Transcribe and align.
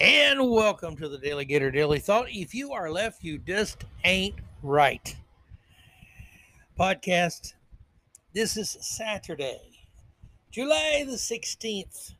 and 0.00 0.50
welcome 0.50 0.96
to 0.96 1.08
the 1.08 1.18
DaleyGator 1.18 1.72
DaleyThought. 1.72 2.26
If 2.30 2.52
you 2.52 2.72
are 2.72 2.90
left, 2.90 3.22
you 3.22 3.38
just 3.38 3.84
ain't 4.04 4.34
right. 4.62 5.14
Podcast. 6.78 7.54
This 8.32 8.56
is 8.56 8.76
Saturday, 8.80 9.60
July 10.50 11.04
the 11.06 11.12
16th, 11.12 12.14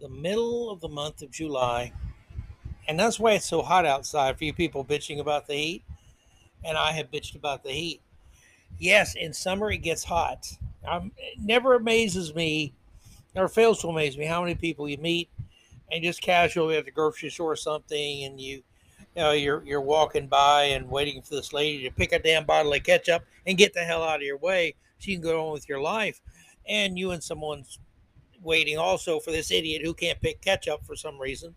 the 0.00 0.08
middle 0.08 0.70
of 0.70 0.80
the 0.80 0.88
month 0.88 1.22
of 1.22 1.30
July. 1.30 1.92
And 2.88 2.98
that's 2.98 3.20
why 3.20 3.34
it's 3.34 3.46
so 3.48 3.62
hot 3.62 3.86
outside 3.86 4.36
for 4.36 4.44
you 4.44 4.52
people 4.52 4.84
bitching 4.84 5.20
about 5.20 5.46
the 5.46 5.54
heat. 5.54 5.84
And 6.64 6.76
I 6.76 6.90
have 6.90 7.12
bitched 7.12 7.36
about 7.36 7.62
the 7.62 7.70
heat. 7.70 8.00
Yes, 8.80 9.14
in 9.14 9.32
summer 9.32 9.70
it 9.70 9.78
gets 9.78 10.02
hot. 10.02 10.48
Um, 10.86 11.12
it 11.16 11.38
never 11.38 11.74
amazes 11.74 12.34
me, 12.34 12.74
or 13.36 13.46
fails 13.46 13.80
to 13.82 13.88
amaze 13.88 14.18
me, 14.18 14.24
how 14.24 14.40
many 14.40 14.56
people 14.56 14.88
you 14.88 14.98
meet 14.98 15.28
and 15.90 16.02
just 16.02 16.20
casually 16.20 16.76
at 16.76 16.84
the 16.84 16.90
grocery 16.90 17.30
store 17.30 17.52
or 17.52 17.56
something, 17.56 18.24
and 18.24 18.40
you, 18.40 18.56
you 19.16 19.22
know, 19.22 19.32
you're 19.32 19.64
you're 19.64 19.80
walking 19.80 20.26
by 20.26 20.64
and 20.64 20.90
waiting 20.90 21.22
for 21.22 21.34
this 21.34 21.52
lady 21.52 21.82
to 21.84 21.90
pick 21.90 22.12
a 22.12 22.18
damn 22.18 22.44
bottle 22.44 22.72
of 22.72 22.82
ketchup 22.82 23.24
and 23.46 23.58
get 23.58 23.74
the 23.74 23.80
hell 23.80 24.02
out 24.02 24.16
of 24.16 24.22
your 24.22 24.38
way 24.38 24.74
so 24.98 25.10
you 25.10 25.16
can 25.16 25.22
go 25.22 25.46
on 25.46 25.52
with 25.52 25.68
your 25.68 25.80
life, 25.80 26.20
and 26.66 26.98
you 26.98 27.10
and 27.12 27.22
someone's 27.22 27.78
waiting 28.42 28.78
also 28.78 29.18
for 29.18 29.30
this 29.30 29.50
idiot 29.50 29.82
who 29.84 29.94
can't 29.94 30.20
pick 30.20 30.40
ketchup 30.40 30.84
for 30.84 30.96
some 30.96 31.18
reason. 31.20 31.54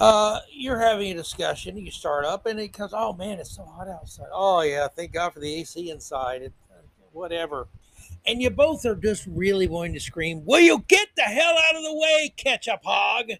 Uh, 0.00 0.40
you're 0.50 0.80
having 0.80 1.12
a 1.12 1.14
discussion. 1.14 1.76
You 1.76 1.90
start 1.90 2.24
up, 2.24 2.46
and 2.46 2.58
it 2.58 2.72
comes. 2.72 2.92
Oh 2.94 3.12
man, 3.12 3.38
it's 3.38 3.54
so 3.54 3.64
hot 3.64 3.88
outside. 3.88 4.26
Oh 4.32 4.62
yeah, 4.62 4.88
thank 4.88 5.12
God 5.12 5.32
for 5.32 5.40
the 5.40 5.54
AC 5.54 5.90
inside. 5.90 6.42
It, 6.42 6.52
whatever 7.12 7.68
and 8.26 8.40
you 8.40 8.50
both 8.50 8.84
are 8.86 8.94
just 8.94 9.26
really 9.26 9.68
wanting 9.68 9.94
to 9.94 10.00
scream, 10.00 10.44
Will 10.44 10.60
you 10.60 10.84
get 10.88 11.08
the 11.16 11.22
hell 11.22 11.54
out 11.56 11.76
of 11.76 11.82
the 11.82 11.94
way, 11.94 12.32
ketchup 12.36 12.80
hog? 12.84 13.30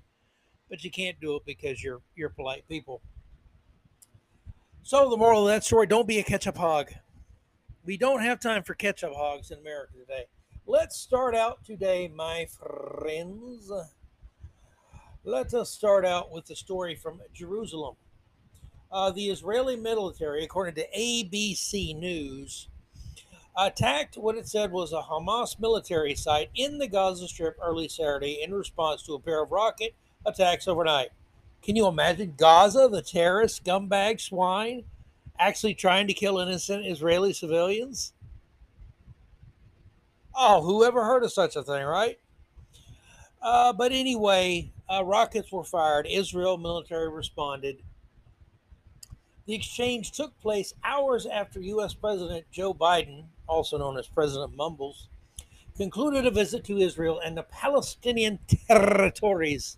But 0.68 0.84
you 0.84 0.90
can't 0.90 1.20
do 1.20 1.36
it 1.36 1.42
because 1.46 1.82
you're 1.82 2.00
you're 2.14 2.30
polite 2.30 2.66
people. 2.68 3.02
So 4.82 5.08
the 5.08 5.16
moral 5.16 5.48
of 5.48 5.54
that 5.54 5.64
story, 5.64 5.86
don't 5.86 6.08
be 6.08 6.18
a 6.18 6.22
ketchup 6.22 6.58
hog. 6.58 6.90
We 7.84 7.96
don't 7.96 8.22
have 8.22 8.40
time 8.40 8.62
for 8.62 8.74
ketchup 8.74 9.12
hogs 9.14 9.50
in 9.50 9.58
America 9.58 9.94
today. 9.98 10.24
Let's 10.66 10.96
start 10.96 11.34
out 11.34 11.64
today, 11.64 12.10
my 12.14 12.46
friends. 12.46 13.70
Let 15.22 15.54
us 15.54 15.70
start 15.70 16.04
out 16.04 16.30
with 16.30 16.46
the 16.46 16.56
story 16.56 16.96
from 16.96 17.20
Jerusalem. 17.32 17.96
Uh, 18.92 19.10
the 19.10 19.28
Israeli 19.28 19.76
military, 19.76 20.44
according 20.44 20.74
to 20.74 20.86
ABC 20.96 21.98
News, 21.98 22.68
attacked 23.56 24.16
what 24.16 24.36
it 24.36 24.48
said 24.48 24.72
was 24.72 24.92
a 24.92 25.00
Hamas 25.00 25.58
military 25.60 26.14
site 26.14 26.50
in 26.54 26.78
the 26.78 26.88
Gaza 26.88 27.28
Strip 27.28 27.56
early 27.62 27.88
Saturday 27.88 28.42
in 28.42 28.52
response 28.52 29.02
to 29.02 29.14
a 29.14 29.20
pair 29.20 29.42
of 29.42 29.52
rocket 29.52 29.94
attacks 30.26 30.66
overnight. 30.66 31.10
Can 31.62 31.76
you 31.76 31.86
imagine 31.86 32.34
Gaza, 32.36 32.88
the 32.90 33.02
terrorist 33.02 33.64
scumbag 33.64 34.20
swine, 34.20 34.84
actually 35.38 35.74
trying 35.74 36.06
to 36.08 36.14
kill 36.14 36.38
innocent 36.38 36.86
Israeli 36.86 37.32
civilians? 37.32 38.12
Oh, 40.36 40.62
whoever 40.62 41.04
heard 41.04 41.22
of 41.22 41.32
such 41.32 41.56
a 41.56 41.62
thing, 41.62 41.84
right? 41.84 42.18
Uh, 43.40 43.72
but 43.72 43.92
anyway, 43.92 44.72
uh, 44.92 45.04
rockets 45.04 45.52
were 45.52 45.64
fired. 45.64 46.06
Israel 46.08 46.58
military 46.58 47.08
responded. 47.08 47.82
The 49.46 49.54
exchange 49.54 50.12
took 50.12 50.38
place 50.40 50.74
hours 50.82 51.26
after 51.26 51.60
U.S. 51.60 51.94
President 51.94 52.46
Joe 52.50 52.74
Biden 52.74 53.26
also 53.46 53.78
known 53.78 53.98
as 53.98 54.06
President 54.06 54.56
Mumbles, 54.56 55.08
concluded 55.76 56.26
a 56.26 56.30
visit 56.30 56.64
to 56.64 56.78
Israel 56.78 57.20
and 57.24 57.36
the 57.36 57.42
Palestinian 57.44 58.38
territories. 58.68 59.76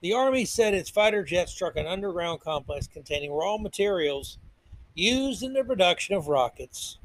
The 0.00 0.12
Army 0.12 0.44
said 0.44 0.74
its 0.74 0.90
fighter 0.90 1.22
jet 1.22 1.48
struck 1.48 1.76
an 1.76 1.86
underground 1.86 2.40
complex 2.40 2.86
containing 2.86 3.32
raw 3.32 3.56
materials 3.56 4.38
used 4.94 5.42
in 5.42 5.52
the 5.52 5.64
production 5.64 6.14
of 6.14 6.28
rockets. 6.28 6.98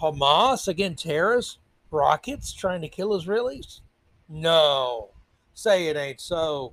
Hamas, 0.00 0.68
again, 0.68 0.94
terrorists, 0.94 1.58
rockets 1.90 2.52
trying 2.52 2.80
to 2.80 2.88
kill 2.88 3.10
Israelis? 3.10 3.80
No, 4.28 5.10
say 5.54 5.88
it 5.88 5.96
ain't 5.96 6.20
so. 6.20 6.72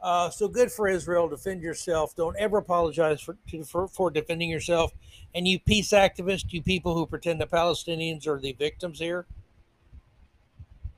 Uh, 0.00 0.30
so 0.30 0.46
good 0.46 0.70
for 0.70 0.88
Israel. 0.88 1.28
Defend 1.28 1.62
yourself. 1.62 2.14
Don't 2.14 2.36
ever 2.36 2.58
apologize 2.58 3.20
for, 3.20 3.36
for, 3.64 3.88
for 3.88 4.10
defending 4.10 4.48
yourself. 4.48 4.92
And 5.36 5.46
you 5.46 5.58
peace 5.60 5.90
activists, 5.90 6.50
you 6.50 6.62
people 6.62 6.94
who 6.94 7.06
pretend 7.06 7.42
the 7.42 7.46
Palestinians 7.46 8.26
are 8.26 8.40
the 8.40 8.52
victims 8.52 8.98
here, 8.98 9.26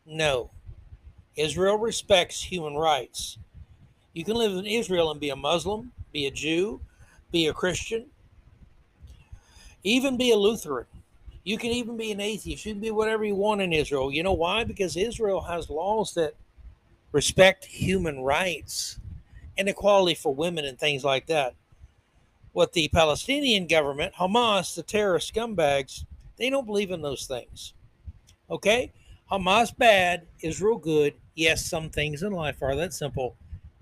no. 0.06 0.50
Israel 1.34 1.76
respects 1.76 2.40
human 2.40 2.74
rights. 2.74 3.36
You 4.12 4.24
can 4.24 4.36
live 4.36 4.52
in 4.52 4.64
Israel 4.64 5.10
and 5.10 5.18
be 5.18 5.30
a 5.30 5.36
Muslim, 5.36 5.90
be 6.12 6.26
a 6.26 6.30
Jew, 6.30 6.80
be 7.32 7.48
a 7.48 7.52
Christian, 7.52 8.06
even 9.82 10.16
be 10.16 10.30
a 10.30 10.36
Lutheran. 10.36 10.86
You 11.42 11.58
can 11.58 11.72
even 11.72 11.96
be 11.96 12.12
an 12.12 12.20
atheist. 12.20 12.64
You 12.64 12.74
can 12.74 12.80
be 12.80 12.92
whatever 12.92 13.24
you 13.24 13.34
want 13.34 13.60
in 13.60 13.72
Israel. 13.72 14.12
You 14.12 14.22
know 14.22 14.34
why? 14.34 14.62
Because 14.62 14.96
Israel 14.96 15.40
has 15.40 15.68
laws 15.68 16.14
that 16.14 16.34
respect 17.10 17.64
human 17.64 18.20
rights 18.20 19.00
and 19.56 19.68
equality 19.68 20.14
for 20.14 20.32
women 20.32 20.64
and 20.64 20.78
things 20.78 21.02
like 21.02 21.26
that. 21.26 21.54
What 22.58 22.72
the 22.72 22.88
Palestinian 22.88 23.68
government, 23.68 24.14
Hamas, 24.14 24.74
the 24.74 24.82
terrorist 24.82 25.32
scumbags, 25.32 26.04
they 26.38 26.50
don't 26.50 26.66
believe 26.66 26.90
in 26.90 27.00
those 27.00 27.24
things. 27.24 27.72
Okay? 28.50 28.92
Hamas 29.30 29.70
bad, 29.78 30.26
Israel 30.40 30.76
good. 30.76 31.14
Yes, 31.36 31.64
some 31.64 31.88
things 31.88 32.24
in 32.24 32.32
life 32.32 32.60
are 32.60 32.74
that 32.74 32.92
simple. 32.92 33.36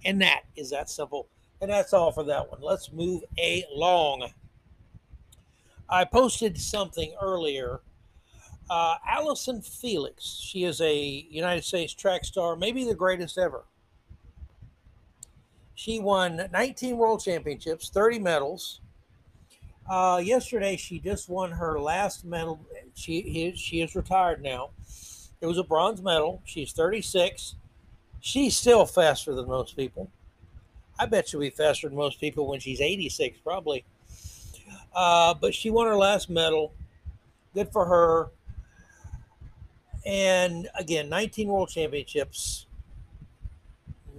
And 0.04 0.20
that 0.20 0.42
is 0.56 0.68
that 0.72 0.90
simple. 0.90 1.26
And 1.62 1.70
that's 1.70 1.94
all 1.94 2.12
for 2.12 2.22
that 2.24 2.50
one. 2.50 2.60
Let's 2.60 2.92
move 2.92 3.24
along. 3.74 4.28
I 5.88 6.04
posted 6.04 6.58
something 6.58 7.14
earlier 7.18 7.80
uh, 8.68 8.96
Allyson 9.08 9.62
Felix, 9.62 10.22
she 10.22 10.64
is 10.64 10.82
a 10.82 11.26
United 11.30 11.64
States 11.64 11.94
track 11.94 12.26
star, 12.26 12.56
maybe 12.56 12.84
the 12.84 12.94
greatest 12.94 13.38
ever. 13.38 13.64
She 15.76 16.00
won 16.00 16.48
19 16.52 16.96
world 16.96 17.22
championships, 17.22 17.90
30 17.90 18.18
medals. 18.18 18.80
Uh, 19.88 20.20
yesterday, 20.24 20.74
she 20.76 20.98
just 20.98 21.28
won 21.28 21.52
her 21.52 21.78
last 21.78 22.24
medal. 22.24 22.58
She 22.94 23.52
she 23.54 23.82
is 23.82 23.94
retired 23.94 24.42
now. 24.42 24.70
It 25.40 25.46
was 25.46 25.58
a 25.58 25.62
bronze 25.62 26.02
medal. 26.02 26.42
She's 26.46 26.72
36. 26.72 27.56
She's 28.20 28.56
still 28.56 28.86
faster 28.86 29.34
than 29.34 29.46
most 29.46 29.76
people. 29.76 30.10
I 30.98 31.04
bet 31.04 31.28
she'll 31.28 31.40
be 31.40 31.50
faster 31.50 31.88
than 31.88 31.96
most 31.96 32.18
people 32.18 32.48
when 32.48 32.58
she's 32.58 32.80
86, 32.80 33.38
probably. 33.44 33.84
Uh, 34.94 35.34
but 35.34 35.54
she 35.54 35.68
won 35.68 35.86
her 35.86 35.96
last 35.96 36.30
medal. 36.30 36.72
Good 37.54 37.70
for 37.70 37.84
her. 37.84 38.30
And 40.06 40.68
again, 40.74 41.10
19 41.10 41.48
world 41.48 41.68
championships, 41.68 42.66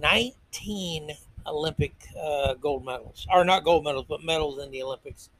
19 0.00 1.16
Olympic 1.48 1.94
uh, 2.20 2.54
gold 2.54 2.84
medals, 2.84 3.26
or 3.32 3.44
not 3.44 3.64
gold 3.64 3.84
medals, 3.84 4.06
but 4.08 4.22
medals 4.22 4.58
in 4.58 4.70
the 4.70 4.82
Olympics. 4.82 5.30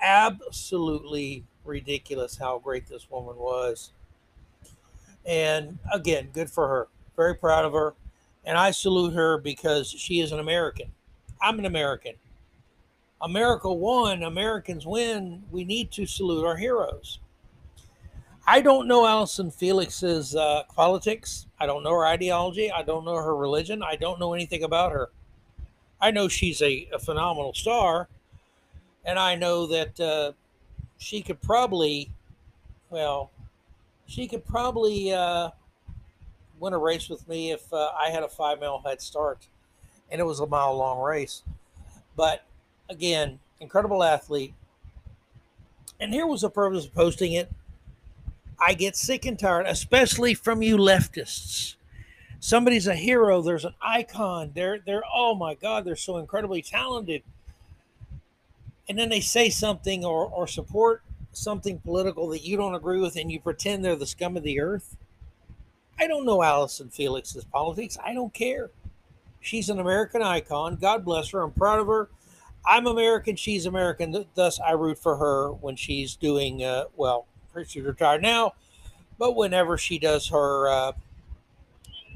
Absolutely 0.00 1.44
ridiculous 1.64 2.36
how 2.36 2.58
great 2.58 2.88
this 2.88 3.10
woman 3.10 3.36
was. 3.36 3.92
And 5.24 5.78
again, 5.92 6.30
good 6.32 6.50
for 6.50 6.68
her. 6.68 6.88
Very 7.16 7.34
proud 7.34 7.64
of 7.64 7.72
her. 7.72 7.94
And 8.44 8.58
I 8.58 8.72
salute 8.72 9.14
her 9.14 9.38
because 9.38 9.88
she 9.88 10.20
is 10.20 10.32
an 10.32 10.40
American. 10.40 10.90
I'm 11.40 11.58
an 11.58 11.66
American. 11.66 12.14
America 13.20 13.72
won, 13.72 14.24
Americans 14.24 14.84
win. 14.84 15.44
We 15.52 15.64
need 15.64 15.92
to 15.92 16.06
salute 16.06 16.44
our 16.44 16.56
heroes. 16.56 17.20
I 18.44 18.60
don't 18.60 18.88
know 18.88 19.06
Allyson 19.06 19.52
Felix's 19.52 20.34
uh, 20.34 20.64
politics. 20.74 21.46
I 21.60 21.66
don't 21.66 21.84
know 21.84 21.92
her 21.92 22.06
ideology. 22.06 22.72
I 22.72 22.82
don't 22.82 23.04
know 23.04 23.14
her 23.14 23.36
religion. 23.36 23.82
I 23.84 23.94
don't 23.94 24.18
know 24.18 24.34
anything 24.34 24.64
about 24.64 24.90
her. 24.90 25.10
I 26.02 26.10
know 26.10 26.28
she's 26.28 26.60
a, 26.60 26.88
a 26.92 26.98
phenomenal 26.98 27.54
star, 27.54 28.08
and 29.04 29.18
I 29.18 29.36
know 29.36 29.66
that 29.68 29.98
uh, 30.00 30.32
she 30.98 31.22
could 31.22 31.40
probably, 31.40 32.10
well, 32.90 33.30
she 34.06 34.26
could 34.26 34.44
probably 34.44 35.12
uh, 35.12 35.50
win 36.58 36.72
a 36.72 36.78
race 36.78 37.08
with 37.08 37.26
me 37.28 37.52
if 37.52 37.72
uh, 37.72 37.90
I 37.98 38.10
had 38.10 38.22
a 38.24 38.28
five 38.28 38.60
mile 38.60 38.82
head 38.84 39.00
start, 39.00 39.46
and 40.10 40.20
it 40.20 40.24
was 40.24 40.40
a 40.40 40.46
mile 40.46 40.76
long 40.76 41.00
race. 41.00 41.42
But 42.16 42.44
again, 42.90 43.38
incredible 43.60 44.02
athlete. 44.02 44.52
And 46.00 46.12
here 46.12 46.26
was 46.26 46.40
the 46.40 46.50
purpose 46.50 46.84
of 46.84 46.92
posting 46.92 47.32
it 47.32 47.48
I 48.64 48.74
get 48.74 48.94
sick 48.94 49.26
and 49.26 49.36
tired, 49.36 49.66
especially 49.66 50.34
from 50.34 50.62
you 50.62 50.76
leftists. 50.76 51.74
Somebody's 52.44 52.88
a 52.88 52.96
hero, 52.96 53.40
there's 53.40 53.64
an 53.64 53.76
icon. 53.80 54.50
They're 54.52 54.80
they're 54.84 55.04
oh 55.14 55.32
my 55.36 55.54
god, 55.54 55.84
they're 55.84 55.94
so 55.94 56.16
incredibly 56.16 56.60
talented. 56.60 57.22
And 58.88 58.98
then 58.98 59.10
they 59.10 59.20
say 59.20 59.48
something 59.48 60.04
or, 60.04 60.26
or 60.26 60.48
support 60.48 61.04
something 61.30 61.78
political 61.78 62.28
that 62.30 62.42
you 62.42 62.56
don't 62.56 62.74
agree 62.74 62.98
with 62.98 63.14
and 63.14 63.30
you 63.30 63.38
pretend 63.38 63.84
they're 63.84 63.94
the 63.94 64.08
scum 64.08 64.36
of 64.36 64.42
the 64.42 64.58
earth. 64.58 64.96
I 66.00 66.08
don't 66.08 66.26
know 66.26 66.42
Allyson 66.42 66.90
Felix's 66.90 67.44
politics. 67.44 67.96
I 68.04 68.12
don't 68.12 68.34
care. 68.34 68.70
She's 69.40 69.70
an 69.70 69.78
American 69.78 70.20
icon. 70.20 70.74
God 70.80 71.04
bless 71.04 71.30
her. 71.30 71.42
I'm 71.42 71.52
proud 71.52 71.78
of 71.78 71.86
her. 71.86 72.10
I'm 72.66 72.88
American. 72.88 73.36
She's 73.36 73.66
American. 73.66 74.26
Thus, 74.34 74.58
I 74.58 74.72
root 74.72 74.98
for 74.98 75.16
her 75.16 75.52
when 75.52 75.76
she's 75.76 76.16
doing 76.16 76.64
uh, 76.64 76.86
well. 76.96 77.26
She's 77.68 77.84
retired 77.84 78.20
now, 78.22 78.54
but 79.16 79.36
whenever 79.36 79.78
she 79.78 80.00
does 80.00 80.26
her 80.30 80.68
uh, 80.68 80.92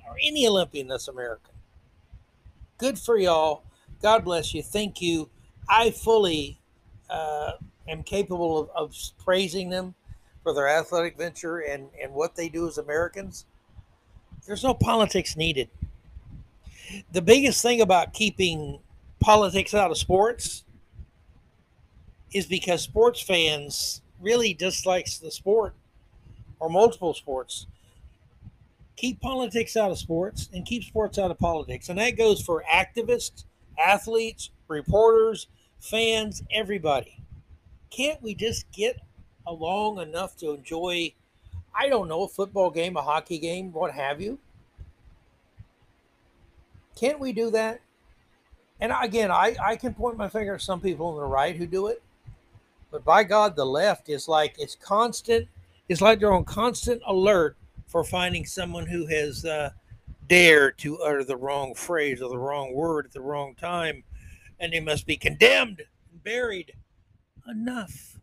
or 0.08 0.16
any 0.22 0.46
Olympian 0.46 0.88
that's 0.88 1.08
American, 1.08 1.54
good 2.78 2.98
for 2.98 3.18
y'all. 3.18 3.62
God 4.02 4.24
bless 4.24 4.54
you. 4.54 4.62
Thank 4.62 5.00
you. 5.00 5.28
I 5.68 5.90
fully 5.90 6.58
uh, 7.10 7.52
am 7.88 8.02
capable 8.02 8.58
of, 8.58 8.70
of 8.74 8.96
praising 9.24 9.70
them 9.70 9.94
for 10.42 10.54
their 10.54 10.68
athletic 10.68 11.16
venture 11.16 11.58
and, 11.58 11.88
and 12.00 12.12
what 12.12 12.36
they 12.36 12.48
do 12.48 12.68
as 12.68 12.78
Americans. 12.78 13.46
There's 14.46 14.62
no 14.62 14.74
politics 14.74 15.36
needed. 15.36 15.68
The 17.12 17.22
biggest 17.22 17.62
thing 17.62 17.80
about 17.80 18.12
keeping 18.12 18.78
politics 19.18 19.74
out 19.74 19.90
of 19.90 19.98
sports 19.98 20.64
is 22.32 22.46
because 22.46 22.82
sports 22.82 23.20
fans 23.20 24.02
really 24.20 24.54
dislikes 24.54 25.18
the 25.18 25.30
sport 25.30 25.74
or 26.60 26.70
multiple 26.70 27.14
sports. 27.14 27.66
Keep 28.96 29.20
politics 29.20 29.76
out 29.76 29.90
of 29.90 29.98
sports 29.98 30.48
and 30.52 30.64
keep 30.64 30.82
sports 30.82 31.18
out 31.18 31.30
of 31.30 31.38
politics. 31.38 31.88
And 31.88 31.98
that 31.98 32.16
goes 32.16 32.40
for 32.40 32.64
activists, 32.72 33.44
athletes, 33.78 34.50
reporters, 34.68 35.48
fans, 35.78 36.42
everybody. 36.50 37.20
Can't 37.90 38.22
we 38.22 38.34
just 38.34 38.70
get 38.72 39.00
along 39.46 39.98
enough 39.98 40.36
to 40.38 40.52
enjoy, 40.52 41.12
I 41.78 41.88
don't 41.88 42.08
know, 42.08 42.24
a 42.24 42.28
football 42.28 42.70
game, 42.70 42.96
a 42.96 43.02
hockey 43.02 43.38
game, 43.38 43.72
what 43.72 43.92
have 43.92 44.20
you? 44.20 44.38
Can't 46.96 47.20
we 47.20 47.32
do 47.32 47.50
that? 47.50 47.80
And 48.80 48.92
again, 49.02 49.30
I, 49.30 49.56
I 49.62 49.76
can 49.76 49.94
point 49.94 50.16
my 50.16 50.28
finger 50.28 50.54
at 50.54 50.62
some 50.62 50.80
people 50.80 51.06
on 51.06 51.16
the 51.16 51.24
right 51.24 51.56
who 51.56 51.66
do 51.66 51.86
it, 51.86 52.02
but 52.90 53.04
by 53.04 53.24
God, 53.24 53.56
the 53.56 53.64
left 53.64 54.08
is 54.08 54.28
like 54.28 54.56
it's 54.58 54.76
constant. 54.76 55.48
It's 55.88 56.00
like 56.00 56.18
they're 56.18 56.32
on 56.32 56.44
constant 56.44 57.02
alert 57.06 57.56
for 57.86 58.04
finding 58.04 58.44
someone 58.44 58.86
who 58.86 59.06
has 59.06 59.44
uh, 59.44 59.70
dared 60.28 60.78
to 60.78 60.98
utter 60.98 61.24
the 61.24 61.36
wrong 61.36 61.74
phrase 61.74 62.20
or 62.20 62.28
the 62.28 62.38
wrong 62.38 62.74
word 62.74 63.06
at 63.06 63.12
the 63.12 63.20
wrong 63.20 63.54
time, 63.54 64.02
and 64.58 64.72
they 64.72 64.80
must 64.80 65.06
be 65.06 65.16
condemned 65.16 65.82
and 66.10 66.22
buried. 66.24 66.72
Enough. 67.48 68.18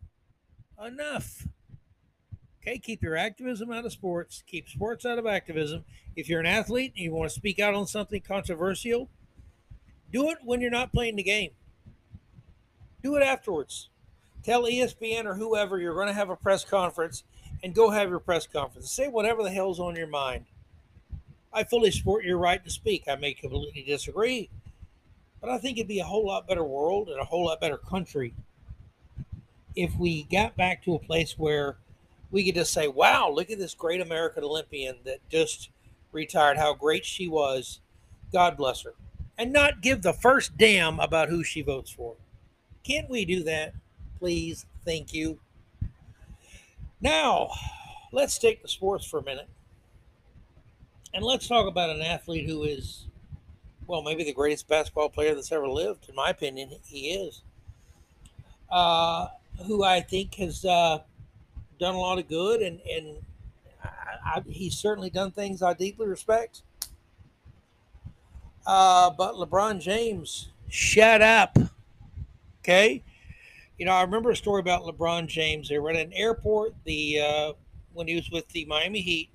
Enough. 0.84 1.46
Okay, 2.60 2.78
keep 2.78 3.02
your 3.02 3.16
activism 3.16 3.70
out 3.70 3.84
of 3.84 3.92
sports. 3.92 4.42
Keep 4.46 4.68
sports 4.68 5.04
out 5.04 5.18
of 5.18 5.26
activism. 5.26 5.84
If 6.16 6.28
you're 6.28 6.40
an 6.40 6.46
athlete 6.46 6.92
and 6.96 7.04
you 7.04 7.12
want 7.12 7.30
to 7.30 7.34
speak 7.34 7.58
out 7.58 7.74
on 7.74 7.86
something 7.86 8.22
controversial, 8.22 9.10
do 10.12 10.30
it 10.30 10.38
when 10.42 10.60
you're 10.60 10.70
not 10.70 10.92
playing 10.92 11.16
the 11.16 11.22
game. 11.22 11.50
Do 13.02 13.16
it 13.16 13.22
afterwards. 13.22 13.90
Tell 14.42 14.64
ESPN 14.64 15.24
or 15.24 15.34
whoever 15.34 15.78
you're 15.78 15.94
going 15.94 16.06
to 16.06 16.14
have 16.14 16.30
a 16.30 16.36
press 16.36 16.64
conference 16.64 17.24
and 17.64 17.74
go 17.74 17.88
have 17.88 18.10
your 18.10 18.20
press 18.20 18.46
conference. 18.46 18.92
Say 18.92 19.08
whatever 19.08 19.42
the 19.42 19.50
hell's 19.50 19.80
on 19.80 19.96
your 19.96 20.06
mind. 20.06 20.44
I 21.50 21.64
fully 21.64 21.90
support 21.90 22.22
your 22.22 22.36
right 22.36 22.62
to 22.62 22.70
speak. 22.70 23.04
I 23.08 23.16
may 23.16 23.32
completely 23.32 23.82
disagree, 23.82 24.50
but 25.40 25.48
I 25.48 25.56
think 25.56 25.78
it'd 25.78 25.88
be 25.88 26.00
a 26.00 26.04
whole 26.04 26.26
lot 26.26 26.46
better 26.46 26.62
world 26.62 27.08
and 27.08 27.18
a 27.18 27.24
whole 27.24 27.46
lot 27.46 27.62
better 27.62 27.78
country 27.78 28.34
if 29.74 29.96
we 29.96 30.24
got 30.24 30.56
back 30.56 30.84
to 30.84 30.94
a 30.94 30.98
place 30.98 31.38
where 31.38 31.78
we 32.30 32.44
could 32.44 32.54
just 32.54 32.72
say, 32.72 32.86
wow, 32.86 33.30
look 33.30 33.50
at 33.50 33.58
this 33.58 33.74
great 33.74 34.02
American 34.02 34.44
Olympian 34.44 34.96
that 35.04 35.26
just 35.30 35.70
retired, 36.12 36.58
how 36.58 36.74
great 36.74 37.04
she 37.04 37.28
was. 37.28 37.80
God 38.30 38.58
bless 38.58 38.82
her. 38.82 38.92
And 39.38 39.52
not 39.52 39.80
give 39.80 40.02
the 40.02 40.12
first 40.12 40.58
damn 40.58 41.00
about 41.00 41.30
who 41.30 41.42
she 41.42 41.62
votes 41.62 41.90
for. 41.90 42.14
Can't 42.84 43.08
we 43.08 43.24
do 43.24 43.42
that? 43.44 43.72
Please. 44.18 44.66
Thank 44.84 45.14
you. 45.14 45.38
Now, 47.04 47.50
let's 48.12 48.38
take 48.38 48.62
the 48.62 48.68
sports 48.68 49.04
for 49.04 49.18
a 49.18 49.22
minute. 49.22 49.48
And 51.12 51.22
let's 51.22 51.46
talk 51.46 51.68
about 51.68 51.90
an 51.90 52.00
athlete 52.00 52.48
who 52.48 52.64
is, 52.64 53.04
well, 53.86 54.00
maybe 54.02 54.24
the 54.24 54.32
greatest 54.32 54.66
basketball 54.66 55.10
player 55.10 55.34
that's 55.34 55.52
ever 55.52 55.68
lived. 55.68 56.08
In 56.08 56.14
my 56.14 56.30
opinion, 56.30 56.70
he 56.86 57.10
is. 57.10 57.42
Uh, 58.70 59.28
who 59.66 59.84
I 59.84 60.00
think 60.00 60.36
has 60.36 60.64
uh, 60.64 61.00
done 61.78 61.94
a 61.94 61.98
lot 61.98 62.18
of 62.18 62.26
good, 62.26 62.62
and 62.62 62.80
and 62.90 63.18
I, 63.84 64.38
I, 64.38 64.42
he's 64.48 64.74
certainly 64.74 65.10
done 65.10 65.30
things 65.30 65.62
I 65.62 65.74
deeply 65.74 66.06
respect. 66.06 66.62
Uh, 68.66 69.10
but 69.10 69.34
LeBron 69.34 69.78
James, 69.78 70.48
shut 70.68 71.20
up. 71.20 71.58
Okay, 72.62 73.02
you 73.78 73.86
know 73.86 73.92
I 73.92 74.02
remember 74.02 74.30
a 74.30 74.36
story 74.36 74.60
about 74.60 74.82
LeBron 74.82 75.26
James. 75.26 75.68
They 75.68 75.78
were 75.78 75.90
at 75.90 75.96
an 75.96 76.12
airport 76.12 76.74
the 76.84 77.20
uh, 77.20 77.52
when 77.92 78.08
he 78.08 78.16
was 78.16 78.30
with 78.30 78.48
the 78.48 78.64
Miami 78.66 79.00
Heat, 79.00 79.30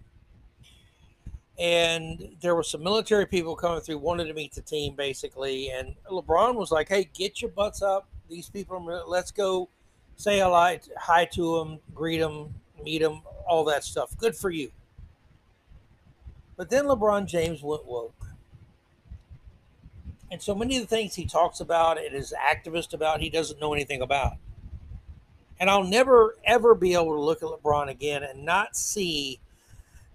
and 1.57 2.35
there 2.41 2.55
were 2.55 2.63
some 2.63 2.83
military 2.83 3.25
people 3.25 3.55
coming 3.55 3.81
through, 3.81 3.97
wanted 3.99 4.25
to 4.25 4.33
meet 4.33 4.53
the 4.53 4.61
team 4.61 4.95
basically, 4.95 5.69
and 5.71 5.95
LeBron 6.09 6.55
was 6.55 6.71
like, 6.71 6.89
"Hey, 6.89 7.09
get 7.13 7.41
your 7.41 7.51
butts 7.51 7.81
up. 7.81 8.07
These 8.29 8.49
people, 8.49 8.83
let's 9.07 9.31
go." 9.31 9.69
say 10.19 10.39
hi, 10.39 10.79
hi 10.97 11.23
to 11.23 11.57
them, 11.57 11.79
greet 11.95 12.17
them, 12.17 12.53
meet 12.83 13.01
them, 13.01 13.21
all 13.47 13.63
that 13.63 13.85
stuff. 13.85 14.15
Good 14.17 14.35
for 14.35 14.49
you. 14.49 14.69
But 16.57 16.69
then 16.69 16.85
LeBron 16.85 17.25
James 17.25 17.63
went 17.63 17.85
woke. 17.85 18.18
And 20.31 20.41
so 20.41 20.53
many 20.53 20.77
of 20.77 20.83
the 20.83 20.87
things 20.87 21.15
he 21.15 21.25
talks 21.25 21.59
about 21.59 21.97
and 21.97 22.15
is 22.15 22.33
activist 22.37 22.93
about, 22.93 23.21
he 23.21 23.29
doesn't 23.29 23.59
know 23.59 23.73
anything 23.73 24.01
about. 24.01 24.33
And 25.59 25.69
I'll 25.69 25.83
never, 25.83 26.35
ever 26.45 26.75
be 26.75 26.93
able 26.93 27.15
to 27.15 27.21
look 27.21 27.43
at 27.43 27.49
LeBron 27.49 27.89
again 27.89 28.23
and 28.23 28.45
not 28.45 28.77
see 28.77 29.39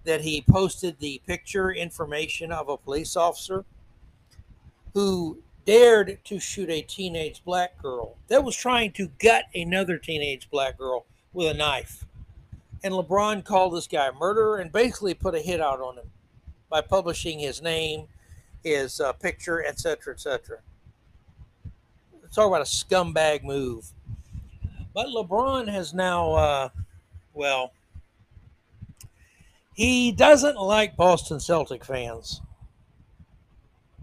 that 0.05 0.21
he 0.21 0.41
posted 0.41 0.99
the 0.99 1.21
picture 1.27 1.71
information 1.71 2.51
of 2.51 2.69
a 2.69 2.77
police 2.77 3.15
officer 3.15 3.65
who 4.93 5.39
dared 5.65 6.19
to 6.23 6.39
shoot 6.39 6.69
a 6.69 6.81
teenage 6.81 7.43
black 7.43 7.81
girl 7.81 8.15
that 8.27 8.43
was 8.43 8.55
trying 8.55 8.91
to 8.91 9.09
gut 9.19 9.45
another 9.53 9.97
teenage 9.97 10.49
black 10.49 10.77
girl 10.77 11.05
with 11.33 11.47
a 11.47 11.53
knife. 11.53 12.05
And 12.83 12.93
LeBron 12.93 13.43
called 13.43 13.75
this 13.75 13.87
guy 13.87 14.07
a 14.07 14.13
murderer 14.13 14.57
and 14.57 14.71
basically 14.71 15.15
put 15.15 15.35
a 15.35 15.39
hit 15.39 15.59
out 15.59 15.81
on 15.81 15.97
him 15.97 16.11
by 16.69 16.81
publishing 16.81 17.39
his 17.39 17.61
name, 17.61 18.07
his 18.65 18.99
uh, 18.99 19.13
picture, 19.13 19.63
etc., 19.63 20.13
etc. 20.15 20.57
Talk 22.33 22.47
about 22.47 22.61
a 22.61 22.65
scumbag 22.65 23.43
move. 23.43 23.85
But 24.93 25.07
LeBron 25.07 25.69
has 25.69 25.93
now, 25.93 26.33
uh, 26.33 26.69
well, 27.33 27.71
he 29.73 30.11
doesn't 30.11 30.57
like 30.57 30.97
Boston 30.97 31.39
Celtic 31.39 31.85
fans. 31.85 32.41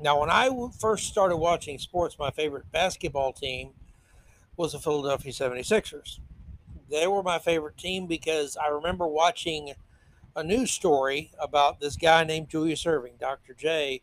Now, 0.00 0.20
when 0.20 0.30
I 0.30 0.48
first 0.78 1.08
started 1.08 1.36
watching 1.36 1.78
sports, 1.78 2.18
my 2.18 2.30
favorite 2.30 2.70
basketball 2.72 3.32
team 3.32 3.70
was 4.56 4.72
the 4.72 4.78
Philadelphia 4.78 5.32
76ers. 5.32 6.20
They 6.88 7.06
were 7.06 7.22
my 7.22 7.38
favorite 7.38 7.78
team 7.78 8.06
because 8.06 8.56
I 8.56 8.68
remember 8.68 9.06
watching 9.06 9.72
a 10.36 10.42
news 10.42 10.70
story 10.70 11.32
about 11.40 11.80
this 11.80 11.96
guy 11.96 12.24
named 12.24 12.48
Julius 12.48 12.84
Erving, 12.84 13.18
Dr. 13.18 13.54
J, 13.54 14.02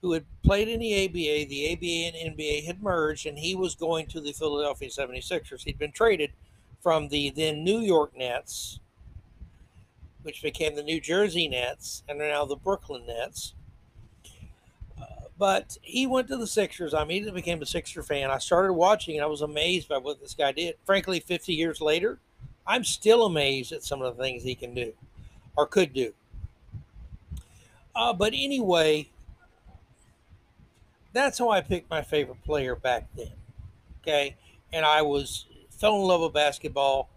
who 0.00 0.12
had 0.12 0.24
played 0.44 0.68
in 0.68 0.80
the 0.80 1.04
ABA. 1.04 1.48
The 1.48 1.72
ABA 1.72 2.18
and 2.18 2.36
NBA 2.36 2.64
had 2.64 2.82
merged, 2.82 3.26
and 3.26 3.38
he 3.38 3.54
was 3.54 3.74
going 3.74 4.06
to 4.06 4.20
the 4.20 4.32
Philadelphia 4.32 4.88
76ers. 4.88 5.64
He'd 5.64 5.78
been 5.78 5.92
traded 5.92 6.30
from 6.82 7.08
the 7.08 7.30
then 7.30 7.64
New 7.64 7.80
York 7.80 8.16
Nets, 8.16 8.78
which 10.22 10.42
became 10.42 10.76
the 10.76 10.82
New 10.82 11.00
Jersey 11.00 11.48
Nets, 11.48 12.02
and 12.08 12.20
are 12.20 12.28
now 12.28 12.44
the 12.44 12.56
Brooklyn 12.56 13.06
Nets. 13.06 13.54
But 15.38 15.78
he 15.82 16.06
went 16.06 16.26
to 16.28 16.36
the 16.36 16.48
Sixers. 16.48 16.94
I 16.94 17.02
immediately 17.02 17.40
became 17.40 17.62
a 17.62 17.66
Sixer 17.66 18.02
fan. 18.02 18.28
I 18.28 18.38
started 18.38 18.72
watching 18.72 19.14
and 19.14 19.22
I 19.22 19.28
was 19.28 19.42
amazed 19.42 19.88
by 19.88 19.98
what 19.98 20.20
this 20.20 20.34
guy 20.34 20.50
did. 20.50 20.74
Frankly, 20.84 21.20
50 21.20 21.54
years 21.54 21.80
later, 21.80 22.18
I'm 22.66 22.82
still 22.82 23.24
amazed 23.24 23.70
at 23.70 23.84
some 23.84 24.02
of 24.02 24.16
the 24.16 24.22
things 24.22 24.42
he 24.42 24.56
can 24.56 24.74
do 24.74 24.92
or 25.56 25.66
could 25.66 25.92
do. 25.92 26.12
Uh, 27.94 28.12
but 28.12 28.32
anyway, 28.34 29.08
that's 31.18 31.38
how 31.38 31.50
I 31.50 31.60
picked 31.60 31.90
my 31.90 32.02
favorite 32.02 32.42
player 32.44 32.76
back 32.76 33.08
then. 33.16 33.32
Okay. 34.02 34.36
And 34.72 34.84
I 34.84 35.02
was 35.02 35.46
fell 35.70 35.96
in 35.96 36.02
love 36.02 36.20
with 36.20 36.32
basketball. 36.32 37.10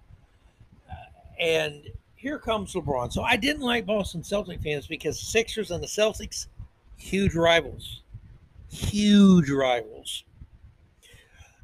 Uh, 0.89 0.93
and 1.39 1.84
here 2.15 2.38
comes 2.39 2.74
LeBron. 2.74 3.12
So 3.12 3.24
I 3.24 3.36
didn't 3.36 3.63
like 3.63 3.86
Boston 3.86 4.24
Celtic 4.24 4.62
fans 4.62 4.88
because 4.88 5.20
Sixers 5.20 5.72
and 5.72 5.81
the 5.81 5.88
Celtics, 5.88 6.48
huge 6.98 7.36
rivals 7.36 8.01
huge 8.72 9.50
rivals. 9.50 10.24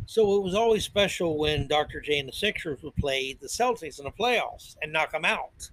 So 0.05 0.37
it 0.37 0.43
was 0.43 0.55
always 0.55 0.85
special 0.85 1.37
when 1.37 1.67
Dr. 1.67 1.99
J 1.99 2.19
and 2.19 2.29
the 2.29 2.33
Sixers 2.33 2.81
would 2.83 2.95
play 2.95 3.33
the 3.33 3.47
Celtics 3.47 3.99
in 3.99 4.05
the 4.05 4.11
playoffs 4.11 4.75
and 4.81 4.93
knock 4.93 5.11
them 5.11 5.25
out, 5.25 5.69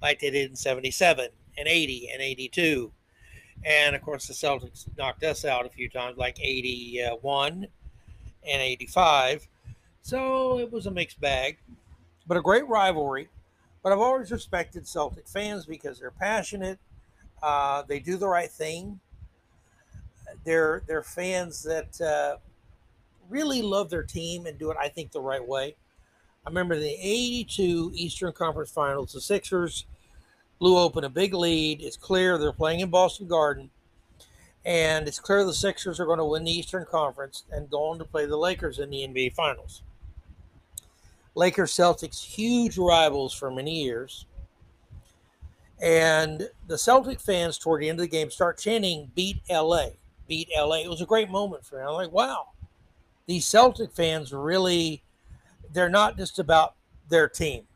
like 0.00 0.20
they 0.20 0.30
did 0.30 0.50
in 0.50 0.56
77 0.56 1.28
and 1.58 1.68
80 1.68 2.10
and 2.12 2.22
82. 2.22 2.92
And 3.64 3.96
of 3.96 4.02
course, 4.02 4.26
the 4.26 4.34
Celtics 4.34 4.86
knocked 4.96 5.24
us 5.24 5.44
out 5.44 5.66
a 5.66 5.68
few 5.68 5.88
times, 5.88 6.16
like 6.16 6.38
81 6.40 7.66
and 8.48 8.62
85. 8.62 9.48
So 10.02 10.58
it 10.58 10.72
was 10.72 10.86
a 10.86 10.90
mixed 10.90 11.20
bag, 11.20 11.58
but 12.26 12.36
a 12.36 12.42
great 12.42 12.66
rivalry. 12.68 13.28
But 13.82 13.92
I've 13.92 13.98
always 13.98 14.30
respected 14.30 14.86
Celtic 14.86 15.28
fans 15.28 15.66
because 15.66 15.98
they're 15.98 16.10
passionate, 16.10 16.78
uh, 17.42 17.82
they 17.82 18.00
do 18.00 18.16
the 18.16 18.28
right 18.28 18.50
thing. 18.50 19.00
They're 20.44 20.82
they're 20.86 21.02
fans 21.02 21.62
that 21.62 22.00
uh, 22.00 22.36
really 23.28 23.62
love 23.62 23.90
their 23.90 24.02
team 24.02 24.46
and 24.46 24.58
do 24.58 24.70
it, 24.70 24.76
I 24.78 24.88
think, 24.88 25.12
the 25.12 25.20
right 25.20 25.46
way. 25.46 25.74
I 26.44 26.50
remember 26.50 26.76
the 26.76 26.96
82 27.00 27.92
Eastern 27.94 28.32
Conference 28.32 28.70
Finals, 28.70 29.12
the 29.12 29.20
Sixers 29.20 29.84
blew 30.58 30.78
open 30.78 31.04
a 31.04 31.08
big 31.08 31.34
lead. 31.34 31.80
It's 31.82 31.96
clear 31.96 32.38
they're 32.38 32.52
playing 32.52 32.80
in 32.80 32.90
Boston 32.90 33.28
Garden. 33.28 33.70
And 34.64 35.08
it's 35.08 35.20
clear 35.20 35.44
the 35.44 35.54
Sixers 35.54 36.00
are 36.00 36.06
going 36.06 36.18
to 36.18 36.24
win 36.24 36.44
the 36.44 36.50
Eastern 36.50 36.84
Conference 36.84 37.44
and 37.50 37.70
go 37.70 37.84
on 37.84 37.98
to 37.98 38.04
play 38.04 38.26
the 38.26 38.36
Lakers 38.36 38.78
in 38.78 38.90
the 38.90 38.98
NBA 38.98 39.34
Finals. 39.34 39.82
Lakers 41.34 41.72
Celtics, 41.72 42.22
huge 42.22 42.76
rivals 42.76 43.32
for 43.32 43.50
many 43.50 43.82
years. 43.82 44.26
And 45.80 46.50
the 46.66 46.76
Celtic 46.76 47.20
fans 47.20 47.56
toward 47.56 47.82
the 47.82 47.88
end 47.88 48.00
of 48.00 48.02
the 48.02 48.08
game 48.08 48.30
start 48.30 48.58
chanting, 48.58 49.12
beat 49.14 49.40
LA, 49.48 49.90
beat 50.26 50.48
LA. 50.54 50.78
It 50.78 50.90
was 50.90 51.00
a 51.00 51.06
great 51.06 51.30
moment 51.30 51.64
for 51.64 51.76
me. 51.76 51.82
I'm 51.82 51.94
like, 51.94 52.10
wow, 52.10 52.48
these 53.26 53.46
Celtic 53.46 53.92
fans 53.92 54.32
really, 54.32 55.04
they're 55.72 55.88
not 55.88 56.16
just 56.16 56.40
about 56.40 56.74
their 57.08 57.28
team. 57.28 57.67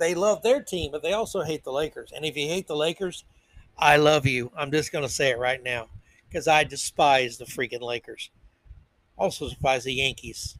They 0.00 0.14
love 0.14 0.42
their 0.42 0.62
team, 0.62 0.90
but 0.90 1.02
they 1.02 1.12
also 1.12 1.42
hate 1.42 1.62
the 1.62 1.70
Lakers. 1.70 2.10
And 2.10 2.24
if 2.24 2.34
you 2.34 2.48
hate 2.48 2.66
the 2.66 2.74
Lakers, 2.74 3.24
I 3.78 3.98
love 3.98 4.26
you. 4.26 4.50
I'm 4.56 4.72
just 4.72 4.92
going 4.92 5.06
to 5.06 5.12
say 5.12 5.28
it 5.28 5.38
right 5.38 5.62
now 5.62 5.88
because 6.26 6.48
I 6.48 6.64
despise 6.64 7.36
the 7.36 7.44
freaking 7.44 7.82
Lakers. 7.82 8.30
Also 9.18 9.50
despise 9.50 9.84
the 9.84 9.92
Yankees 9.92 10.56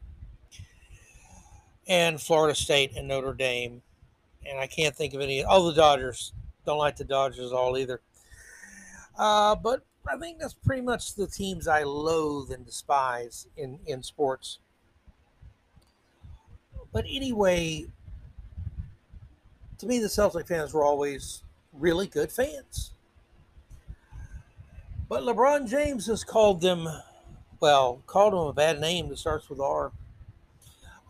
and 1.88 2.20
Florida 2.20 2.54
State 2.54 2.92
and 2.94 3.08
Notre 3.08 3.32
Dame. 3.32 3.80
And 4.46 4.60
I 4.60 4.66
can't 4.66 4.94
think 4.94 5.14
of 5.14 5.22
any. 5.22 5.42
Oh, 5.42 5.70
the 5.70 5.74
Dodgers. 5.74 6.34
Don't 6.66 6.78
like 6.78 6.96
the 6.96 7.04
Dodgers 7.04 7.50
all 7.50 7.78
either. 7.78 8.02
Uh, 9.18 9.54
but 9.54 9.86
I 10.06 10.18
think 10.18 10.38
that's 10.38 10.52
pretty 10.52 10.82
much 10.82 11.14
the 11.14 11.26
teams 11.26 11.66
I 11.66 11.82
loathe 11.84 12.50
and 12.50 12.66
despise 12.66 13.46
in, 13.56 13.78
in 13.86 14.02
sports. 14.02 14.58
But 16.92 17.06
anyway, 17.08 17.86
to 19.80 19.86
me, 19.86 19.98
the 19.98 20.08
Celtic 20.08 20.46
fans 20.46 20.74
were 20.74 20.84
always 20.84 21.42
really 21.72 22.06
good 22.06 22.30
fans. 22.30 22.92
But 25.08 25.22
LeBron 25.22 25.68
James 25.68 26.06
has 26.06 26.22
called 26.22 26.60
them, 26.60 26.86
well, 27.60 28.02
called 28.06 28.34
them 28.34 28.40
a 28.40 28.52
bad 28.52 28.78
name 28.78 29.08
that 29.08 29.18
starts 29.18 29.48
with 29.48 29.58
R. 29.58 29.90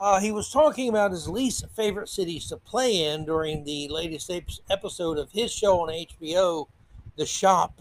Uh, 0.00 0.20
he 0.20 0.30
was 0.32 0.50
talking 0.50 0.88
about 0.88 1.10
his 1.10 1.28
least 1.28 1.66
favorite 1.76 2.08
cities 2.08 2.48
to 2.48 2.56
play 2.56 3.04
in 3.04 3.26
during 3.26 3.64
the 3.64 3.88
latest 3.88 4.30
episode 4.70 5.18
of 5.18 5.30
his 5.32 5.52
show 5.52 5.80
on 5.80 5.88
HBO, 5.88 6.68
The 7.16 7.26
Shop. 7.26 7.78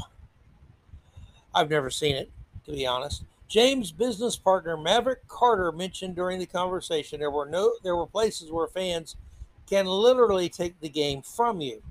I've 1.54 1.70
never 1.70 1.90
seen 1.90 2.16
it, 2.16 2.32
to 2.66 2.72
be 2.72 2.86
honest. 2.86 3.24
James' 3.48 3.92
business 3.92 4.36
partner 4.36 4.76
Maverick 4.76 5.28
Carter 5.28 5.72
mentioned 5.72 6.16
during 6.16 6.40
the 6.40 6.46
conversation 6.46 7.20
there 7.20 7.32
were 7.32 7.48
no 7.48 7.74
there 7.84 7.96
were 7.96 8.06
places 8.06 8.52
where 8.52 8.68
fans 8.68 9.16
can 9.70 9.86
literally 9.86 10.50
take 10.50 10.80
the 10.80 10.90
game 10.90 11.22
from 11.22 11.62
you. 11.62 11.82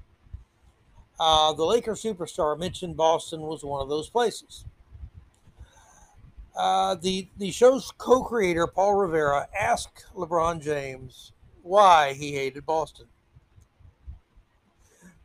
Uh, 1.21 1.53
the 1.53 1.65
Lakers 1.65 2.03
superstar 2.03 2.59
mentioned 2.59 2.97
Boston 2.97 3.41
was 3.41 3.65
one 3.65 3.83
of 3.83 3.89
those 3.89 4.09
places. 4.09 4.65
Uh, 6.57 6.97
the 6.97 7.29
the 7.39 7.53
show's 7.53 7.93
co-creator 7.99 8.67
Paul 8.67 8.95
Rivera 8.95 9.49
asked 9.59 10.07
LeBron 10.17 10.61
James 10.61 11.33
why 11.63 12.15
he 12.15 12.33
hated 12.33 12.67
Boston. 12.67 13.07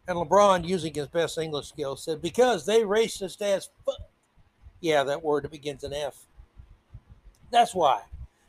And 0.07 0.17
LeBron, 0.17 0.67
using 0.67 0.93
his 0.93 1.07
best 1.07 1.38
English 1.38 1.69
skills, 1.69 2.03
said, 2.03 2.22
Because 2.22 2.65
they 2.65 2.81
racist 2.81 3.41
as 3.41 3.69
fuck. 3.86 3.95
Yeah, 4.81 5.03
that 5.05 5.24
word 5.24 5.45
that 5.45 5.51
begins 5.51 5.83
in 5.83 5.93
F. 5.93 6.25
That's 7.51 7.74
why. 7.74 8.01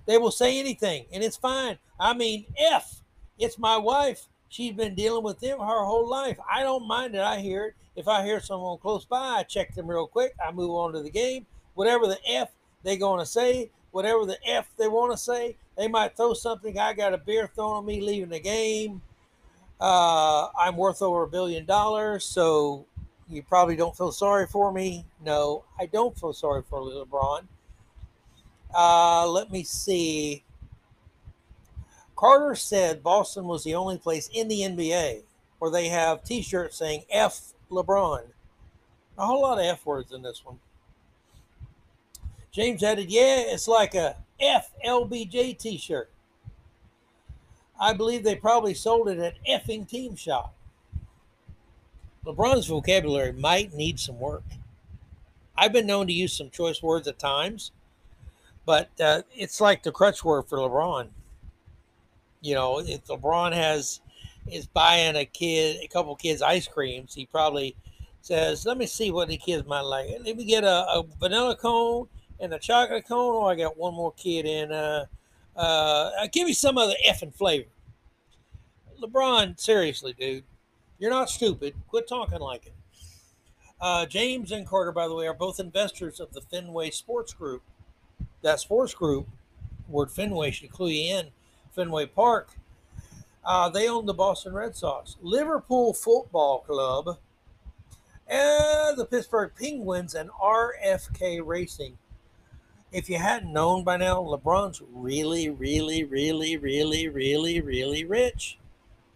They 0.06 0.18
will 0.18 0.32
say 0.32 0.58
anything, 0.58 1.06
and 1.12 1.22
it's 1.22 1.36
fine. 1.36 1.78
I 1.98 2.12
mean, 2.12 2.46
F. 2.58 3.03
It's 3.38 3.58
my 3.58 3.76
wife. 3.76 4.26
She's 4.48 4.72
been 4.72 4.94
dealing 4.94 5.24
with 5.24 5.40
them 5.40 5.58
her 5.58 5.84
whole 5.84 6.08
life. 6.08 6.38
I 6.50 6.62
don't 6.62 6.86
mind 6.86 7.14
it. 7.14 7.20
I 7.20 7.40
hear 7.40 7.66
it. 7.66 7.74
If 7.96 8.08
I 8.08 8.24
hear 8.24 8.40
someone 8.40 8.78
close 8.78 9.04
by, 9.04 9.38
I 9.38 9.42
check 9.42 9.74
them 9.74 9.88
real 9.88 10.06
quick. 10.06 10.34
I 10.44 10.52
move 10.52 10.70
on 10.70 10.92
to 10.92 11.02
the 11.02 11.10
game. 11.10 11.46
Whatever 11.74 12.06
the 12.06 12.18
F 12.28 12.50
they're 12.82 12.96
going 12.96 13.20
to 13.20 13.26
say, 13.26 13.70
whatever 13.90 14.26
the 14.26 14.38
F 14.46 14.68
they 14.76 14.88
want 14.88 15.12
to 15.12 15.18
say, 15.18 15.56
they 15.76 15.88
might 15.88 16.16
throw 16.16 16.34
something. 16.34 16.78
I 16.78 16.92
got 16.92 17.14
a 17.14 17.18
beer 17.18 17.50
thrown 17.54 17.78
on 17.78 17.86
me 17.86 18.00
leaving 18.00 18.28
the 18.28 18.40
game. 18.40 19.02
Uh, 19.80 20.48
I'm 20.58 20.76
worth 20.76 21.02
over 21.02 21.24
a 21.24 21.28
billion 21.28 21.64
dollars, 21.64 22.24
so 22.24 22.86
you 23.28 23.42
probably 23.42 23.76
don't 23.76 23.96
feel 23.96 24.12
sorry 24.12 24.46
for 24.46 24.72
me. 24.72 25.04
No, 25.24 25.64
I 25.78 25.86
don't 25.86 26.18
feel 26.18 26.32
sorry 26.32 26.62
for 26.68 26.80
LeBron. 26.80 27.42
Uh, 28.74 29.26
let 29.28 29.50
me 29.50 29.64
see. 29.64 30.44
Carter 32.16 32.54
said 32.54 33.02
Boston 33.02 33.44
was 33.44 33.64
the 33.64 33.74
only 33.74 33.98
place 33.98 34.28
in 34.32 34.48
the 34.48 34.60
NBA 34.60 35.22
where 35.58 35.70
they 35.70 35.88
have 35.88 36.24
t 36.24 36.42
shirts 36.42 36.76
saying 36.76 37.04
F 37.10 37.52
LeBron. 37.70 38.22
A 39.18 39.26
whole 39.26 39.42
lot 39.42 39.58
of 39.58 39.64
F 39.64 39.86
words 39.86 40.12
in 40.12 40.22
this 40.22 40.44
one. 40.44 40.58
James 42.50 42.82
added, 42.82 43.10
Yeah, 43.10 43.38
it's 43.38 43.66
like 43.66 43.94
a 43.94 44.16
F 44.40 44.70
LBJ 44.84 45.58
t 45.58 45.76
shirt. 45.78 46.10
I 47.80 47.92
believe 47.92 48.22
they 48.22 48.36
probably 48.36 48.74
sold 48.74 49.08
it 49.08 49.18
at 49.18 49.34
effing 49.48 49.88
team 49.88 50.14
shop. 50.14 50.54
LeBron's 52.24 52.66
vocabulary 52.66 53.32
might 53.32 53.74
need 53.74 53.98
some 53.98 54.18
work. 54.18 54.44
I've 55.56 55.72
been 55.72 55.86
known 55.86 56.06
to 56.06 56.12
use 56.12 56.32
some 56.32 56.50
choice 56.50 56.82
words 56.82 57.06
at 57.06 57.18
times, 57.18 57.72
but 58.64 58.88
uh, 59.00 59.22
it's 59.34 59.60
like 59.60 59.82
the 59.82 59.92
crutch 59.92 60.24
word 60.24 60.44
for 60.48 60.58
LeBron. 60.58 61.08
You 62.44 62.54
know, 62.54 62.78
if 62.80 63.06
LeBron 63.06 63.54
has 63.54 64.00
is 64.52 64.66
buying 64.66 65.16
a 65.16 65.24
kid, 65.24 65.78
a 65.82 65.88
couple 65.88 66.14
kids 66.14 66.42
ice 66.42 66.68
creams, 66.68 67.14
he 67.14 67.24
probably 67.24 67.74
says, 68.20 68.66
"Let 68.66 68.76
me 68.76 68.84
see 68.84 69.10
what 69.10 69.28
the 69.28 69.38
kids 69.38 69.66
might 69.66 69.80
like. 69.80 70.10
Let 70.22 70.36
me 70.36 70.44
get 70.44 70.62
a, 70.62 70.86
a 70.92 71.06
vanilla 71.18 71.56
cone 71.56 72.06
and 72.38 72.52
a 72.52 72.58
chocolate 72.58 73.08
cone. 73.08 73.34
Oh, 73.34 73.46
I 73.46 73.54
got 73.54 73.78
one 73.78 73.94
more 73.94 74.12
kid 74.12 74.44
in. 74.44 74.70
Uh, 74.70 75.06
uh, 75.56 76.10
give 76.32 76.46
me 76.46 76.52
some 76.52 76.76
other 76.76 76.92
effing 77.08 77.34
flavor." 77.34 77.70
LeBron, 79.00 79.58
seriously, 79.58 80.12
dude, 80.12 80.44
you're 80.98 81.10
not 81.10 81.30
stupid. 81.30 81.74
Quit 81.88 82.06
talking 82.06 82.40
like 82.40 82.66
it. 82.66 82.74
Uh, 83.80 84.04
James 84.04 84.52
and 84.52 84.66
Carter, 84.66 84.92
by 84.92 85.08
the 85.08 85.14
way, 85.14 85.26
are 85.26 85.32
both 85.32 85.60
investors 85.60 86.20
of 86.20 86.30
the 86.34 86.42
Fenway 86.42 86.90
Sports 86.90 87.32
Group. 87.32 87.62
That 88.42 88.60
sports 88.60 88.92
group, 88.92 89.26
word 89.88 90.10
Fenway 90.10 90.50
should 90.50 90.70
clue 90.70 90.88
you 90.88 91.16
in, 91.16 91.30
Fenway 91.74 92.06
Park. 92.06 92.50
Uh, 93.44 93.68
they 93.68 93.88
own 93.88 94.06
the 94.06 94.14
Boston 94.14 94.54
Red 94.54 94.74
Sox, 94.74 95.16
Liverpool 95.20 95.92
Football 95.92 96.60
Club, 96.60 97.18
and 98.26 98.96
the 98.96 99.04
Pittsburgh 99.04 99.52
Penguins 99.58 100.14
and 100.14 100.30
RFK 100.30 101.44
Racing. 101.44 101.98
If 102.90 103.10
you 103.10 103.18
hadn't 103.18 103.52
known 103.52 103.84
by 103.84 103.96
now, 103.96 104.22
LeBron's 104.22 104.80
really, 104.92 105.50
really, 105.50 106.04
really, 106.04 106.56
really, 106.56 107.08
really, 107.08 107.60
really 107.60 108.04
rich. 108.04 108.58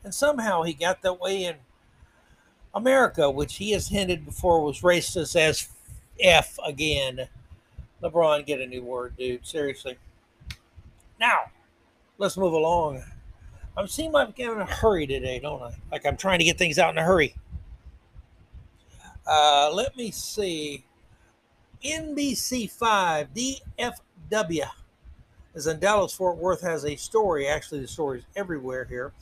And 0.05 0.13
somehow 0.13 0.63
he 0.63 0.75
got 0.75 1.01
that 1.03 1.21
way 1.21 1.45
in 1.45 1.57
America, 2.75 3.31
which 3.31 3.57
he 3.57 3.71
has 3.71 3.89
hinted 3.89 4.27
before 4.27 4.63
was 4.63 4.83
racist 4.83 5.37
as 5.37 5.69
F 6.21 6.59
again. 6.67 7.29
LeBron, 8.03 8.45
get 8.45 8.61
a 8.61 8.67
new 8.67 8.83
word, 8.83 9.17
dude. 9.17 9.47
Seriously. 9.47 9.97
Now, 11.19 11.51
let's 12.19 12.37
move 12.37 12.53
along. 12.53 13.03
I 13.77 13.87
seem 13.87 14.13
like 14.13 14.39
I'm 14.41 14.53
in 14.53 14.61
a 14.61 14.67
hurry 14.67 15.07
today, 15.07 15.39
don't 15.39 15.63
I? 15.63 15.75
Like 15.91 16.05
I'm 16.05 16.17
trying 16.17 16.41
to 16.41 16.45
get 16.45 16.59
things 16.59 16.79
out 16.79 16.91
in 16.91 16.99
a 16.99 17.05
hurry. 17.05 17.35
Uh, 19.27 19.71
let 19.73 19.97
me 19.97 20.11
see. 20.11 20.85
NBC5 21.85 23.61
DFW 24.31 24.69
is 25.55 25.67
in 25.67 25.79
Dallas 25.79 26.13
Fort 26.13 26.37
Worth 26.37 26.61
has 26.63 26.85
a 26.85 26.97
story. 26.97 27.47
Actually, 27.47 27.81
the 27.81 27.89
story 27.89 28.19
is 28.19 28.25
everywhere 28.35 28.85
here 28.85 29.13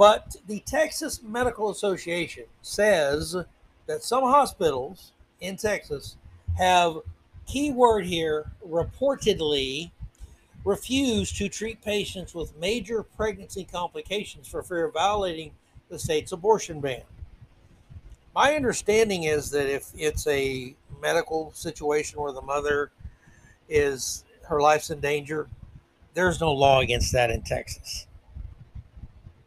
but 0.00 0.34
the 0.46 0.60
Texas 0.60 1.22
Medical 1.22 1.68
Association 1.68 2.44
says 2.62 3.36
that 3.86 4.02
some 4.02 4.22
hospitals 4.22 5.12
in 5.42 5.58
Texas 5.58 6.16
have, 6.56 7.00
keyword 7.46 8.06
here, 8.06 8.50
reportedly 8.66 9.90
refused 10.64 11.36
to 11.36 11.48
treat 11.48 11.80
patients 11.82 12.34
with 12.34 12.56
major 12.58 13.02
pregnancy 13.02 13.64
complications 13.64 14.46
for 14.46 14.62
fear 14.62 14.86
of 14.86 14.94
violating 14.94 15.52
the 15.88 15.98
state's 15.98 16.32
abortion 16.32 16.80
ban. 16.80 17.02
My 18.34 18.54
understanding 18.54 19.24
is 19.24 19.50
that 19.50 19.68
if 19.68 19.90
it's 19.96 20.26
a 20.26 20.74
medical 21.00 21.52
situation 21.52 22.20
where 22.20 22.32
the 22.32 22.42
mother 22.42 22.92
is 23.68 24.24
her 24.48 24.60
life's 24.60 24.90
in 24.90 25.00
danger, 25.00 25.48
there's 26.14 26.40
no 26.40 26.52
law 26.52 26.80
against 26.80 27.12
that 27.12 27.30
in 27.30 27.42
Texas. 27.42 28.06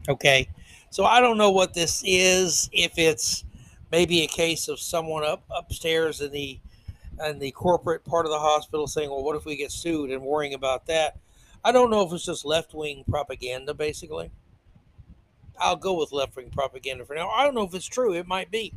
Okay. 0.09 0.49
So 0.89 1.05
I 1.05 1.21
don't 1.21 1.37
know 1.37 1.51
what 1.51 1.73
this 1.73 2.03
is, 2.05 2.69
if 2.71 2.97
it's 2.97 3.45
maybe 3.91 4.23
a 4.23 4.27
case 4.27 4.67
of 4.67 4.79
someone 4.79 5.23
up 5.23 5.43
upstairs 5.49 6.21
in 6.21 6.31
the 6.31 6.59
in 7.25 7.39
the 7.39 7.51
corporate 7.51 8.03
part 8.03 8.25
of 8.25 8.31
the 8.31 8.39
hospital 8.39 8.87
saying, 8.87 9.09
Well, 9.09 9.23
what 9.23 9.35
if 9.35 9.45
we 9.45 9.55
get 9.55 9.71
sued 9.71 10.11
and 10.11 10.21
worrying 10.23 10.53
about 10.53 10.87
that? 10.87 11.17
I 11.63 11.71
don't 11.71 11.89
know 11.89 12.05
if 12.05 12.11
it's 12.11 12.25
just 12.25 12.45
left 12.45 12.73
wing 12.73 13.03
propaganda, 13.09 13.73
basically. 13.73 14.31
I'll 15.59 15.75
go 15.75 15.93
with 15.93 16.11
left 16.11 16.35
wing 16.35 16.49
propaganda 16.49 17.05
for 17.05 17.15
now. 17.15 17.29
I 17.29 17.43
don't 17.43 17.55
know 17.55 17.63
if 17.63 17.73
it's 17.73 17.85
true. 17.85 18.13
It 18.13 18.27
might 18.27 18.51
be. 18.51 18.73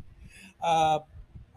Uh, 0.61 0.99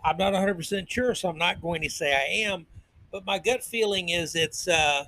I'm 0.04 0.16
not 0.16 0.32
100% 0.32 0.90
sure, 0.90 1.14
so 1.14 1.28
I'm 1.28 1.38
not 1.38 1.60
going 1.60 1.82
to 1.82 1.90
say 1.90 2.14
I 2.14 2.48
am. 2.50 2.66
But 3.12 3.26
my 3.26 3.38
gut 3.38 3.62
feeling 3.62 4.08
is 4.08 4.34
it's 4.34 4.66
uh, 4.66 5.04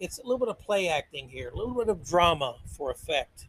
it's 0.00 0.18
a 0.18 0.22
little 0.22 0.38
bit 0.38 0.48
of 0.48 0.58
play 0.58 0.88
acting 0.88 1.28
here, 1.28 1.50
a 1.50 1.56
little 1.56 1.74
bit 1.74 1.88
of 1.88 2.04
drama 2.04 2.56
for 2.66 2.90
effect. 2.90 3.46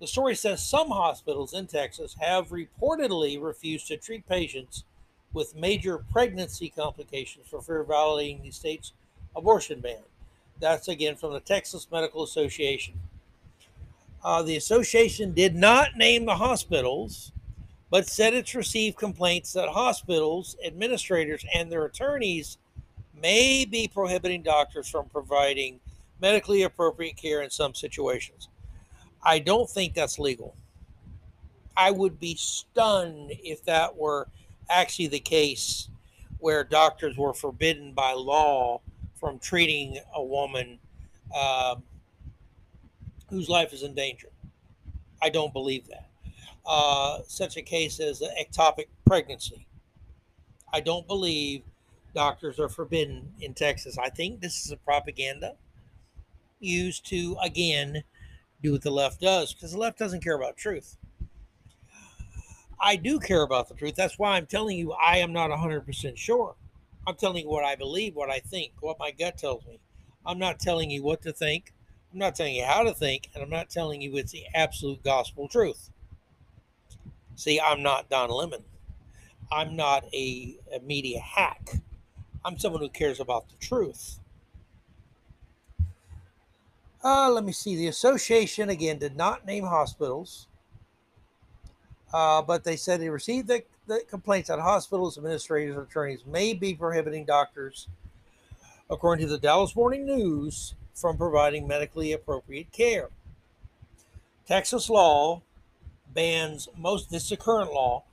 The 0.00 0.06
story 0.06 0.34
says 0.34 0.66
some 0.66 0.88
hospitals 0.88 1.54
in 1.54 1.66
Texas 1.66 2.16
have 2.20 2.48
reportedly 2.48 3.40
refused 3.40 3.86
to 3.88 3.96
treat 3.96 4.28
patients 4.28 4.84
with 5.34 5.54
major 5.54 5.98
pregnancy 5.98 6.70
complications 6.70 7.46
for 7.46 7.60
fear 7.60 7.80
of 7.80 7.88
violating 7.88 8.40
the 8.42 8.50
state's 8.50 8.92
abortion 9.36 9.80
ban. 9.80 9.98
That's 10.60 10.88
again 10.88 11.16
from 11.16 11.32
the 11.32 11.40
Texas 11.40 11.88
Medical 11.90 12.22
Association. 12.22 12.94
Uh, 14.22 14.42
the 14.42 14.56
association 14.56 15.32
did 15.34 15.54
not 15.54 15.96
name 15.96 16.24
the 16.24 16.36
hospitals, 16.36 17.32
but 17.90 18.06
said 18.06 18.32
it's 18.32 18.54
received 18.54 18.96
complaints 18.96 19.52
that 19.52 19.68
hospitals, 19.68 20.56
administrators, 20.64 21.44
and 21.54 21.70
their 21.70 21.84
attorneys 21.84 22.56
may 23.20 23.64
be 23.64 23.88
prohibiting 23.92 24.42
doctors 24.42 24.88
from 24.88 25.06
providing 25.06 25.80
medically 26.20 26.62
appropriate 26.62 27.16
care 27.16 27.42
in 27.42 27.50
some 27.50 27.74
situations. 27.74 28.48
I 29.22 29.40
don't 29.40 29.68
think 29.68 29.94
that's 29.94 30.18
legal. 30.18 30.54
I 31.76 31.90
would 31.90 32.20
be 32.20 32.36
stunned 32.36 33.32
if 33.42 33.64
that 33.64 33.96
were 33.96 34.28
actually 34.70 35.08
the 35.08 35.20
case 35.20 35.88
where 36.38 36.64
doctors 36.64 37.16
were 37.16 37.32
forbidden 37.32 37.92
by 37.92 38.12
law 38.12 38.80
from 39.14 39.38
treating 39.38 39.98
a 40.14 40.22
woman 40.22 40.78
uh, 41.34 41.76
whose 43.30 43.48
life 43.48 43.72
is 43.72 43.82
in 43.82 43.94
danger. 43.94 44.28
I 45.22 45.30
don't 45.30 45.52
believe 45.52 45.86
that. 45.88 46.08
Uh, 46.66 47.20
such 47.26 47.56
a 47.56 47.62
case 47.62 48.00
as 48.00 48.20
an 48.20 48.30
ectopic 48.40 48.86
pregnancy. 49.06 49.66
I 50.72 50.80
don't 50.80 51.06
believe 51.06 51.62
doctors 52.14 52.58
are 52.58 52.68
forbidden 52.68 53.32
in 53.40 53.54
Texas. 53.54 53.98
I 53.98 54.08
think 54.10 54.40
this 54.40 54.64
is 54.64 54.72
a 54.72 54.76
propaganda 54.76 55.56
used 56.60 57.06
to, 57.06 57.36
again, 57.42 58.04
do 58.62 58.72
what 58.72 58.82
the 58.82 58.90
left 58.90 59.20
does 59.20 59.52
because 59.52 59.72
the 59.72 59.78
left 59.78 59.98
doesn't 59.98 60.22
care 60.22 60.36
about 60.36 60.56
truth. 60.56 60.96
I 62.80 62.96
do 62.96 63.18
care 63.18 63.42
about 63.42 63.68
the 63.68 63.74
truth. 63.74 63.94
That's 63.94 64.18
why 64.18 64.36
I'm 64.36 64.46
telling 64.46 64.76
you 64.78 64.92
I 64.92 65.18
am 65.18 65.32
not 65.32 65.50
100% 65.50 66.16
sure. 66.16 66.54
I'm 67.06 67.16
telling 67.16 67.44
you 67.44 67.50
what 67.50 67.64
I 67.64 67.76
believe, 67.76 68.14
what 68.14 68.30
I 68.30 68.38
think, 68.38 68.72
what 68.80 68.98
my 68.98 69.10
gut 69.10 69.38
tells 69.38 69.66
me. 69.66 69.78
I'm 70.26 70.38
not 70.38 70.58
telling 70.58 70.90
you 70.90 71.02
what 71.02 71.22
to 71.22 71.32
think. 71.32 71.72
I'm 72.12 72.18
not 72.18 72.34
telling 72.34 72.54
you 72.54 72.64
how 72.64 72.82
to 72.84 72.94
think, 72.94 73.28
and 73.34 73.42
I'm 73.42 73.50
not 73.50 73.68
telling 73.70 74.00
you 74.00 74.16
it's 74.16 74.32
the 74.32 74.44
absolute 74.54 75.02
gospel 75.02 75.48
truth. 75.48 75.90
See, 77.34 77.60
I'm 77.60 77.82
not 77.82 78.08
Don 78.08 78.30
Lemon. 78.30 78.64
I'm 79.50 79.76
not 79.76 80.04
a, 80.14 80.56
a 80.74 80.80
media 80.80 81.20
hack. 81.20 81.80
I'm 82.44 82.58
someone 82.58 82.80
who 82.80 82.88
cares 82.88 83.20
about 83.20 83.48
the 83.48 83.56
truth. 83.56 84.20
Uh, 87.02 87.30
let 87.30 87.44
me 87.44 87.52
see. 87.52 87.76
The 87.76 87.88
association, 87.88 88.70
again, 88.70 88.98
did 88.98 89.16
not 89.16 89.44
name 89.44 89.64
hospitals, 89.64 90.46
uh, 92.14 92.40
but 92.40 92.62
they 92.62 92.76
said 92.76 93.00
they 93.00 93.10
received 93.10 93.48
the, 93.48 93.64
the 93.88 94.00
complaints 94.08 94.48
that 94.48 94.60
hospitals, 94.60 95.18
administrators, 95.18 95.74
and 95.74 95.84
attorneys 95.84 96.24
may 96.24 96.54
be 96.54 96.72
prohibiting 96.72 97.24
doctors, 97.24 97.88
according 98.88 99.26
to 99.26 99.32
the 99.32 99.36
Dallas 99.36 99.74
Morning 99.74 100.06
News, 100.06 100.74
from 100.94 101.16
providing 101.16 101.66
medically 101.66 102.12
appropriate 102.12 102.70
care. 102.70 103.08
Texas 104.46 104.88
law 104.88 105.42
bans 106.14 106.68
most, 106.78 107.10
this 107.10 107.32
is 107.32 107.36
current 107.36 107.72
law, 107.72 108.04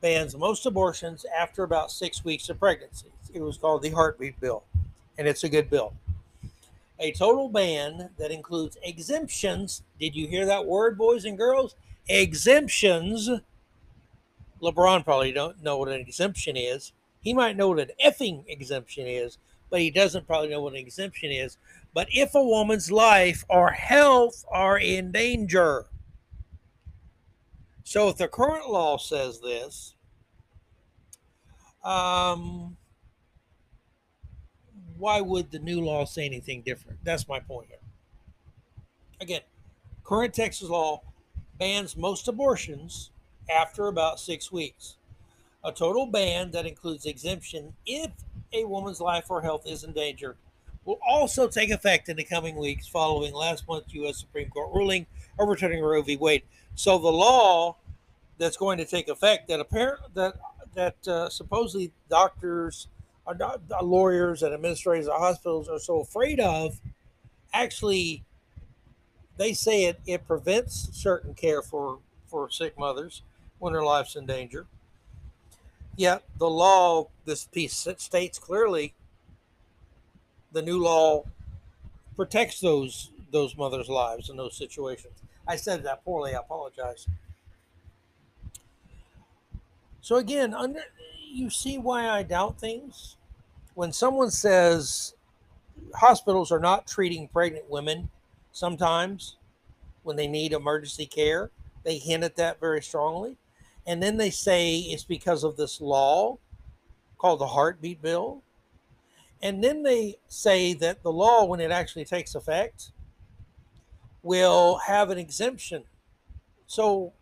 bans 0.00 0.36
most 0.36 0.64
abortions 0.64 1.26
after 1.36 1.64
about 1.64 1.90
six 1.90 2.24
weeks 2.24 2.48
of 2.48 2.60
pregnancy. 2.60 3.08
It 3.32 3.40
was 3.40 3.56
called 3.56 3.82
the 3.82 3.90
Heartbeat 3.90 4.40
Bill, 4.40 4.62
and 5.18 5.26
it's 5.26 5.42
a 5.42 5.48
good 5.48 5.68
bill. 5.68 5.92
A 7.00 7.10
total 7.10 7.48
ban 7.48 8.10
that 8.16 8.30
includes 8.30 8.78
exemptions. 8.84 9.82
Did 9.98 10.14
you 10.14 10.28
hear 10.28 10.46
that 10.46 10.66
word, 10.66 10.96
boys 10.96 11.24
and 11.24 11.36
girls? 11.36 11.74
Exemptions. 12.08 13.30
LeBron 14.62 15.04
probably 15.04 15.32
don't 15.32 15.62
know 15.62 15.78
what 15.78 15.88
an 15.88 16.00
exemption 16.00 16.56
is. 16.56 16.92
He 17.20 17.32
might 17.32 17.56
know 17.56 17.68
what 17.70 17.80
an 17.80 17.90
effing 18.04 18.44
exemption 18.48 19.06
is, 19.06 19.38
but 19.70 19.80
he 19.80 19.90
doesn't 19.90 20.26
probably 20.26 20.50
know 20.50 20.62
what 20.62 20.74
an 20.74 20.78
exemption 20.78 21.30
is. 21.30 21.56
But 21.94 22.08
if 22.10 22.34
a 22.34 22.42
woman's 22.42 22.90
life 22.90 23.44
or 23.48 23.70
health 23.70 24.44
are 24.50 24.78
in 24.78 25.12
danger, 25.12 25.86
so 27.84 28.08
if 28.08 28.16
the 28.16 28.28
current 28.28 28.70
law 28.70 28.96
says 28.96 29.40
this, 29.40 29.94
um, 31.84 32.76
why 34.96 35.20
would 35.20 35.50
the 35.50 35.58
new 35.58 35.80
law 35.80 36.04
say 36.04 36.24
anything 36.24 36.62
different? 36.62 36.98
That's 37.04 37.28
my 37.28 37.40
point 37.40 37.68
here. 37.68 37.78
Again, 39.20 39.42
current 40.02 40.34
Texas 40.34 40.68
law 40.68 41.02
bans 41.58 41.96
most 41.96 42.28
abortions 42.28 43.10
after 43.50 43.86
about 43.86 44.20
six 44.20 44.50
weeks. 44.50 44.96
A 45.64 45.72
total 45.72 46.06
ban 46.06 46.50
that 46.50 46.66
includes 46.66 47.06
exemption 47.06 47.74
if 47.86 48.10
a 48.52 48.64
woman's 48.64 49.00
life 49.00 49.30
or 49.30 49.42
health 49.42 49.66
is 49.66 49.84
in 49.84 49.92
danger 49.92 50.36
will 50.84 51.00
also 51.06 51.48
take 51.48 51.70
effect 51.70 52.08
in 52.08 52.16
the 52.16 52.24
coming 52.24 52.56
weeks 52.56 52.86
following 52.86 53.32
last 53.32 53.66
month's 53.66 53.94
U.S. 53.94 54.18
Supreme 54.18 54.50
Court 54.50 54.70
ruling 54.74 55.06
overturning 55.38 55.82
Roe 55.82 56.02
v. 56.02 56.16
Wade. 56.16 56.42
So 56.74 56.98
the 56.98 57.08
law 57.08 57.76
that's 58.38 58.56
going 58.56 58.78
to 58.78 58.84
take 58.84 59.08
effect 59.08 59.48
that 59.48 59.60
apparent 59.60 60.00
that 60.14 60.34
that 60.74 61.08
uh, 61.08 61.28
supposedly 61.28 61.92
doctors, 62.10 62.88
uh, 63.26 63.56
lawyers, 63.82 64.42
and 64.42 64.52
administrators 64.52 65.06
of 65.06 65.18
hospitals 65.18 65.68
are 65.68 65.78
so 65.78 66.00
afraid 66.00 66.40
of, 66.40 66.80
actually, 67.52 68.24
they 69.36 69.52
say 69.52 69.84
it 69.84 70.00
it 70.06 70.26
prevents 70.26 70.88
certain 70.92 71.34
care 71.34 71.62
for 71.62 71.98
for 72.26 72.50
sick 72.50 72.78
mothers 72.78 73.22
when 73.58 73.72
their 73.72 73.84
life's 73.84 74.16
in 74.16 74.26
danger. 74.26 74.66
Yet 75.96 76.24
the 76.38 76.50
law, 76.50 77.08
this 77.24 77.44
piece 77.44 77.86
states 77.98 78.38
clearly, 78.38 78.94
the 80.52 80.62
new 80.62 80.82
law 80.82 81.24
protects 82.16 82.60
those 82.60 83.10
those 83.30 83.56
mothers' 83.56 83.88
lives 83.88 84.30
in 84.30 84.36
those 84.36 84.56
situations. 84.56 85.14
I 85.46 85.56
said 85.56 85.82
that 85.84 86.04
poorly. 86.04 86.34
I 86.34 86.38
apologize. 86.38 87.06
So 90.00 90.16
again, 90.16 90.54
under 90.54 90.82
you 91.32 91.50
see 91.50 91.78
why 91.78 92.08
I 92.08 92.22
doubt 92.22 92.60
things. 92.60 93.16
When 93.74 93.92
someone 93.92 94.30
says 94.30 95.14
hospitals 95.94 96.52
are 96.52 96.60
not 96.60 96.86
treating 96.86 97.28
pregnant 97.28 97.68
women 97.68 98.08
sometimes 98.54 99.36
when 100.04 100.16
they 100.16 100.28
need 100.28 100.52
emergency 100.52 101.04
care, 101.04 101.50
they 101.82 101.98
hint 101.98 102.24
at 102.24 102.36
that 102.36 102.60
very 102.60 102.80
strongly. 102.80 103.36
And 103.86 104.02
then 104.02 104.16
they 104.16 104.30
say 104.30 104.78
it's 104.78 105.04
because 105.04 105.44
of 105.44 105.58
this 105.58 105.82
law 105.82 106.38
called 107.18 107.40
the 107.40 107.48
heartbeat 107.48 108.00
bill. 108.00 108.42
And 109.42 109.62
then 109.62 109.82
they 109.82 110.16
say 110.28 110.72
that 110.74 111.02
the 111.02 111.12
law, 111.12 111.44
when 111.44 111.60
it 111.60 111.70
actually 111.70 112.06
takes 112.06 112.34
effect, 112.34 112.92
will 114.22 114.78
have 114.86 115.10
an 115.10 115.18
exemption. 115.18 115.84
So 116.66 117.12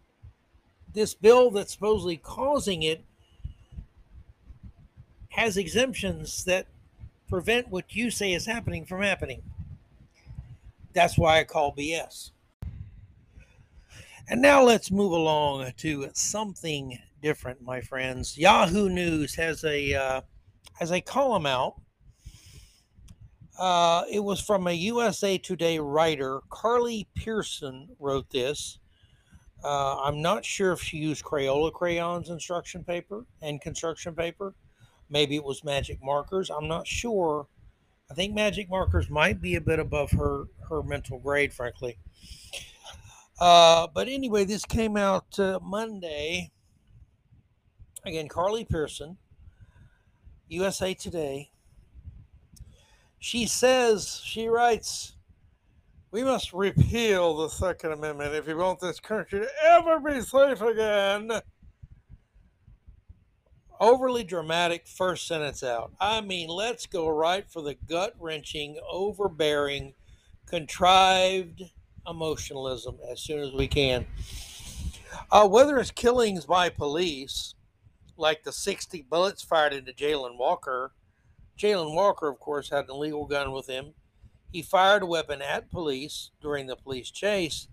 this 0.93 1.15
bill 1.15 1.51
that's 1.51 1.73
supposedly 1.73 2.19
causing 2.19 2.83
it 2.85 3.03
has 5.31 5.57
exemptions 5.57 6.45
that 6.45 6.67
prevent 7.29 7.69
what 7.69 7.97
you 7.97 8.11
say 8.11 8.35
is 8.35 8.47
happening 8.47 8.85
from 8.85 9.01
happening. 9.01 9.43
That's 10.95 11.17
why 11.17 11.41
I 11.41 11.45
call 11.45 11.75
BS. 11.75 12.33
And 14.29 14.41
now 14.41 14.63
let's 14.63 14.91
move 14.91 15.13
along 15.13 15.73
to 15.79 16.09
something 16.15 16.99
different, 17.21 17.63
my 17.63 17.81
friends. 17.81 18.37
Yahoo 18.39 18.89
News 18.89 19.35
has 19.35 19.65
a 19.65 19.95
uh, 19.95 20.21
has 20.79 20.91
a 20.93 21.01
column 21.01 21.47
out. 21.47 21.81
Uh, 23.59 24.05
it 24.11 24.21
was 24.21 24.41
from 24.41 24.67
a 24.67 24.73
USA 24.73 25.39
Today 25.39 25.79
writer, 25.79 26.41
Carli 26.51 27.07
Pierson, 27.15 27.89
wrote 27.99 28.31
this 28.31 28.79
Uh, 29.63 30.01
I'm 30.01 30.23
not 30.23 30.45
sure 30.45 30.73
if 30.73 30.83
she 30.83 30.99
used 30.99 31.25
Crayola 31.25 31.73
crayons 31.73 32.31
instruction 32.31 32.85
paper 32.85 33.27
and 33.41 33.61
construction 33.61 34.15
paper. 34.15 34.55
Maybe 35.11 35.37
it 35.37 35.45
was 35.45 35.63
magic 35.63 35.99
markers. 36.03 36.51
I'm 36.51 36.69
not 36.69 36.87
sure. 36.87 37.47
I 38.13 38.15
think 38.15 38.35
magic 38.35 38.69
markers 38.69 39.09
might 39.09 39.41
be 39.41 39.55
a 39.55 39.61
bit 39.63 39.79
above 39.79 40.11
her 40.11 40.45
her 40.69 40.83
mental 40.83 41.19
grade, 41.19 41.51
frankly. 41.51 41.97
Uh, 43.41 43.87
but 43.95 44.07
anyway, 44.07 44.45
this 44.45 44.67
came 44.67 44.99
out 44.99 45.39
uh, 45.39 45.59
Monday. 45.63 46.51
Again, 48.05 48.29
Carli 48.29 48.69
Pierson, 48.69 49.17
USA 50.49 50.93
Today. 50.93 51.53
She 53.19 53.47
says, 53.47 54.21
she 54.23 54.47
writes, 54.47 55.15
we 56.11 56.23
must 56.23 56.53
repeal 56.53 57.39
the 57.39 57.49
Second 57.49 57.93
Amendment 57.93 58.35
if 58.35 58.47
you 58.47 58.59
want 58.59 58.79
this 58.79 59.01
country 59.01 59.41
to 59.41 59.49
ever 59.65 60.01
be 60.01 60.21
safe 60.21 60.61
again. 60.61 61.31
Overly 63.83 64.23
dramatic 64.23 64.87
first 64.87 65.27
sentence 65.27 65.65
out. 65.65 65.91
I 66.01 66.21
mean, 66.21 66.49
let's 66.49 66.87
go 66.87 67.09
right 67.09 67.45
for 67.51 67.63
the 67.63 67.75
gut 67.75 68.15
wrenching, 68.17 68.79
overbearing, 68.89 69.95
contrived 70.47 71.65
emotionalism 72.07 72.99
as 73.11 73.21
soon 73.21 73.41
as 73.41 73.53
we 73.53 73.67
can. 73.67 74.07
Uh, 75.33 75.49
whether 75.49 75.79
it's 75.79 75.91
killings 75.91 76.47
by 76.47 76.69
police, 76.69 77.57
like 78.17 78.45
the 78.45 78.53
60 78.53 79.03
bullets 79.11 79.43
fired 79.43 79.73
into 79.73 79.93
Jayland 79.93 80.39
Walker, 80.39 80.93
Jayland 81.59 81.93
Walker, 81.93 82.29
of 82.29 82.39
course, 82.39 82.71
had 82.71 82.85
an 82.85 82.91
illegal 82.91 83.27
gun 83.27 83.51
with 83.51 83.67
him. 83.67 83.95
He 84.53 84.63
fired 84.63 85.03
a 85.03 85.07
weapon 85.07 85.43
at 85.43 85.73
police 85.73 86.31
during 86.41 86.69
the 86.69 86.77
police 86.77 87.11
chase. 87.11 87.67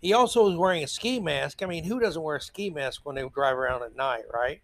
He 0.00 0.12
also 0.12 0.48
was 0.48 0.56
wearing 0.56 0.82
a 0.82 0.88
ski 0.88 1.20
mask. 1.20 1.62
I 1.62 1.66
mean, 1.66 1.84
who 1.84 2.00
doesn't 2.00 2.20
wear 2.20 2.34
a 2.34 2.40
ski 2.40 2.70
mask 2.70 3.02
when 3.04 3.14
they 3.14 3.28
drive 3.28 3.56
around 3.56 3.84
at 3.84 3.94
night, 3.94 4.24
right? 4.34 4.60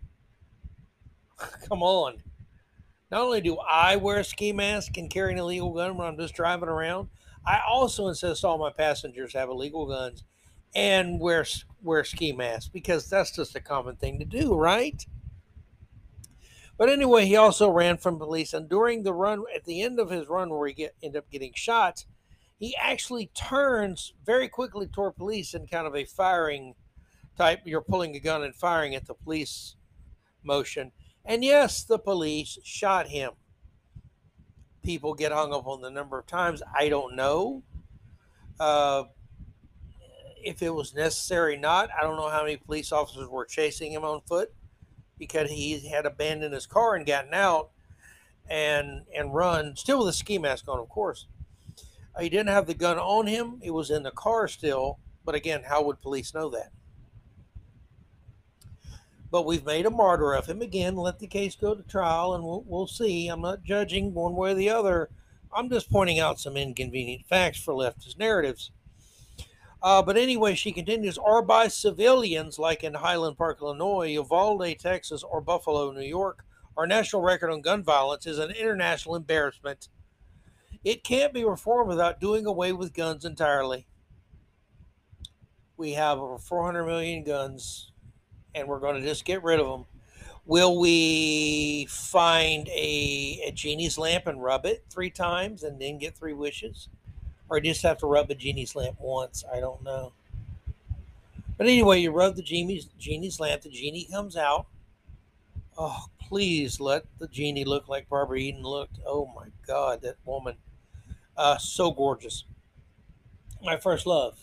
Come 1.68 1.82
on. 1.82 2.22
Not 3.10 3.22
only 3.22 3.40
do 3.40 3.58
I 3.58 3.96
wear 3.96 4.18
a 4.18 4.24
ski 4.24 4.52
mask 4.52 4.96
and 4.96 5.10
carry 5.10 5.32
an 5.32 5.38
illegal 5.38 5.72
gun 5.72 5.96
when 5.96 6.06
I'm 6.06 6.16
just 6.16 6.34
driving 6.34 6.68
around, 6.68 7.08
I 7.44 7.60
also 7.68 8.08
insist 8.08 8.44
all 8.44 8.58
my 8.58 8.70
passengers 8.70 9.32
have 9.32 9.48
illegal 9.48 9.86
guns 9.86 10.24
and 10.74 11.18
wear 11.18 11.44
wear 11.82 12.04
ski 12.04 12.32
masks 12.32 12.68
because 12.68 13.08
that's 13.08 13.34
just 13.34 13.56
a 13.56 13.60
common 13.60 13.96
thing 13.96 14.18
to 14.18 14.24
do, 14.24 14.54
right? 14.54 15.04
But 16.78 16.88
anyway, 16.88 17.26
he 17.26 17.36
also 17.36 17.68
ran 17.68 17.98
from 17.98 18.18
police, 18.18 18.54
and 18.54 18.68
during 18.68 19.02
the 19.02 19.12
run, 19.12 19.44
at 19.54 19.64
the 19.64 19.82
end 19.82 19.98
of 19.98 20.08
his 20.08 20.28
run, 20.28 20.48
where 20.48 20.68
he 20.68 20.72
get 20.72 20.94
end 21.02 21.16
up 21.16 21.30
getting 21.30 21.52
shot, 21.54 22.04
he 22.58 22.74
actually 22.80 23.30
turns 23.34 24.14
very 24.24 24.48
quickly 24.48 24.86
toward 24.86 25.16
police 25.16 25.52
in 25.52 25.66
kind 25.66 25.86
of 25.86 25.94
a 25.94 26.04
firing 26.04 26.74
type. 27.36 27.60
You're 27.64 27.82
pulling 27.82 28.14
a 28.16 28.20
gun 28.20 28.42
and 28.42 28.54
firing 28.54 28.94
at 28.94 29.06
the 29.06 29.14
police 29.14 29.76
motion, 30.42 30.92
and 31.24 31.44
yes, 31.44 31.82
the 31.84 31.98
police 31.98 32.58
shot 32.64 33.08
him 33.08 33.32
people 34.82 35.14
get 35.14 35.32
hung 35.32 35.52
up 35.52 35.66
on 35.66 35.82
the 35.82 35.90
number 35.90 36.18
of 36.18 36.26
times. 36.26 36.62
I 36.74 36.88
don't 36.88 37.16
know 37.16 37.62
uh, 38.58 39.04
if 40.42 40.62
it 40.62 40.74
was 40.74 40.94
necessary 40.94 41.56
not. 41.56 41.90
I 41.96 42.02
don't 42.02 42.16
know 42.16 42.28
how 42.28 42.42
many 42.42 42.56
police 42.56 42.92
officers 42.92 43.28
were 43.28 43.44
chasing 43.44 43.92
him 43.92 44.04
on 44.04 44.20
foot 44.26 44.52
because 45.18 45.50
he 45.50 45.88
had 45.88 46.06
abandoned 46.06 46.54
his 46.54 46.66
car 46.66 46.94
and 46.94 47.06
gotten 47.06 47.34
out 47.34 47.70
and 48.48 49.02
and 49.14 49.34
run 49.34 49.76
still 49.76 49.98
with 49.98 50.08
a 50.08 50.12
ski 50.12 50.38
mask 50.38 50.66
on, 50.68 50.78
of 50.78 50.88
course. 50.88 51.26
He 52.18 52.28
didn't 52.28 52.48
have 52.48 52.66
the 52.66 52.74
gun 52.74 52.98
on 52.98 53.26
him. 53.26 53.60
It 53.62 53.70
was 53.70 53.90
in 53.90 54.02
the 54.02 54.10
car 54.10 54.48
still. 54.48 54.98
But 55.24 55.34
again, 55.34 55.62
how 55.66 55.82
would 55.84 56.00
police 56.00 56.34
know 56.34 56.50
that? 56.50 56.70
But 59.30 59.46
we've 59.46 59.64
made 59.64 59.86
a 59.86 59.90
martyr 59.90 60.32
of 60.32 60.46
him 60.46 60.60
again. 60.60 60.96
Let 60.96 61.18
the 61.18 61.26
case 61.26 61.54
go 61.54 61.74
to 61.74 61.82
trial, 61.84 62.34
and 62.34 62.42
we'll, 62.42 62.64
we'll 62.66 62.86
see. 62.86 63.28
I'm 63.28 63.42
not 63.42 63.62
judging 63.62 64.12
one 64.12 64.34
way 64.34 64.52
or 64.52 64.54
the 64.54 64.70
other. 64.70 65.10
I'm 65.54 65.68
just 65.68 65.90
pointing 65.90 66.18
out 66.18 66.40
some 66.40 66.56
inconvenient 66.56 67.26
facts 67.26 67.60
for 67.60 67.74
leftist 67.74 68.18
narratives. 68.18 68.70
Uh, 69.82 70.02
but 70.02 70.16
anyway, 70.16 70.54
she 70.54 70.72
continues, 70.72 71.16
or 71.16 71.42
by 71.42 71.68
civilians 71.68 72.58
like 72.58 72.84
in 72.84 72.94
Highland 72.94 73.38
Park, 73.38 73.58
Illinois, 73.62 74.08
Uvalde, 74.08 74.78
Texas, 74.78 75.22
or 75.22 75.40
Buffalo, 75.40 75.90
New 75.92 76.02
York. 76.02 76.44
Our 76.76 76.86
national 76.86 77.22
record 77.22 77.50
on 77.50 77.62
gun 77.62 77.82
violence 77.82 78.26
is 78.26 78.38
an 78.38 78.50
international 78.50 79.16
embarrassment. 79.16 79.88
It 80.84 81.04
can't 81.04 81.32
be 81.32 81.44
reformed 81.44 81.88
without 81.88 82.20
doing 82.20 82.46
away 82.46 82.72
with 82.72 82.94
guns 82.94 83.24
entirely. 83.24 83.86
We 85.76 85.92
have 85.92 86.18
over 86.18 86.38
400 86.38 86.84
million 86.84 87.24
guns 87.24 87.89
and 88.54 88.68
we're 88.68 88.80
going 88.80 89.00
to 89.00 89.06
just 89.06 89.24
get 89.24 89.42
rid 89.42 89.60
of 89.60 89.66
them. 89.66 89.84
Will 90.46 90.80
we 90.80 91.86
find 91.88 92.68
a, 92.68 93.42
a 93.46 93.52
genie's 93.52 93.98
lamp 93.98 94.26
and 94.26 94.42
rub 94.42 94.66
it 94.66 94.84
three 94.90 95.10
times 95.10 95.62
and 95.62 95.80
then 95.80 95.98
get 95.98 96.16
three 96.16 96.32
wishes? 96.32 96.88
Or 97.48 97.60
just 97.60 97.82
have 97.82 97.98
to 97.98 98.06
rub 98.06 98.30
a 98.30 98.34
genie's 98.34 98.74
lamp 98.74 98.96
once? 99.00 99.44
I 99.52 99.60
don't 99.60 99.82
know. 99.82 100.12
But 101.56 101.66
anyway, 101.66 102.00
you 102.00 102.10
rub 102.10 102.36
the 102.36 102.42
genie's, 102.42 102.86
genie's 102.98 103.38
lamp, 103.38 103.62
the 103.62 103.70
genie 103.70 104.08
comes 104.10 104.36
out. 104.36 104.66
Oh, 105.76 106.06
please 106.20 106.80
let 106.80 107.04
the 107.18 107.28
genie 107.28 107.64
look 107.64 107.88
like 107.88 108.08
Barbara 108.08 108.38
Eden 108.38 108.62
looked. 108.62 108.98
Oh 109.06 109.30
my 109.34 109.48
God, 109.66 110.02
that 110.02 110.16
woman. 110.24 110.56
Uh, 111.36 111.58
so 111.58 111.90
gorgeous. 111.90 112.44
My 113.62 113.76
first 113.76 114.06
love 114.06 114.38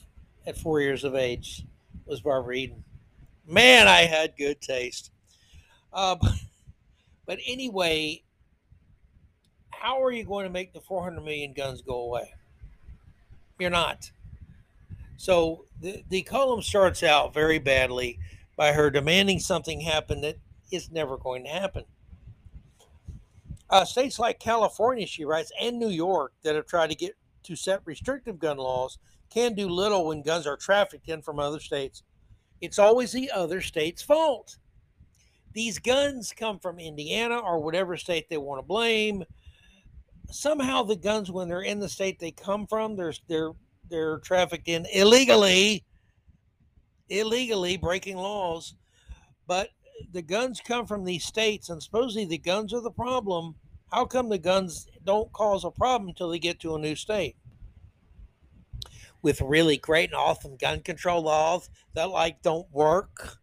at 0.45 0.57
four 0.57 0.79
years 0.79 1.03
of 1.03 1.15
age 1.15 1.65
was 2.05 2.21
Barbara 2.21 2.55
Eden 2.55 2.83
man, 3.47 3.87
I 3.87 4.01
had 4.01 4.33
good 4.37 4.61
taste. 4.61 5.11
Uh, 5.93 6.15
but, 7.25 7.39
anyway, 7.47 8.23
how 9.71 10.03
are 10.03 10.11
you 10.11 10.23
going 10.23 10.45
to 10.45 10.51
make 10.51 10.73
the 10.73 10.81
400 10.81 11.21
million 11.21 11.53
guns 11.53 11.81
go 11.81 12.01
away? 12.01 12.33
You're 13.59 13.69
not. 13.69 14.11
So 15.17 15.65
the, 15.81 16.03
the 16.09 16.21
column 16.23 16.61
starts 16.61 17.01
out 17.01 17.33
very 17.33 17.57
badly 17.57 18.19
by 18.55 18.71
her 18.71 18.89
demanding 18.89 19.39
something 19.39 19.81
happen 19.81 20.21
that 20.21 20.37
is 20.71 20.91
never 20.91 21.17
going 21.17 21.43
to 21.43 21.49
happen. 21.49 21.85
Uh, 23.69 23.83
states 23.83 24.19
like 24.19 24.39
California, 24.39 25.05
she 25.05 25.25
writes, 25.25 25.51
and 25.59 25.77
New 25.77 25.89
York 25.89 26.33
that 26.43 26.55
have 26.55 26.67
tried 26.67 26.89
to 26.89 26.95
get 26.95 27.13
to 27.43 27.55
set 27.55 27.81
restrictive 27.85 28.39
gun 28.39 28.57
laws 28.57 28.97
can 29.29 29.53
do 29.53 29.67
little 29.67 30.07
when 30.07 30.21
guns 30.21 30.47
are 30.47 30.57
trafficked 30.57 31.09
in 31.09 31.21
from 31.21 31.39
other 31.39 31.59
states 31.59 32.03
it's 32.61 32.79
always 32.79 33.11
the 33.11 33.31
other 33.31 33.61
state's 33.61 34.01
fault. 34.01 34.57
These 35.53 35.79
guns 35.79 36.33
come 36.37 36.59
from 36.59 36.79
Indiana 36.79 37.37
or 37.37 37.59
whatever 37.59 37.97
state 37.97 38.29
they 38.29 38.37
want 38.37 38.59
to 38.59 38.67
blame. 38.67 39.23
Somehow 40.29 40.83
the 40.83 40.95
guns, 40.95 41.31
when 41.31 41.47
they're 41.47 41.61
in 41.61 41.79
the 41.79 41.89
state 41.89 42.19
they 42.19 42.31
come 42.31 42.67
from, 42.67 42.95
they're 42.95 43.13
they're 43.27 43.53
they're 43.89 44.19
trafficked 44.19 44.67
in 44.67 44.85
illegally, 44.93 45.85
illegally 47.09 47.77
breaking 47.77 48.17
laws. 48.17 48.75
But 49.47 49.69
the 50.11 50.21
guns 50.21 50.61
come 50.61 50.85
from 50.85 51.05
these 51.05 51.25
states, 51.25 51.69
and 51.69 51.81
supposedly 51.81 52.25
the 52.25 52.37
guns 52.37 52.73
are 52.73 52.81
the 52.81 52.91
problem. 52.91 53.55
How 53.91 54.05
come 54.05 54.29
the 54.29 54.37
guns 54.37 54.87
don't 55.05 55.31
cause 55.31 55.63
a 55.63 55.71
problem 55.71 56.09
until 56.09 56.29
they 56.29 56.39
get 56.39 56.59
to 56.59 56.75
a 56.75 56.79
new 56.79 56.95
state? 56.95 57.37
With 59.27 59.41
really 59.41 59.75
great 59.75 60.11
and 60.11 60.15
awesome 60.15 60.55
gun 60.55 60.79
control 60.79 61.21
laws 61.21 61.69
that 61.95 62.09
like 62.09 62.41
don't 62.43 62.65
work. 62.71 63.35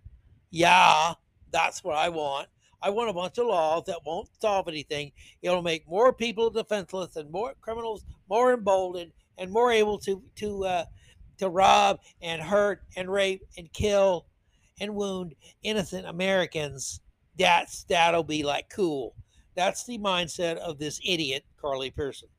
Yeah, 0.50 1.12
that's 1.52 1.84
what 1.84 1.94
I 1.94 2.08
want. 2.08 2.48
I 2.80 2.88
want 2.88 3.10
a 3.10 3.12
bunch 3.12 3.36
of 3.36 3.48
laws 3.48 3.82
that 3.84 3.98
won't 4.06 4.30
solve 4.40 4.66
anything. 4.66 5.12
It'll 5.42 5.60
make 5.60 5.86
more 5.86 6.10
people 6.14 6.48
defenseless 6.48 7.16
and 7.16 7.30
more 7.30 7.52
criminals 7.60 8.02
more 8.30 8.54
emboldened 8.54 9.12
and 9.36 9.50
more 9.50 9.70
able 9.70 9.98
to 9.98 10.22
to 10.36 10.64
uh, 10.64 10.84
to 11.36 11.50
rob 11.50 12.00
and 12.22 12.40
hurt 12.40 12.80
and 12.96 13.12
rape 13.12 13.42
and 13.58 13.70
kill 13.74 14.24
and 14.80 14.94
wound 14.94 15.34
innocent 15.64 16.06
Americans. 16.06 17.02
That's 17.38 17.84
that'll 17.84 18.24
be 18.24 18.42
like 18.42 18.70
cool. 18.70 19.14
That's 19.54 19.84
the 19.84 19.98
mindset 19.98 20.56
of 20.56 20.78
this 20.78 20.98
idiot 21.06 21.44
Carli 21.62 21.94
Pierson. 21.94 22.30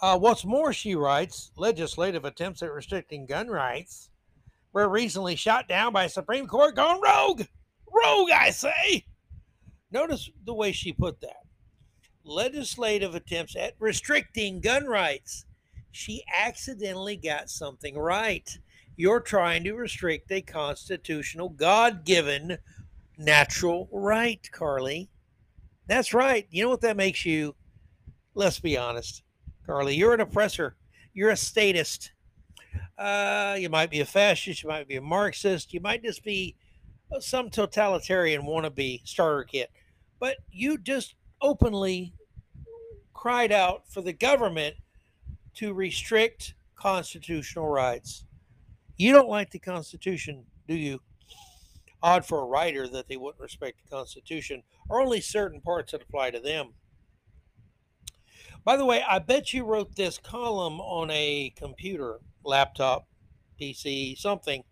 Uh, 0.00 0.16
what's 0.16 0.44
more, 0.44 0.72
she 0.72 0.94
writes, 0.94 1.50
legislative 1.56 2.24
attempts 2.24 2.62
at 2.62 2.72
restricting 2.72 3.26
gun 3.26 3.48
rights 3.48 4.10
were 4.72 4.88
recently 4.88 5.34
shot 5.34 5.68
down 5.68 5.92
by 5.92 6.06
Supreme 6.06 6.46
Court 6.46 6.76
gone 6.76 7.00
rogue. 7.00 7.42
Rogue, 7.92 8.30
I 8.32 8.50
say. 8.50 9.04
Notice 9.90 10.30
the 10.44 10.54
way 10.54 10.70
she 10.70 10.92
put 10.92 11.20
that. 11.22 11.42
Legislative 12.24 13.14
attempts 13.14 13.56
at 13.56 13.74
restricting 13.80 14.60
gun 14.60 14.84
rights. 14.84 15.46
She 15.90 16.22
accidentally 16.32 17.16
got 17.16 17.50
something 17.50 17.98
right. 17.98 18.48
You're 18.96 19.20
trying 19.20 19.64
to 19.64 19.74
restrict 19.74 20.30
a 20.30 20.42
constitutional, 20.42 21.48
God 21.48 22.04
given 22.04 22.58
natural 23.16 23.88
right, 23.90 24.48
Carli. 24.52 25.08
That's 25.88 26.14
right. 26.14 26.46
You 26.50 26.64
know 26.64 26.70
what 26.70 26.82
that 26.82 26.96
makes 26.96 27.24
you? 27.24 27.56
Let's 28.34 28.60
be 28.60 28.76
honest 28.76 29.22
Carli. 29.68 29.96
You're 29.96 30.14
an 30.14 30.20
oppressor. 30.20 30.76
You're 31.12 31.30
a 31.30 31.36
statist. 31.36 32.12
Uh, 32.96 33.56
you 33.58 33.68
might 33.68 33.90
be 33.90 34.00
a 34.00 34.04
fascist, 34.04 34.62
you 34.62 34.68
might 34.68 34.88
be 34.88 34.96
a 34.96 35.00
Marxist, 35.00 35.72
you 35.72 35.80
might 35.80 36.02
just 36.02 36.24
be 36.24 36.56
some 37.20 37.48
totalitarian 37.48 38.42
wannabe 38.42 39.06
starter 39.06 39.44
kit. 39.44 39.70
But 40.18 40.36
you 40.50 40.78
just 40.78 41.14
openly 41.40 42.12
cried 43.14 43.52
out 43.52 43.82
for 43.88 44.00
the 44.00 44.12
government 44.12 44.74
to 45.54 45.72
restrict 45.72 46.54
constitutional 46.76 47.68
rights. 47.68 48.24
You 48.96 49.12
don't 49.12 49.28
like 49.28 49.50
the 49.50 49.60
Constitution, 49.60 50.44
do 50.66 50.74
you? 50.74 51.00
Odd 52.02 52.24
for 52.26 52.40
a 52.40 52.46
writer 52.46 52.88
that 52.88 53.08
they 53.08 53.16
wouldn't 53.16 53.40
respect 53.40 53.78
the 53.82 53.90
Constitution, 53.90 54.62
or 54.88 55.00
only 55.00 55.20
certain 55.20 55.60
parts 55.60 55.92
that 55.92 56.02
apply 56.02 56.32
to 56.32 56.40
them. 56.40 56.74
By 58.68 58.76
the 58.76 58.84
way, 58.84 59.02
I 59.02 59.18
bet 59.18 59.54
you 59.54 59.64
wrote 59.64 59.96
this 59.96 60.18
column 60.18 60.78
on 60.78 61.10
a 61.10 61.54
computer, 61.56 62.18
laptop, 62.44 63.08
PC, 63.58 64.18
something. 64.18 64.62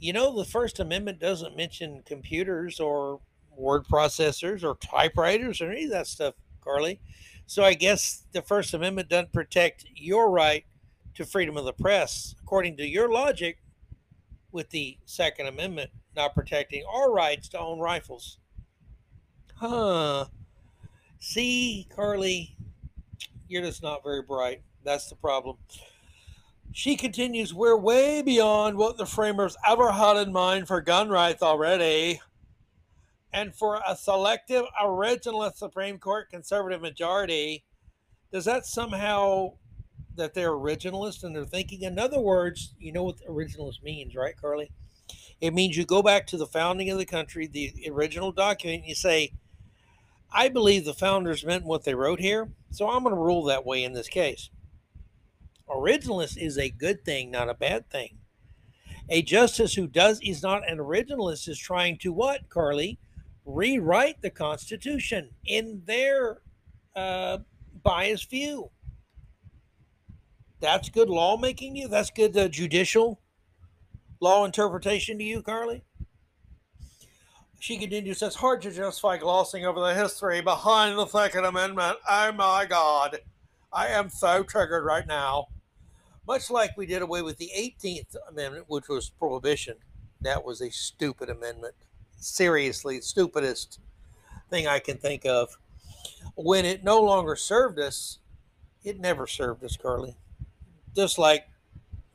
You 0.00 0.12
know, 0.12 0.36
the 0.36 0.44
First 0.44 0.80
Amendment 0.80 1.20
doesn't 1.20 1.56
mention 1.56 2.02
computers 2.04 2.80
or 2.80 3.20
word 3.56 3.84
processors 3.84 4.64
or 4.64 4.74
typewriters 4.74 5.60
or 5.60 5.70
any 5.70 5.84
of 5.84 5.90
that 5.90 6.08
stuff, 6.08 6.34
Carli. 6.66 6.98
So 7.46 7.62
I 7.62 7.74
guess 7.74 8.26
the 8.32 8.42
First 8.42 8.74
Amendment 8.74 9.08
doesn't 9.08 9.32
protect 9.32 9.84
your 9.94 10.28
right 10.28 10.64
to 11.14 11.24
freedom 11.24 11.56
of 11.56 11.66
the 11.66 11.72
press, 11.72 12.34
according 12.42 12.76
to 12.78 12.84
your 12.84 13.08
logic, 13.08 13.58
with 14.50 14.68
the 14.70 14.98
Second 15.04 15.46
Amendment 15.46 15.92
not 16.16 16.34
protecting 16.34 16.82
our 16.92 17.12
rights 17.12 17.48
to 17.50 17.60
own 17.60 17.78
rifles. 17.78 18.38
Huh. 19.54 20.24
See, 21.20 21.86
Carli, 21.96 22.56
you're 23.50 23.62
just 23.62 23.82
not 23.82 24.02
very 24.02 24.22
bright. 24.22 24.62
That's 24.84 25.08
the 25.08 25.16
problem. 25.16 25.56
She 26.72 26.96
continues, 26.96 27.52
We're 27.52 27.76
way 27.76 28.22
beyond 28.22 28.76
what 28.76 28.96
the 28.96 29.06
framers 29.06 29.56
ever 29.66 29.92
had 29.92 30.16
in 30.16 30.32
mind 30.32 30.68
for 30.68 30.80
gun 30.80 31.08
rights 31.08 31.42
already 31.42 32.20
and 33.32 33.54
for 33.54 33.80
a 33.86 33.96
selective 33.96 34.64
originalist 34.82 35.56
Supreme 35.56 35.98
Court 35.98 36.30
conservative 36.30 36.80
majority, 36.80 37.64
does 38.32 38.44
that 38.44 38.66
somehow 38.66 39.54
that 40.16 40.34
they're 40.34 40.52
originalist 40.52 41.22
and 41.22 41.34
they're 41.34 41.44
thinking? 41.44 41.82
In 41.82 41.98
other 41.98 42.20
words, 42.20 42.74
you 42.78 42.92
know 42.92 43.04
what 43.04 43.24
originalist 43.28 43.82
means, 43.82 44.14
right, 44.16 44.34
Carli? 44.40 44.70
It 45.40 45.54
means 45.54 45.76
you 45.76 45.84
go 45.84 46.02
back 46.02 46.26
to 46.28 46.36
the 46.36 46.46
founding 46.46 46.90
of 46.90 46.98
the 46.98 47.06
country, 47.06 47.46
the 47.46 47.72
original 47.88 48.32
document, 48.32 48.80
and 48.80 48.88
you 48.88 48.94
say, 48.94 49.32
I 50.32 50.48
believe 50.48 50.84
the 50.84 50.94
founders 50.94 51.44
meant 51.44 51.64
what 51.64 51.84
they 51.84 51.94
wrote 51.94 52.20
here, 52.20 52.50
so 52.70 52.88
I'm 52.88 53.02
going 53.02 53.14
to 53.14 53.20
rule 53.20 53.44
that 53.44 53.66
way 53.66 53.82
in 53.82 53.92
this 53.92 54.08
case. 54.08 54.50
Originalist 55.68 56.36
is 56.36 56.58
a 56.58 56.70
good 56.70 57.04
thing, 57.04 57.30
not 57.30 57.48
a 57.48 57.54
bad 57.54 57.90
thing. 57.90 58.18
A 59.08 59.22
justice 59.22 59.74
who 59.74 59.86
does 59.86 60.20
is 60.20 60.42
not 60.42 60.68
an 60.68 60.78
originalist 60.78 61.48
is 61.48 61.58
trying 61.58 61.98
to 61.98 62.12
what, 62.12 62.48
Carli? 62.48 62.98
rewrite 63.44 64.22
the 64.22 64.30
Constitution 64.30 65.30
in 65.44 65.82
their 65.84 66.40
uh, 66.94 67.38
biased 67.82 68.30
view. 68.30 68.70
That's 70.60 70.88
good 70.88 71.08
lawmaking 71.08 71.74
to 71.74 71.80
you? 71.80 71.88
That's 71.88 72.10
good 72.10 72.36
uh, 72.36 72.48
judicial 72.48 73.20
law 74.20 74.44
interpretation 74.44 75.18
to 75.18 75.24
you, 75.24 75.42
Carli? 75.42 75.82
She 77.60 77.76
continues, 77.76 78.18
says, 78.18 78.34
hard 78.34 78.62
to 78.62 78.70
justify 78.72 79.18
glossing 79.18 79.64
over 79.64 79.80
the 79.80 79.94
history 79.94 80.40
behind 80.40 80.98
the 80.98 81.06
Second 81.06 81.44
Amendment. 81.44 81.98
Oh 82.08 82.32
my 82.32 82.66
God. 82.66 83.18
I 83.72 83.88
am 83.88 84.08
so 84.08 84.42
triggered 84.42 84.84
right 84.84 85.06
now. 85.06 85.48
Much 86.26 86.50
like 86.50 86.76
we 86.76 86.86
did 86.86 87.02
away 87.02 87.22
with 87.22 87.36
the 87.36 87.50
18th 87.56 88.16
Amendment, 88.28 88.64
which 88.68 88.88
was 88.88 89.10
prohibition. 89.10 89.76
That 90.22 90.44
was 90.44 90.60
a 90.60 90.70
stupid 90.70 91.30
amendment 91.30 91.74
seriously 92.20 93.00
stupidest 93.00 93.80
thing 94.50 94.66
I 94.66 94.78
can 94.78 94.98
think 94.98 95.26
of. 95.26 95.56
When 96.36 96.64
it 96.64 96.84
no 96.84 97.00
longer 97.00 97.34
served 97.34 97.78
us, 97.78 98.18
it 98.84 99.00
never 99.00 99.26
served 99.26 99.64
us, 99.64 99.76
Carli. 99.76 100.14
Just 100.94 101.18
like 101.18 101.48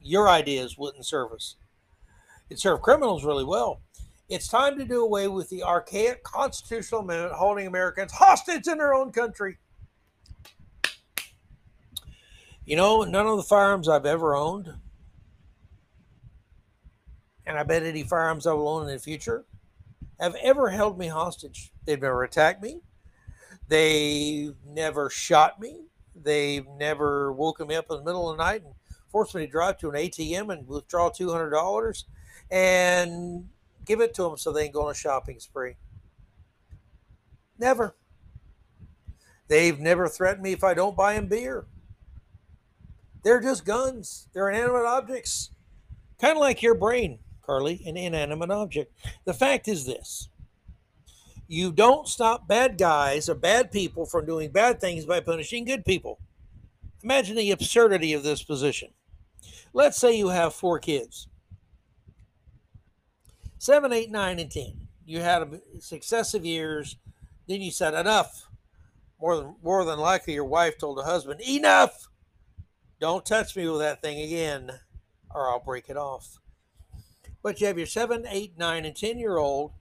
your 0.02 0.30
ideas 0.30 0.78
wouldn't 0.78 1.06
serve 1.06 1.32
us. 1.32 1.56
It 2.50 2.60
served 2.60 2.84
criminals 2.84 3.26
really 3.26 3.44
well. 3.44 3.82
It's 4.28 4.48
time 4.48 4.78
to 4.80 4.86
do 4.86 5.04
away 5.04 5.28
with 5.28 5.50
the 5.50 5.64
archaic 5.64 6.24
constitutional 6.24 7.02
amendment 7.02 7.34
holding 7.34 7.68
Americans 7.68 8.12
hostage 8.12 8.68
in 8.68 8.80
their 8.80 8.94
own 8.94 9.12
country. 9.12 9.58
You 12.66 12.76
know, 12.76 13.04
none 13.04 13.28
of 13.28 13.38
the 13.38 13.44
firearms 13.44 13.88
I've 13.88 14.08
ever 14.08 14.36
owned, 14.36 14.74
and 17.46 17.60
I 17.60 17.64
bet 17.64 17.84
any 17.84 18.02
firearms 18.02 18.48
I 18.48 18.54
will 18.54 18.68
own 18.68 18.88
in 18.88 18.96
the 18.96 19.00
future, 19.00 19.46
have 20.20 20.36
ever 20.42 20.70
held 20.70 20.98
me 20.98 21.08
hostage. 21.08 21.72
They've 21.86 22.02
never 22.02 22.24
attacked 22.24 22.64
me. 22.64 22.80
They've 23.68 24.56
never 24.66 25.12
shot 25.12 25.60
me. 25.60 25.82
They've 26.16 26.68
never 26.80 27.32
woken 27.32 27.68
me 27.68 27.76
up 27.76 27.92
in 27.92 27.98
the 27.98 28.04
middle 28.04 28.32
of 28.32 28.38
the 28.38 28.44
night 28.44 28.64
and 28.64 28.74
forced 29.12 29.36
me 29.36 29.46
to 29.46 29.52
drive 29.52 29.78
to 29.80 29.90
an 29.90 29.96
ATM 29.96 30.52
and 30.52 30.68
withdraw 30.68 31.12
$200 31.12 32.04
and 32.50 33.50
give 33.86 34.02
it 34.02 34.14
to 34.16 34.24
them 34.24 34.38
so 34.38 34.52
they 34.52 34.66
can 34.66 34.74
go 34.74 34.86
on 34.86 34.92
a 34.92 34.96
shopping 34.96 35.40
spree. 35.40 35.76
Never. 37.58 37.96
They've 39.48 39.80
never 39.80 40.08
threatened 40.08 40.44
me 40.44 40.52
if 40.52 40.64
I 40.64 40.74
don't 40.74 40.98
buy 40.98 41.14
them 41.14 41.28
beer. 41.28 41.66
They're 43.24 43.42
just 43.42 43.66
guns. 43.66 44.28
They're 44.34 44.50
inanimate 44.50 44.86
objects. 44.86 45.52
Kind 46.20 46.38
of 46.38 46.42
like 46.42 46.62
your 46.62 46.76
brain. 46.76 47.20
Carli, 47.48 47.86
an 47.88 47.96
inanimate 47.98 48.52
object. 48.52 48.92
The 49.26 49.34
fact 49.34 49.68
is 49.68 49.86
this 49.86 50.30
you 51.48 51.72
don't 51.72 52.08
stop 52.08 52.48
bad 52.48 52.78
guys 52.78 53.30
or 53.30 53.36
bad 53.36 53.72
people 53.72 54.06
from 54.06 54.26
doing 54.26 54.52
bad 54.52 54.82
things 54.82 55.06
by 55.06 55.20
punishing 55.20 55.66
good 55.66 55.86
people. 55.86 56.20
Imagine 57.04 57.36
the 57.36 57.52
absurdity 57.52 58.14
of 58.14 58.24
this 58.24 58.42
position. 58.42 58.90
Let's 59.74 59.98
say 59.98 60.18
you 60.18 60.30
have 60.30 60.56
four 60.56 60.80
kids 60.80 61.28
seven, 63.66 63.92
eight, 63.92 64.12
nine, 64.12 64.40
and 64.40 64.52
10. 64.52 64.88
You 65.06 65.22
had 65.22 65.62
successive 65.80 66.46
years. 66.46 66.98
Then 67.48 67.62
you 67.62 67.72
said, 67.72 67.94
enough. 67.94 68.48
More 69.20 69.38
than, 69.38 69.56
more 69.64 69.86
than 69.86 70.00
likely, 70.00 70.34
your 70.34 70.46
wife 70.46 70.78
told 70.78 70.98
the 70.98 71.04
husband, 71.04 71.42
enough. 71.42 72.10
Don't 73.00 73.26
touch 73.26 73.56
me 73.56 73.68
with 73.68 73.80
that 73.80 74.02
thing 74.02 74.20
again, 74.20 74.72
or 75.34 75.50
I'll 75.50 75.60
break 75.60 75.90
it 75.90 75.98
off 75.98 76.40
but 77.46 77.62
you 77.62 77.68
have 77.68 77.78
your 77.78 77.86
seven, 77.86 78.26
eight, 78.28 78.58
nine, 78.58 78.86
and 78.86 78.96
10 78.96 79.20
year 79.20 79.38
old. 79.38 79.72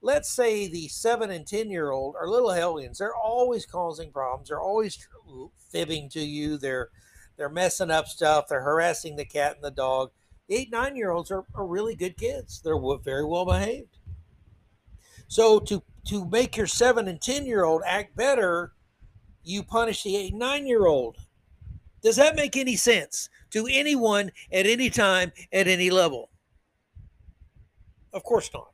Let's 0.00 0.30
say 0.30 0.66
the 0.66 0.88
seven 0.88 1.30
and 1.30 1.46
10 1.46 1.68
year 1.68 1.90
old 1.90 2.16
are 2.18 2.26
little 2.26 2.52
hellions. 2.52 2.96
They're 2.96 3.14
always 3.14 3.66
causing 3.66 4.10
problems. 4.10 4.48
They're 4.48 4.58
always 4.58 5.06
fibbing 5.70 6.08
to 6.08 6.20
you. 6.20 6.56
They're, 6.56 6.88
they're 7.36 7.50
messing 7.50 7.90
up 7.90 8.06
stuff. 8.06 8.46
They're 8.48 8.62
harassing 8.62 9.16
the 9.16 9.26
cat 9.26 9.56
and 9.56 9.62
the 9.62 9.70
dog. 9.70 10.12
Eight, 10.52 10.70
nine 10.70 10.96
year 10.96 11.12
olds 11.12 11.30
are, 11.30 11.44
are 11.54 11.66
really 11.66 11.94
good 11.94 12.18
kids. 12.18 12.60
They're 12.62 12.78
very 13.02 13.24
well 13.24 13.46
behaved. 13.46 13.96
So 15.26 15.58
to, 15.60 15.82
to 16.08 16.26
make 16.26 16.58
your 16.58 16.66
seven 16.66 17.08
and 17.08 17.18
10 17.20 17.46
year 17.46 17.64
old 17.64 17.80
act 17.86 18.14
better, 18.14 18.72
you 19.42 19.62
punish 19.62 20.02
the 20.02 20.14
eight, 20.14 20.34
nine 20.34 20.66
year 20.66 20.84
old. 20.84 21.16
Does 22.02 22.16
that 22.16 22.36
make 22.36 22.54
any 22.54 22.76
sense 22.76 23.30
to 23.50 23.66
anyone 23.70 24.30
at 24.52 24.66
any 24.66 24.90
time 24.90 25.32
at 25.54 25.68
any 25.68 25.88
level? 25.88 26.28
Of 28.12 28.22
course 28.22 28.50
not. 28.52 28.68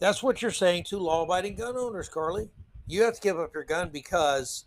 That's 0.00 0.20
what 0.20 0.42
you're 0.42 0.50
saying 0.50 0.84
to 0.84 0.98
law 0.98 1.22
abiding 1.22 1.54
gun 1.54 1.76
owners, 1.76 2.08
Carli. 2.08 2.48
You 2.88 3.04
have 3.04 3.14
to 3.14 3.20
give 3.20 3.38
up 3.38 3.54
your 3.54 3.62
gun 3.62 3.90
because 3.92 4.64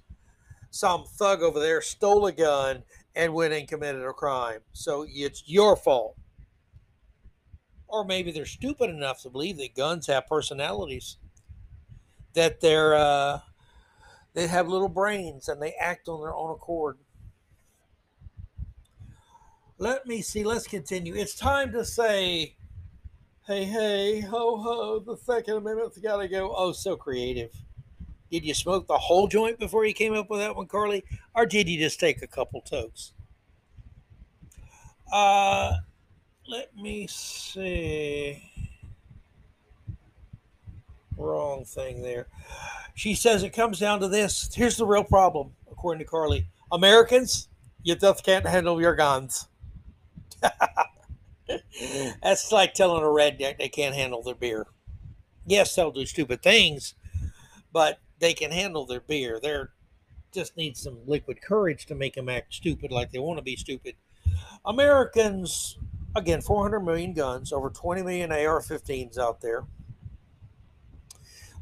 some 0.70 1.04
thug 1.04 1.42
over 1.42 1.60
there 1.60 1.82
stole 1.82 2.26
a 2.28 2.32
gun 2.32 2.84
and 3.16 3.34
went 3.34 3.54
and 3.54 3.68
committed 3.68 4.04
a 4.04 4.14
crime. 4.14 4.60
So 4.74 5.06
it's 5.08 5.44
your 5.48 5.76
fault. 5.76 6.16
Or 7.88 8.04
maybe 8.04 8.32
they're 8.32 8.46
stupid 8.46 8.90
enough 8.90 9.22
to 9.22 9.30
believe 9.30 9.58
that 9.58 9.76
guns 9.76 10.08
have 10.08 10.28
personalities, 10.28 11.18
that 12.34 12.60
they're 12.60 12.96
uh, 12.96 13.40
they 14.34 14.48
have 14.48 14.68
little 14.68 14.90
brains 14.90 15.48
and 15.48 15.62
they 15.62 15.74
act 15.74 16.10
on 16.10 16.22
their 16.22 16.34
own 16.34 16.52
accord. 16.52 16.98
Let 19.78 20.06
me 20.06 20.22
see. 20.22 20.44
Let's 20.44 20.68
continue. 20.68 21.16
It's 21.16 21.36
time 21.36 21.72
to 21.74 21.86
say 21.86 22.56
Hey, 23.48 23.64
hey, 23.66 24.22
ho, 24.22 24.58
ho, 24.58 25.00
the 25.06 25.16
Second 25.18 25.58
Amendment's 25.58 26.00
got 26.00 26.18
to 26.18 26.28
go. 26.28 26.52
Oh, 26.58 26.72
so 26.72 26.96
creative. 26.96 27.52
Did 28.32 28.44
you 28.44 28.54
smoke 28.54 28.88
the 28.88 28.98
whole 28.98 29.28
joint 29.28 29.60
before 29.60 29.86
you 29.86 29.94
came 29.94 30.14
up 30.14 30.30
with 30.30 30.40
that 30.40 30.56
one, 30.56 30.68
Carli? 30.68 31.04
Or 31.36 31.46
did 31.46 31.70
you 31.70 31.78
just 31.80 32.00
take 32.00 32.22
a 32.22 32.28
couple 32.28 32.62
tokes? 32.62 33.14
Uh, 35.12 35.74
let 36.48 36.76
me 36.76 37.08
see. 37.08 38.42
Wrong 41.18 41.64
thing 41.66 42.02
there. 42.02 42.28
She 42.96 43.14
says 43.14 43.44
it 43.44 43.52
comes 43.52 43.80
down 43.80 44.00
to 44.02 44.08
this. 44.08 44.54
Here's 44.54 44.78
the 44.78 44.86
real 44.86 45.04
problem, 45.04 45.52
according 45.72 46.06
to 46.06 46.12
Carli. 46.12 46.46
Americans, 46.72 47.48
You 47.84 47.96
just 47.96 48.26
can't 48.26 48.46
handle 48.46 48.82
your 48.82 48.96
guns. 48.96 49.48
That's 52.24 52.52
like 52.52 52.74
telling 52.74 53.04
a 53.04 53.06
redneck 53.06 53.60
they 53.60 53.70
can't 53.70 53.96
handle 53.96 54.24
their 54.24 54.36
beer. 54.36 54.66
Yes, 55.46 55.76
they'll 55.76 55.92
do 55.92 56.06
stupid 56.06 56.42
things, 56.42 56.96
but 57.72 58.00
they 58.20 58.34
can 58.34 58.52
handle 58.52 58.86
their 58.86 59.02
beer. 59.02 59.40
They're 59.42 59.72
just 60.32 60.58
need 60.58 60.76
some 60.76 61.00
liquid 61.06 61.42
courage 61.42 61.86
to 61.86 61.96
make 61.96 62.16
them 62.16 62.30
act 62.30 62.54
stupid 62.54 62.92
like 62.92 63.12
they 63.12 63.20
want 63.20 63.38
to 63.38 63.44
be 63.44 63.56
stupid. 63.56 63.96
Americans, 64.66 65.78
again, 66.16 66.42
400 66.42 66.82
million 66.82 67.14
guns, 67.14 67.54
over 67.54 67.70
20 67.70 68.04
million 68.04 68.32
AR 68.32 68.62
15s 68.62 69.18
out 69.18 69.40
there. 69.42 69.64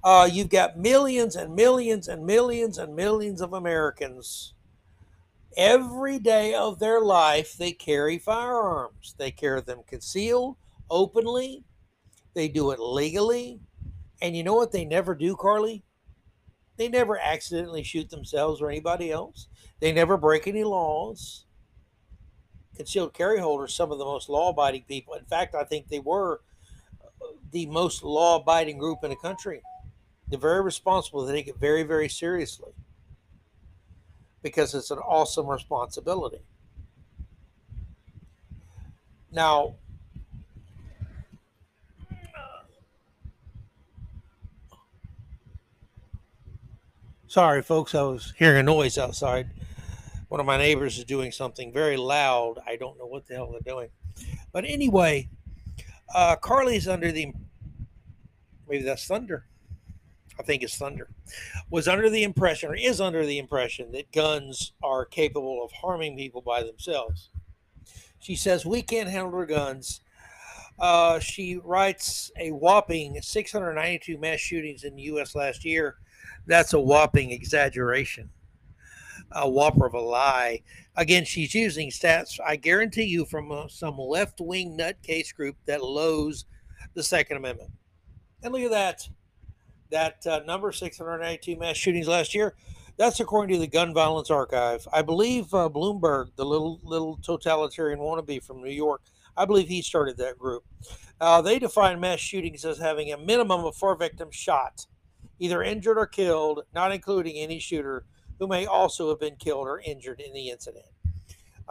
Uh, 0.04 0.28
you've 0.30 0.50
got 0.50 0.78
millions 0.78 1.36
and 1.36 1.56
millions 1.56 2.08
and 2.08 2.26
millions 2.26 2.78
and 2.78 2.96
millions 2.96 3.42
of 3.42 3.54
Americans. 3.54 4.54
Every 5.56 6.20
day 6.20 6.56
of 6.56 6.80
their 6.80 7.00
life, 7.00 7.54
they 7.54 7.72
carry 7.72 8.18
firearms. 8.18 9.16
They 9.18 9.32
carry 9.32 9.62
them 9.62 9.82
concealed, 9.88 10.58
openly. 10.90 11.64
They 12.34 12.48
do 12.48 12.72
it 12.72 12.80
legally. 12.80 13.60
And 14.22 14.36
you 14.36 14.44
know 14.44 14.56
what 14.56 14.72
they 14.72 14.84
never 14.84 15.14
do, 15.14 15.36
Carli? 15.36 15.84
They 16.78 16.90
never 16.90 17.18
accidentally 17.20 17.84
shoot 17.84 18.10
themselves 18.10 18.62
or 18.62 18.70
anybody 18.70 19.12
else. 19.12 19.48
They 19.80 19.92
never 19.92 20.18
break 20.18 20.48
any 20.48 20.64
laws. 20.64 21.46
Concealed 22.76 23.14
carry 23.14 23.40
holders, 23.40 23.76
some 23.76 23.92
of 23.92 24.00
the 24.00 24.06
most 24.06 24.30
law 24.30 24.50
abiding 24.50 24.84
people. 24.88 25.14
In 25.14 25.26
fact, 25.26 25.54
I 25.54 25.64
think 25.64 25.88
they 25.88 26.00
were 26.00 26.42
uh, 27.04 27.28
the 27.52 27.68
most 27.68 28.04
law 28.04 28.38
abiding 28.38 28.80
group 28.80 29.00
in 29.04 29.12
the 29.12 29.16
country. 29.16 29.62
They're 30.28 30.40
very 30.40 30.64
responsible. 30.64 31.24
They 31.24 31.34
take 31.34 31.48
it 31.48 31.58
very, 31.60 31.84
very 31.84 32.10
seriously 32.10 32.72
because 34.42 34.74
it's 34.74 34.90
an 34.90 34.98
awesome 34.98 35.48
responsibility. 35.48 36.42
Now, 39.32 39.76
Sorry, 47.34 47.64
folks, 47.64 47.96
I 47.96 48.04
was 48.04 48.32
hearing 48.38 48.60
a 48.60 48.62
noise 48.62 49.00
outside. 49.00 49.50
One 50.30 50.40
of 50.40 50.46
my 50.46 50.56
neighbors 50.56 51.00
is 51.00 51.04
doing 51.04 51.32
something 51.32 51.74
very 51.74 51.98
loud. 51.98 52.60
I 52.68 52.76
don't 52.76 52.96
know 53.00 53.08
what 53.08 53.26
the 53.26 53.34
hell 53.34 53.50
they're 53.50 53.74
doing. 53.74 53.90
But 54.52 54.66
anyway, 54.66 55.30
uh, 56.14 56.36
Carli's 56.36 56.88
under 56.88 57.12
the 57.12 57.34
maybe 58.70 58.84
that's 58.84 59.08
thunder. 59.08 59.48
I 60.40 60.44
think 60.44 60.62
it's 60.62 60.78
thunder. 60.78 61.10
Was 61.72 61.88
under 61.88 62.08
the 62.08 62.22
impression 62.22 62.70
or 62.70 62.76
is 62.76 63.02
under 63.02 63.26
the 63.26 63.40
impression 63.40 63.92
that 63.94 64.12
guns 64.12 64.74
are 64.84 65.04
capable 65.04 65.66
of 65.66 65.72
harming 65.72 66.16
people 66.16 66.44
by 66.44 66.62
themselves. 66.62 67.32
She 68.20 68.36
says 68.36 68.64
we 68.64 68.84
can't 68.84 69.10
handle 69.10 69.34
our 69.34 69.48
guns. 69.48 70.02
Uh, 70.78 71.18
she 71.18 71.58
writes 71.58 72.30
a 72.38 72.52
whopping 72.52 73.20
692 73.24 74.20
mass 74.20 74.40
shootings 74.40 74.84
in 74.84 74.96
the 74.96 75.02
U.S. 75.02 75.34
last 75.34 75.66
year 75.66 75.98
that's 76.46 76.74
a 76.74 76.80
whopping 76.80 77.32
exaggeration, 77.32 78.30
a 79.32 79.50
whopper 79.50 79.86
of 79.86 79.94
a 79.94 80.00
lie. 80.00 80.62
Again, 80.96 81.26
she's 81.26 81.56
using 81.56 81.90
stats, 81.90 82.40
I 82.46 82.56
guarantee 82.56 83.06
you, 83.06 83.26
from 83.26 83.52
uh, 83.52 83.68
some 83.68 83.98
left 83.98 84.40
wing 84.42 84.78
nutcase 84.78 85.34
group 85.34 85.56
that 85.66 85.84
loathes 85.84 86.46
the 86.94 87.04
Second 87.04 87.38
Amendment. 87.38 87.72
And 88.44 88.54
look 88.54 88.64
at 88.64 88.72
that. 88.72 89.08
That 89.90 90.28
uh, 90.28 90.42
number 90.46 90.72
692 90.72 91.58
mass 91.58 91.78
shootings 91.78 92.08
last 92.08 92.36
year. 92.36 92.56
That's 92.98 93.20
according 93.20 93.56
to 93.56 93.60
the 93.60 93.68
Gun 93.68 93.94
Violence 93.94 94.30
Archive. 94.30 94.88
I 94.92 95.02
believe 95.02 95.54
uh, 95.54 95.70
Bloomberg, 95.70 96.28
the 96.36 96.46
little 96.46 96.80
little 96.84 97.18
totalitarian 97.24 98.00
wannabe 98.00 98.44
from 98.44 98.62
New 98.62 98.72
York, 98.72 99.02
I 99.36 99.46
believe 99.46 99.68
he 99.68 99.82
started 99.82 100.18
that 100.18 100.38
group. 100.38 100.64
Uh, 101.20 101.42
they 101.42 101.58
define 101.58 102.00
mass 102.00 102.20
shootings 102.20 102.66
as 102.66 102.78
having 102.78 103.12
a 103.12 103.18
minimum 103.18 103.66
of 103.66 103.76
four 103.76 103.96
victims 103.96 104.36
shot 104.36 104.86
either 105.40 105.64
injured 105.64 105.98
or 105.98 106.06
killed, 106.06 106.62
not 106.74 106.92
including 106.92 107.36
any 107.38 107.60
shooter 107.60 108.06
who 108.40 108.48
may 108.48 108.66
also 108.66 109.10
have 109.10 109.20
been 109.20 109.36
killed 109.36 109.68
or 109.68 109.80
injured 109.80 110.20
in 110.20 110.34
the 110.34 110.50
incident. 110.50 110.86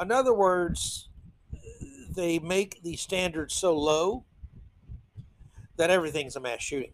In 0.01 0.11
other 0.11 0.35
words, 0.35 1.09
they 2.15 2.39
make 2.39 2.83
the 2.83 2.97
standards 2.97 3.55
so 3.55 3.77
low 3.77 4.25
that 5.77 5.91
everything's 5.91 6.37
a 6.37 6.41
mass 6.41 6.63
shooting 6.63 6.93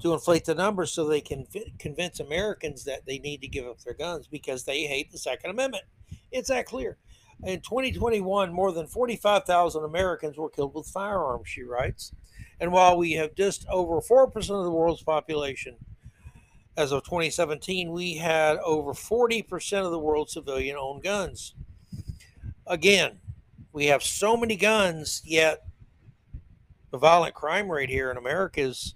to 0.00 0.12
inflate 0.12 0.44
the 0.44 0.54
numbers 0.54 0.92
so 0.92 1.04
they 1.04 1.20
can 1.20 1.46
convince 1.78 2.20
Americans 2.20 2.84
that 2.84 3.04
they 3.06 3.18
need 3.18 3.40
to 3.40 3.48
give 3.48 3.66
up 3.66 3.80
their 3.80 3.94
guns 3.94 4.26
because 4.26 4.64
they 4.64 4.82
hate 4.82 5.10
the 5.10 5.18
Second 5.18 5.50
Amendment. 5.50 5.84
It's 6.30 6.48
that 6.48 6.66
clear. 6.66 6.98
In 7.44 7.60
2021, 7.60 8.52
more 8.52 8.72
than 8.72 8.86
45,000 8.86 9.84
Americans 9.84 10.36
were 10.36 10.50
killed 10.50 10.74
with 10.74 10.86
firearms, 10.86 11.48
she 11.48 11.62
writes. 11.62 12.12
And 12.60 12.72
while 12.72 12.96
we 12.96 13.12
have 13.12 13.34
just 13.34 13.66
over 13.68 14.00
4% 14.00 14.34
of 14.36 14.64
the 14.64 14.70
world's 14.70 15.02
population, 15.02 15.76
as 16.76 16.92
of 16.92 17.04
2017, 17.04 17.90
we 17.90 18.14
had 18.14 18.56
over 18.58 18.92
40% 18.92 19.84
of 19.84 19.90
the 19.90 19.98
world's 19.98 20.32
civilian 20.32 20.76
owned 20.76 21.02
guns. 21.02 21.54
Again, 22.66 23.18
we 23.72 23.86
have 23.86 24.02
so 24.02 24.36
many 24.36 24.56
guns, 24.56 25.22
yet 25.24 25.64
the 26.90 26.98
violent 26.98 27.34
crime 27.34 27.70
rate 27.70 27.90
here 27.90 28.10
in 28.10 28.16
America 28.16 28.60
is 28.60 28.94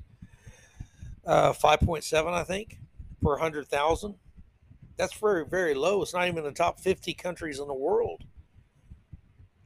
uh, 1.27 1.53
5.7, 1.53 2.33
I 2.33 2.45
think, 2.45 2.79
per 3.21 3.31
100,000. 3.31 4.15
That's 4.97 5.15
very, 5.15 5.45
very 5.45 5.75
low. 5.75 6.03
It's 6.03 6.15
not 6.15 6.27
even 6.27 6.39
in 6.39 6.45
the 6.45 6.53
top 6.53 6.81
50 6.81 7.15
countries 7.15 7.59
in 7.59 7.67
the 7.67 7.75
world. 7.75 8.25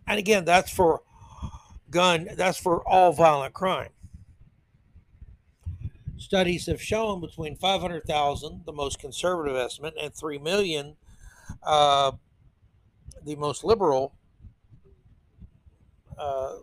And 0.06 0.18
again, 0.18 0.44
that's 0.44 0.70
for 0.70 1.02
gun, 1.90 2.28
that's 2.36 2.58
for 2.58 2.86
all 2.88 3.12
violent 3.12 3.54
crime. 3.54 3.90
Studies 6.18 6.66
have 6.66 6.80
shown 6.80 7.20
between 7.20 7.56
500,000, 7.56 8.62
the 8.64 8.72
most 8.72 8.98
conservative 8.98 9.56
estimate, 9.56 9.94
and 10.00 10.14
3 10.14 10.38
million, 10.38 10.96
uh, 11.62 12.12
the 13.24 13.36
most 13.36 13.64
liberal 13.64 14.14
uh, 16.18 16.56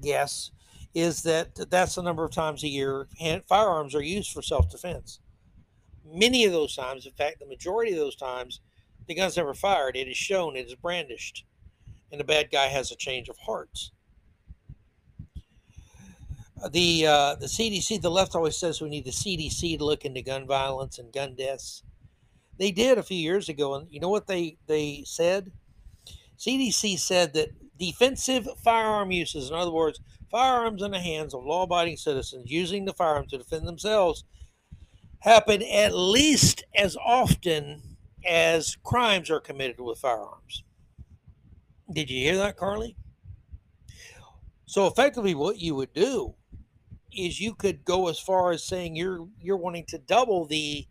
guess, 0.00 0.52
is 0.94 1.22
that 1.22 1.54
that's 1.70 1.96
the 1.96 2.02
number 2.02 2.24
of 2.24 2.30
times 2.30 2.62
a 2.62 2.68
year 2.68 3.08
firearms 3.48 3.94
are 3.94 4.02
used 4.02 4.32
for 4.32 4.42
self 4.42 4.70
defense. 4.70 5.20
Many 6.04 6.44
of 6.44 6.52
those 6.52 6.76
times, 6.76 7.06
in 7.06 7.12
fact, 7.12 7.40
the 7.40 7.46
majority 7.46 7.92
of 7.92 7.98
those 7.98 8.16
times, 8.16 8.60
the 9.08 9.14
gun's 9.14 9.36
never 9.36 9.54
fired. 9.54 9.96
It 9.96 10.08
is 10.08 10.16
shown, 10.16 10.56
it 10.56 10.66
is 10.66 10.74
brandished, 10.74 11.44
and 12.10 12.20
the 12.20 12.24
bad 12.24 12.50
guy 12.50 12.66
has 12.66 12.92
a 12.92 12.96
change 12.96 13.28
of 13.28 13.38
hearts 13.38 13.90
the 16.70 17.06
uh, 17.06 17.34
the 17.36 17.46
CDC, 17.46 18.00
the 18.00 18.10
left 18.10 18.34
always 18.34 18.56
says 18.56 18.80
we 18.80 18.88
need 18.88 19.04
the 19.04 19.10
CDC 19.10 19.78
to 19.78 19.84
look 19.84 20.04
into 20.04 20.22
gun 20.22 20.46
violence 20.46 20.98
and 20.98 21.12
gun 21.12 21.34
deaths. 21.34 21.82
They 22.58 22.70
did 22.70 22.98
a 22.98 23.02
few 23.02 23.16
years 23.16 23.48
ago, 23.48 23.74
and 23.74 23.88
you 23.90 24.00
know 24.00 24.08
what 24.08 24.26
they 24.26 24.58
they 24.66 25.02
said? 25.06 25.50
CDC 26.38 26.98
said 26.98 27.32
that 27.34 27.50
defensive 27.78 28.48
firearm 28.62 29.10
uses, 29.10 29.50
in 29.50 29.56
other 29.56 29.70
words, 29.72 30.00
firearms 30.30 30.82
in 30.82 30.90
the 30.90 31.00
hands 31.00 31.34
of 31.34 31.44
law-abiding 31.44 31.96
citizens 31.96 32.50
using 32.50 32.84
the 32.84 32.92
firearm 32.92 33.26
to 33.28 33.38
defend 33.38 33.66
themselves, 33.66 34.24
happen 35.20 35.62
at 35.62 35.94
least 35.94 36.64
as 36.74 36.96
often 36.96 37.96
as 38.28 38.76
crimes 38.82 39.30
are 39.30 39.40
committed 39.40 39.80
with 39.80 39.98
firearms. 39.98 40.64
Did 41.92 42.10
you 42.10 42.20
hear 42.20 42.36
that, 42.38 42.56
Carli? 42.56 42.96
So 44.66 44.86
effectively, 44.86 45.34
what 45.34 45.58
you 45.58 45.74
would 45.74 45.92
do 45.92 46.34
is 47.16 47.40
you 47.40 47.54
could 47.54 47.84
go 47.84 48.08
as 48.08 48.18
far 48.18 48.52
as 48.52 48.64
saying 48.64 48.96
you're 48.96 49.28
you're 49.40 49.56
wanting 49.56 49.84
to 49.86 49.98
double 49.98 50.46
the 50.46 50.86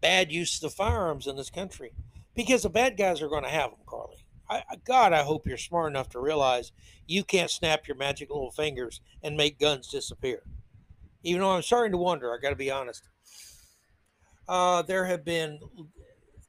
bad 0.00 0.30
use 0.30 0.62
of 0.62 0.74
firearms 0.74 1.26
in 1.26 1.36
this 1.36 1.50
country 1.50 1.92
because 2.34 2.62
the 2.62 2.68
bad 2.68 2.96
guys 2.96 3.22
are 3.22 3.28
going 3.28 3.44
to 3.44 3.48
have 3.48 3.70
them, 3.70 3.80
Carli. 3.86 4.24
I, 4.48 4.62
God, 4.84 5.12
I 5.12 5.22
hope 5.22 5.46
you're 5.46 5.56
smart 5.56 5.90
enough 5.90 6.10
to 6.10 6.20
realize 6.20 6.72
you 7.06 7.24
can't 7.24 7.50
snap 7.50 7.88
your 7.88 7.96
magic 7.96 8.28
little 8.28 8.50
fingers 8.50 9.00
and 9.22 9.36
make 9.36 9.58
guns 9.58 9.88
disappear. 9.88 10.42
Even 11.22 11.40
though 11.40 11.52
I'm 11.52 11.62
starting 11.62 11.92
to 11.92 11.98
wonder, 11.98 12.32
I 12.32 12.38
got 12.38 12.50
to 12.50 12.56
be 12.56 12.70
honest. 12.70 13.08
Uh, 14.46 14.82
there 14.82 15.06
have 15.06 15.24
been 15.24 15.58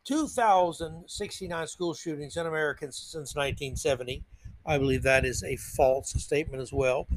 2,069 0.03 1.67
school 1.67 1.93
shootings 1.93 2.35
in 2.35 2.45
America 2.45 2.91
since 2.91 3.35
1970. 3.35 4.23
I 4.65 4.77
believe 4.77 5.03
that 5.03 5.25
is 5.25 5.43
a 5.43 5.55
false 5.55 6.11
statement 6.11 6.61
as 6.61 6.73
well. 6.73 7.07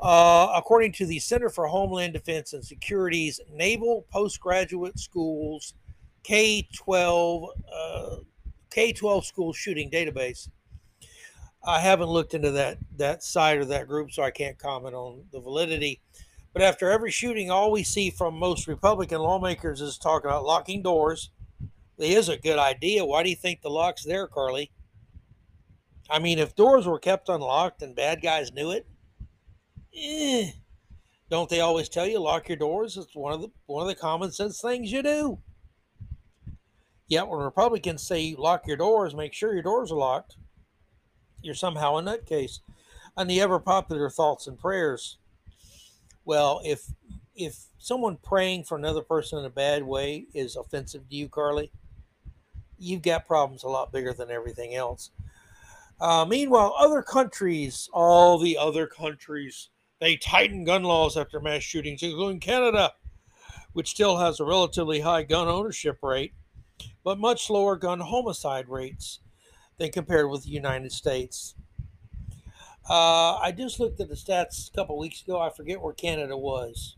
Uh, 0.00 0.52
according 0.56 0.92
to 0.92 1.06
the 1.06 1.18
Center 1.18 1.48
for 1.48 1.66
Homeland 1.66 2.12
Defense 2.12 2.52
and 2.52 2.64
Security's 2.64 3.40
Naval 3.52 4.06
Postgraduate 4.10 4.98
Schools 4.98 5.74
K 6.22 6.68
12 6.74 7.44
uh, 7.74 8.16
K 8.70 8.92
12 8.92 9.26
school 9.26 9.52
shooting 9.52 9.90
database. 9.90 10.48
I 11.64 11.78
haven't 11.78 12.08
looked 12.08 12.34
into 12.34 12.50
that 12.52 12.78
that 12.96 13.22
side 13.22 13.60
of 13.60 13.68
that 13.68 13.88
group, 13.88 14.10
so 14.10 14.22
I 14.22 14.30
can't 14.30 14.58
comment 14.58 14.94
on 14.94 15.24
the 15.32 15.40
validity. 15.40 16.00
But 16.52 16.62
after 16.62 16.90
every 16.90 17.10
shooting, 17.10 17.50
all 17.50 17.70
we 17.70 17.82
see 17.82 18.10
from 18.10 18.34
most 18.34 18.66
Republican 18.66 19.18
lawmakers 19.20 19.80
is 19.80 19.96
talking 19.96 20.28
about 20.28 20.44
locking 20.44 20.82
doors, 20.82 21.30
it 21.98 22.10
is 22.10 22.28
a 22.28 22.36
good 22.36 22.58
idea. 22.58 23.04
Why 23.04 23.22
do 23.22 23.30
you 23.30 23.36
think 23.36 23.62
the 23.62 23.70
lock's 23.70 24.04
there, 24.04 24.28
Carli? 24.28 24.70
I 26.10 26.18
mean, 26.18 26.38
if 26.38 26.54
doors 26.54 26.86
were 26.86 26.98
kept 26.98 27.28
unlocked 27.28 27.80
and 27.80 27.96
bad 27.96 28.20
guys 28.20 28.52
knew 28.52 28.70
it, 28.70 28.86
eh, 29.96 30.50
don't 31.30 31.48
they 31.48 31.60
always 31.60 31.88
tell 31.88 32.06
you 32.06 32.18
lock 32.18 32.48
your 32.48 32.58
doors? 32.58 32.96
It's 32.96 33.14
one 33.14 33.32
of 33.32 33.40
the 33.40 33.48
one 33.66 33.82
of 33.82 33.88
the 33.88 33.94
common 33.94 34.32
sense 34.32 34.60
things 34.60 34.92
you 34.92 35.02
do. 35.02 35.38
Yet 37.08 37.28
when 37.28 37.40
Republicans 37.40 38.02
say 38.06 38.34
lock 38.38 38.66
your 38.66 38.76
doors, 38.76 39.14
make 39.14 39.34
sure 39.34 39.52
your 39.52 39.62
doors 39.62 39.92
are 39.92 39.98
locked, 39.98 40.36
you're 41.42 41.54
somehow 41.54 41.96
a 41.96 42.02
nutcase. 42.02 42.60
And 43.16 43.28
the 43.28 43.40
ever 43.42 43.58
popular 43.58 44.08
thoughts 44.08 44.46
and 44.46 44.58
prayers. 44.58 45.18
Well, 46.24 46.62
if 46.64 46.86
if 47.34 47.64
someone 47.78 48.16
praying 48.22 48.64
for 48.64 48.78
another 48.78 49.02
person 49.02 49.38
in 49.38 49.44
a 49.44 49.50
bad 49.50 49.82
way 49.82 50.26
is 50.34 50.56
offensive 50.56 51.08
to 51.08 51.16
you, 51.16 51.28
Carli, 51.28 51.70
you've 52.78 53.02
got 53.02 53.26
problems 53.26 53.62
a 53.62 53.68
lot 53.68 53.92
bigger 53.92 54.12
than 54.12 54.30
everything 54.30 54.74
else. 54.74 55.10
Uh, 56.00 56.24
meanwhile, 56.24 56.74
other 56.78 57.02
countries, 57.02 57.88
all 57.92 58.38
the 58.38 58.58
other 58.58 58.86
countries, 58.86 59.68
they 60.02 60.16
tighten 60.16 60.64
gun 60.64 60.82
laws 60.82 61.16
after 61.16 61.38
mass 61.38 61.62
shootings, 61.62 62.02
including 62.02 62.40
Canada, 62.40 62.92
which 63.72 63.90
still 63.90 64.16
has 64.16 64.40
a 64.40 64.44
relatively 64.44 64.98
high 64.98 65.22
gun 65.22 65.46
ownership 65.46 65.98
rate, 66.02 66.32
but 67.04 67.20
much 67.20 67.48
lower 67.48 67.76
gun 67.76 68.00
homicide 68.00 68.68
rates 68.68 69.20
than 69.78 69.92
compared 69.92 70.28
with 70.28 70.42
the 70.42 70.50
United 70.50 70.90
States. 70.90 71.54
Uh, 72.90 73.36
I 73.36 73.54
just 73.56 73.78
looked 73.78 74.00
at 74.00 74.08
the 74.08 74.16
stats 74.16 74.68
a 74.68 74.72
couple 74.76 74.98
weeks 74.98 75.22
ago. 75.22 75.40
I 75.40 75.50
forget 75.50 75.80
where 75.80 75.94
Canada 75.94 76.36
was. 76.36 76.96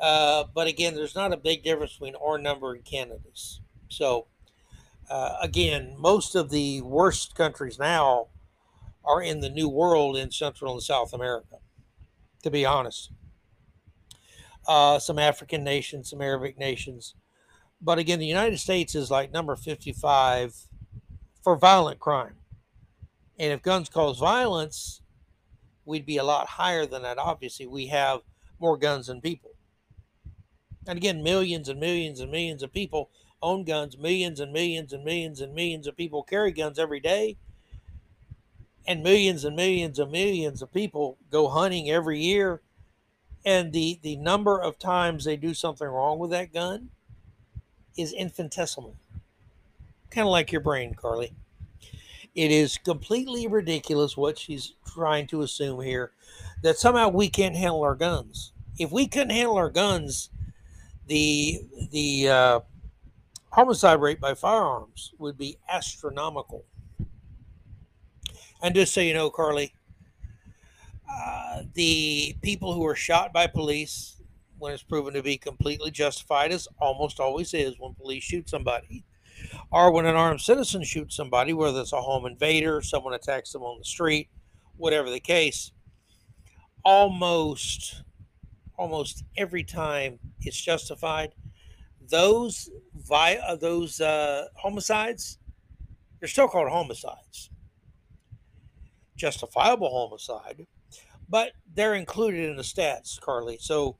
Uh, 0.00 0.42
but 0.52 0.66
again, 0.66 0.96
there's 0.96 1.14
not 1.14 1.32
a 1.32 1.36
big 1.36 1.62
difference 1.62 1.92
between 1.92 2.16
our 2.16 2.36
number 2.36 2.74
and 2.74 2.84
Canada's. 2.84 3.60
So, 3.90 4.26
uh, 5.08 5.36
again, 5.40 5.94
most 5.96 6.34
of 6.34 6.50
the 6.50 6.80
worst 6.80 7.36
countries 7.36 7.78
now 7.78 8.26
are 9.04 9.22
in 9.22 9.38
the 9.38 9.48
New 9.48 9.68
World 9.68 10.16
in 10.16 10.32
Central 10.32 10.72
and 10.72 10.82
South 10.82 11.12
America, 11.12 11.58
to 12.46 12.50
be 12.52 12.64
honest. 12.64 13.10
Uh, 14.68 15.00
some 15.00 15.18
African 15.18 15.64
nations, 15.64 16.10
some 16.10 16.22
Arabic 16.22 16.56
nations. 16.56 17.16
But 17.80 17.98
again, 17.98 18.20
the 18.20 18.26
United 18.26 18.58
States 18.58 18.94
is 18.94 19.10
like 19.10 19.32
number 19.32 19.56
55 19.56 20.54
for 21.42 21.56
violent 21.56 21.98
crime. 21.98 22.36
And 23.36 23.52
if 23.52 23.62
guns 23.62 23.88
cause 23.88 24.20
violence, 24.20 25.02
we'd 25.84 26.06
be 26.06 26.18
a 26.18 26.22
lot 26.22 26.46
higher 26.46 26.86
than 26.86 27.02
that. 27.02 27.18
Obviously, 27.18 27.66
we 27.66 27.88
have 27.88 28.20
more 28.60 28.76
guns 28.76 29.08
than 29.08 29.20
people. 29.20 29.50
And 30.86 30.96
again, 30.96 31.24
millions 31.24 31.68
and 31.68 31.80
millions 31.80 32.20
and 32.20 32.30
millions 32.30 32.62
of 32.62 32.72
people 32.72 33.10
own 33.42 33.64
guns, 33.64 33.98
millions 33.98 34.38
and 34.38 34.52
millions 34.52 34.92
and 34.92 35.02
millions 35.02 35.40
and 35.40 35.52
millions 35.52 35.88
of 35.88 35.96
people 35.96 36.22
carry 36.22 36.52
guns 36.52 36.78
every 36.78 37.00
day. 37.00 37.38
And 38.86 39.02
millions 39.02 39.44
and 39.44 39.56
millions 39.56 39.98
and 39.98 40.12
millions 40.12 40.62
of 40.62 40.72
people 40.72 41.18
go 41.30 41.48
hunting 41.48 41.90
every 41.90 42.20
year. 42.20 42.60
And 43.44 43.72
the, 43.72 43.98
the 44.02 44.16
number 44.16 44.60
of 44.60 44.78
times 44.78 45.24
they 45.24 45.36
do 45.36 45.54
something 45.54 45.86
wrong 45.86 46.18
with 46.18 46.30
that 46.30 46.52
gun 46.52 46.90
is 47.96 48.12
infinitesimal. 48.12 48.96
Kind 50.10 50.26
of 50.26 50.32
like 50.32 50.52
your 50.52 50.60
brain, 50.60 50.94
Carli. 50.94 51.32
It 52.34 52.50
is 52.50 52.76
completely 52.78 53.46
ridiculous 53.46 54.16
what 54.16 54.38
she's 54.38 54.74
trying 54.86 55.26
to 55.28 55.40
assume 55.42 55.80
here 55.80 56.12
that 56.62 56.76
somehow 56.76 57.08
we 57.08 57.28
can't 57.28 57.56
handle 57.56 57.82
our 57.82 57.94
guns. 57.94 58.52
If 58.78 58.92
we 58.92 59.06
couldn't 59.06 59.30
handle 59.30 59.56
our 59.56 59.70
guns, 59.70 60.28
the 61.06 61.60
the 61.90 62.28
uh, 62.28 62.60
homicide 63.52 64.00
rate 64.00 64.20
by 64.20 64.34
firearms 64.34 65.12
would 65.18 65.38
be 65.38 65.56
astronomical. 65.68 66.64
And 68.62 68.74
just 68.74 68.94
so 68.94 69.00
you 69.00 69.14
know, 69.14 69.30
Carli, 69.30 69.72
uh, 71.10 71.62
the 71.74 72.36
people 72.42 72.72
who 72.72 72.86
are 72.86 72.94
shot 72.94 73.32
by 73.32 73.46
police 73.46 74.20
when 74.58 74.72
it's 74.72 74.82
proven 74.82 75.14
to 75.14 75.22
be 75.22 75.36
completely 75.36 75.90
justified, 75.90 76.52
as 76.52 76.66
almost 76.80 77.20
always 77.20 77.52
is 77.54 77.74
when 77.78 77.94
police 77.94 78.24
shoot 78.24 78.48
somebody, 78.48 79.04
or 79.70 79.92
when 79.92 80.06
an 80.06 80.16
armed 80.16 80.40
citizen 80.40 80.82
shoots 80.82 81.14
somebody, 81.14 81.52
whether 81.52 81.80
it's 81.80 81.92
a 81.92 82.00
home 82.00 82.26
invader, 82.26 82.80
someone 82.80 83.14
attacks 83.14 83.52
them 83.52 83.62
on 83.62 83.78
the 83.78 83.84
street, 83.84 84.28
whatever 84.76 85.10
the 85.10 85.20
case, 85.20 85.72
almost 86.84 88.02
almost 88.78 89.24
every 89.36 89.64
time 89.64 90.18
it's 90.40 90.60
justified. 90.60 91.34
Those 92.08 92.70
vi- 92.94 93.40
uh, 93.46 93.56
those 93.56 94.00
uh, 94.00 94.46
homicides, 94.54 95.38
they're 96.20 96.28
still 96.28 96.48
called 96.48 96.68
homicides. 96.68 97.50
Justifiable 99.16 99.90
homicide, 99.90 100.66
but 101.28 101.52
they're 101.74 101.94
included 101.94 102.48
in 102.48 102.56
the 102.56 102.62
stats, 102.62 103.18
Carli. 103.18 103.60
So 103.60 103.96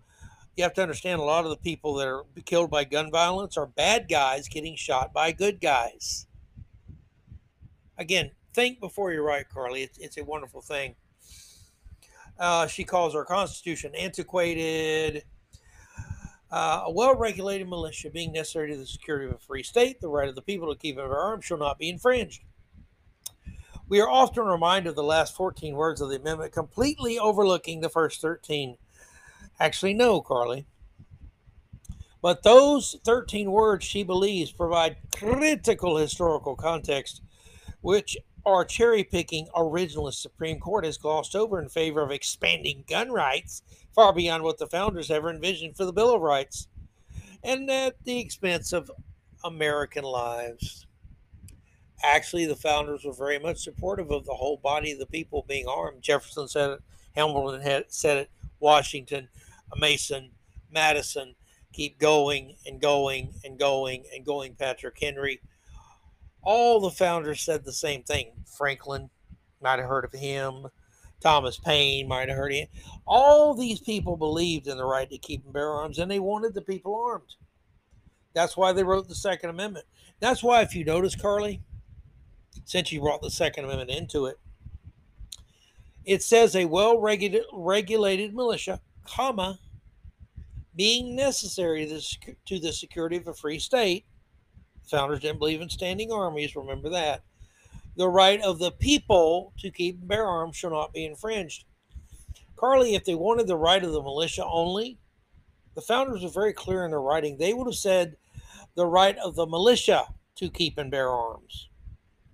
you 0.56 0.64
have 0.64 0.74
to 0.74 0.82
understand 0.82 1.20
a 1.20 1.24
lot 1.24 1.44
of 1.44 1.50
the 1.50 1.56
people 1.56 1.94
that 1.94 2.06
are 2.06 2.24
killed 2.44 2.70
by 2.70 2.84
gun 2.84 3.10
violence 3.10 3.56
are 3.56 3.66
bad 3.66 4.08
guys 4.08 4.48
getting 4.48 4.76
shot 4.76 5.12
by 5.12 5.32
good 5.32 5.60
guys. 5.60 6.26
Again, 7.98 8.30
think 8.54 8.80
before 8.80 9.12
you 9.12 9.22
write, 9.22 9.46
Carli. 9.54 9.82
It's, 9.82 9.98
it's 9.98 10.18
a 10.18 10.24
wonderful 10.24 10.62
thing. 10.62 10.94
Uh, 12.38 12.66
she 12.66 12.84
calls 12.84 13.14
our 13.14 13.24
Constitution 13.24 13.94
antiquated. 13.94 15.24
Uh, 16.50 16.84
a 16.86 16.90
well 16.90 17.14
regulated 17.16 17.68
militia 17.68 18.08
being 18.08 18.32
necessary 18.32 18.70
to 18.70 18.76
the 18.76 18.86
security 18.86 19.26
of 19.26 19.32
a 19.32 19.38
free 19.38 19.62
state, 19.62 20.00
the 20.00 20.08
right 20.08 20.28
of 20.28 20.34
the 20.34 20.42
people 20.42 20.72
to 20.72 20.78
keep 20.78 20.96
and 20.96 21.08
bear 21.08 21.18
arms 21.18 21.44
shall 21.44 21.58
not 21.58 21.78
be 21.78 21.88
infringed. 21.88 22.42
We 23.88 24.00
are 24.00 24.08
often 24.08 24.44
reminded 24.44 24.90
of 24.90 24.96
the 24.96 25.02
last 25.02 25.34
14 25.36 25.74
words 25.76 26.00
of 26.00 26.08
the 26.08 26.16
amendment, 26.16 26.52
completely 26.52 27.18
overlooking 27.18 27.80
the 27.80 27.88
first 27.88 28.20
13. 28.20 28.76
Actually, 29.60 29.94
no, 29.94 30.20
Carli. 30.20 30.66
But 32.20 32.42
those 32.42 32.96
13 33.04 33.50
words, 33.52 33.84
she 33.84 34.02
believes, 34.02 34.50
provide 34.50 34.96
critical 35.14 35.96
historical 35.96 36.56
context, 36.56 37.22
which 37.80 38.16
our 38.44 38.64
cherry 38.64 39.04
picking 39.04 39.46
originalist 39.54 40.14
Supreme 40.14 40.58
Court 40.58 40.84
has 40.84 40.98
glossed 40.98 41.36
over 41.36 41.60
in 41.60 41.68
favor 41.68 42.02
of 42.02 42.10
expanding 42.10 42.84
gun 42.88 43.10
rights 43.10 43.62
far 43.94 44.12
beyond 44.12 44.42
what 44.42 44.58
the 44.58 44.66
founders 44.66 45.10
ever 45.10 45.30
envisioned 45.30 45.76
for 45.76 45.84
the 45.84 45.92
Bill 45.92 46.14
of 46.14 46.20
Rights, 46.20 46.68
and 47.42 47.70
at 47.70 48.02
the 48.04 48.18
expense 48.18 48.72
of 48.72 48.90
American 49.44 50.04
lives. 50.04 50.85
Actually, 52.02 52.46
the 52.46 52.56
founders 52.56 53.04
were 53.04 53.12
very 53.12 53.38
much 53.38 53.58
supportive 53.58 54.10
of 54.10 54.26
the 54.26 54.34
whole 54.34 54.58
body 54.58 54.92
of 54.92 54.98
the 54.98 55.06
people 55.06 55.44
being 55.48 55.66
armed. 55.66 56.02
Jefferson 56.02 56.48
said 56.48 56.70
it, 56.70 56.80
Hamilton 57.14 57.62
had 57.62 57.84
said 57.88 58.18
it, 58.18 58.30
Washington, 58.60 59.28
Mason, 59.76 60.30
Madison, 60.70 61.34
keep 61.72 61.98
going 61.98 62.56
and 62.66 62.80
going 62.80 63.34
and 63.44 63.58
going 63.58 64.04
and 64.14 64.24
going, 64.24 64.54
Patrick 64.54 64.98
Henry 65.00 65.40
all 66.46 66.78
the 66.78 66.90
founders 66.90 67.42
said 67.42 67.64
the 67.64 67.72
same 67.72 68.04
thing. 68.04 68.30
Franklin 68.56 69.10
might 69.60 69.80
have 69.80 69.88
heard 69.88 70.04
of 70.04 70.12
him. 70.12 70.68
Thomas 71.20 71.58
Paine 71.58 72.06
might 72.06 72.28
have 72.28 72.38
heard 72.38 72.52
of 72.52 72.58
him. 72.58 72.68
All 73.04 73.52
these 73.52 73.80
people 73.80 74.16
believed 74.16 74.68
in 74.68 74.76
the 74.76 74.84
right 74.84 75.10
to 75.10 75.18
keep 75.18 75.44
and 75.44 75.52
bear 75.52 75.70
arms, 75.70 75.98
and 75.98 76.08
they 76.08 76.20
wanted 76.20 76.54
the 76.54 76.62
people 76.62 76.94
armed. 76.94 77.34
That's 78.32 78.56
why 78.56 78.72
they 78.72 78.84
wrote 78.84 79.08
the 79.08 79.14
Second 79.14 79.50
Amendment. 79.50 79.86
That's 80.20 80.42
why, 80.42 80.62
if 80.62 80.74
you 80.74 80.84
notice, 80.84 81.16
Carli, 81.16 81.60
since 82.66 82.92
you 82.92 83.00
brought 83.00 83.22
the 83.22 83.30
Second 83.30 83.64
Amendment 83.64 83.90
into 83.90 84.26
it, 84.26 84.38
it 86.04 86.22
says 86.22 86.54
a 86.54 86.66
well 86.66 87.00
regulated 87.00 88.34
militia, 88.34 88.82
comma, 89.06 89.58
being 90.76 91.16
necessary 91.16 91.86
to 92.44 92.58
the 92.58 92.72
security 92.72 93.16
of 93.16 93.26
a 93.26 93.32
free 93.32 93.58
state 93.58 94.04
Founders 94.88 95.20
didn't 95.20 95.38
believe 95.38 95.60
in 95.60 95.68
standing 95.68 96.12
armies, 96.12 96.54
remember 96.54 96.88
that. 96.90 97.22
The 97.96 98.08
right 98.08 98.40
of 98.42 98.58
the 98.58 98.70
people 98.70 99.52
to 99.58 99.70
keep 99.70 99.98
and 99.98 100.08
bear 100.08 100.26
arms 100.26 100.56
shall 100.56 100.70
not 100.70 100.92
be 100.92 101.04
infringed. 101.04 101.64
Carli, 102.56 102.94
if 102.94 103.04
they 103.04 103.14
wanted 103.14 103.46
the 103.46 103.56
right 103.56 103.82
of 103.82 103.92
the 103.92 104.02
militia 104.02 104.44
only, 104.44 104.98
the 105.74 105.80
founders 105.80 106.22
were 106.22 106.28
very 106.28 106.52
clear 106.52 106.84
in 106.84 106.90
their 106.90 107.00
writing. 107.00 107.36
They 107.36 107.52
would 107.52 107.66
have 107.66 107.74
said 107.74 108.16
the 108.74 108.86
right 108.86 109.16
of 109.18 109.34
the 109.34 109.46
militia 109.46 110.06
to 110.36 110.50
keep 110.50 110.78
and 110.78 110.90
bear 110.90 111.10
arms. 111.10 111.68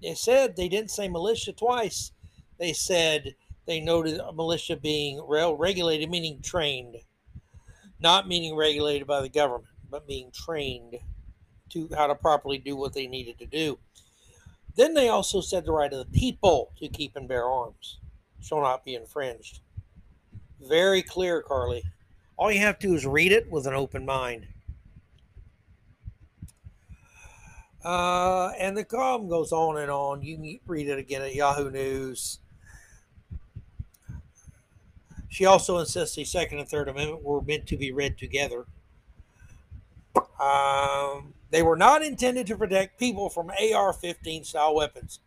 They 0.02 0.14
said 0.14 0.56
they 0.56 0.68
didn't 0.68 0.90
say 0.90 1.08
militia 1.08 1.52
twice. 1.52 2.12
They 2.58 2.72
said 2.72 3.34
they 3.66 3.80
noted 3.80 4.20
militia 4.34 4.76
being 4.76 5.24
well 5.26 5.56
regulated, 5.56 6.10
meaning 6.10 6.40
trained, 6.42 6.96
not 8.00 8.26
meaning 8.26 8.56
regulated 8.56 9.06
by 9.06 9.20
the 9.20 9.28
government, 9.28 9.68
but 9.88 10.06
being 10.06 10.30
trained 10.32 10.98
to 11.70 11.88
how 11.96 12.06
to 12.08 12.14
properly 12.14 12.58
do 12.58 12.76
what 12.76 12.92
they 12.92 13.06
needed 13.06 13.38
to 13.38 13.46
do. 13.46 13.78
Then 14.74 14.94
they 14.94 15.08
also 15.08 15.40
said 15.40 15.64
the 15.64 15.72
right 15.72 15.92
of 15.92 15.98
the 15.98 16.18
people 16.18 16.72
to 16.80 16.88
keep 16.88 17.14
and 17.14 17.28
bear 17.28 17.44
arms 17.44 17.98
shall 18.40 18.60
not 18.60 18.84
be 18.84 18.94
infringed. 18.94 19.60
Very 20.60 21.02
clear, 21.02 21.42
Carli. 21.42 21.82
All 22.36 22.50
you 22.50 22.60
have 22.60 22.78
to 22.80 22.88
do 22.88 22.94
is 22.94 23.06
read 23.06 23.32
it 23.32 23.50
with 23.50 23.66
an 23.66 23.74
open 23.74 24.04
mind. 24.04 24.46
Uh, 27.84 28.52
and 28.58 28.76
the 28.76 28.84
column 28.84 29.28
goes 29.28 29.52
on 29.52 29.78
and 29.78 29.90
on. 29.90 30.22
You 30.22 30.36
can 30.36 30.60
read 30.66 30.88
it 30.88 30.98
again 30.98 31.22
at 31.22 31.34
Yahoo 31.34 31.70
News. 31.70 32.38
She 35.28 35.46
also 35.46 35.78
insists 35.78 36.14
the 36.14 36.24
Second 36.24 36.58
and 36.58 36.68
Third 36.68 36.88
Amendment 36.88 37.24
were 37.24 37.40
meant 37.40 37.66
to 37.68 37.76
be 37.76 37.90
read 37.90 38.18
together. 38.18 38.66
Um, 40.38 41.34
they 41.50 41.62
were 41.62 41.76
not 41.76 42.02
intended 42.02 42.46
to 42.48 42.56
protect 42.56 42.98
people 42.98 43.30
from 43.30 43.50
AR 43.50 43.92
15 43.92 44.44
style 44.44 44.74
weapons. 44.74 45.20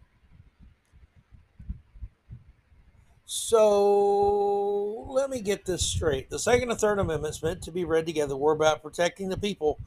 So 3.26 5.06
let 5.10 5.30
me 5.30 5.42
get 5.42 5.66
this 5.66 5.84
straight. 5.84 6.30
The 6.30 6.38
Second 6.38 6.70
and 6.70 6.80
Third 6.80 7.00
Amendments 7.00 7.42
meant 7.42 7.64
to 7.64 7.72
be 7.72 7.84
read 7.84 8.06
together 8.06 8.38
were 8.38 8.54
about 8.54 8.84
protecting 8.84 9.30
the 9.30 9.38
people 9.38 9.80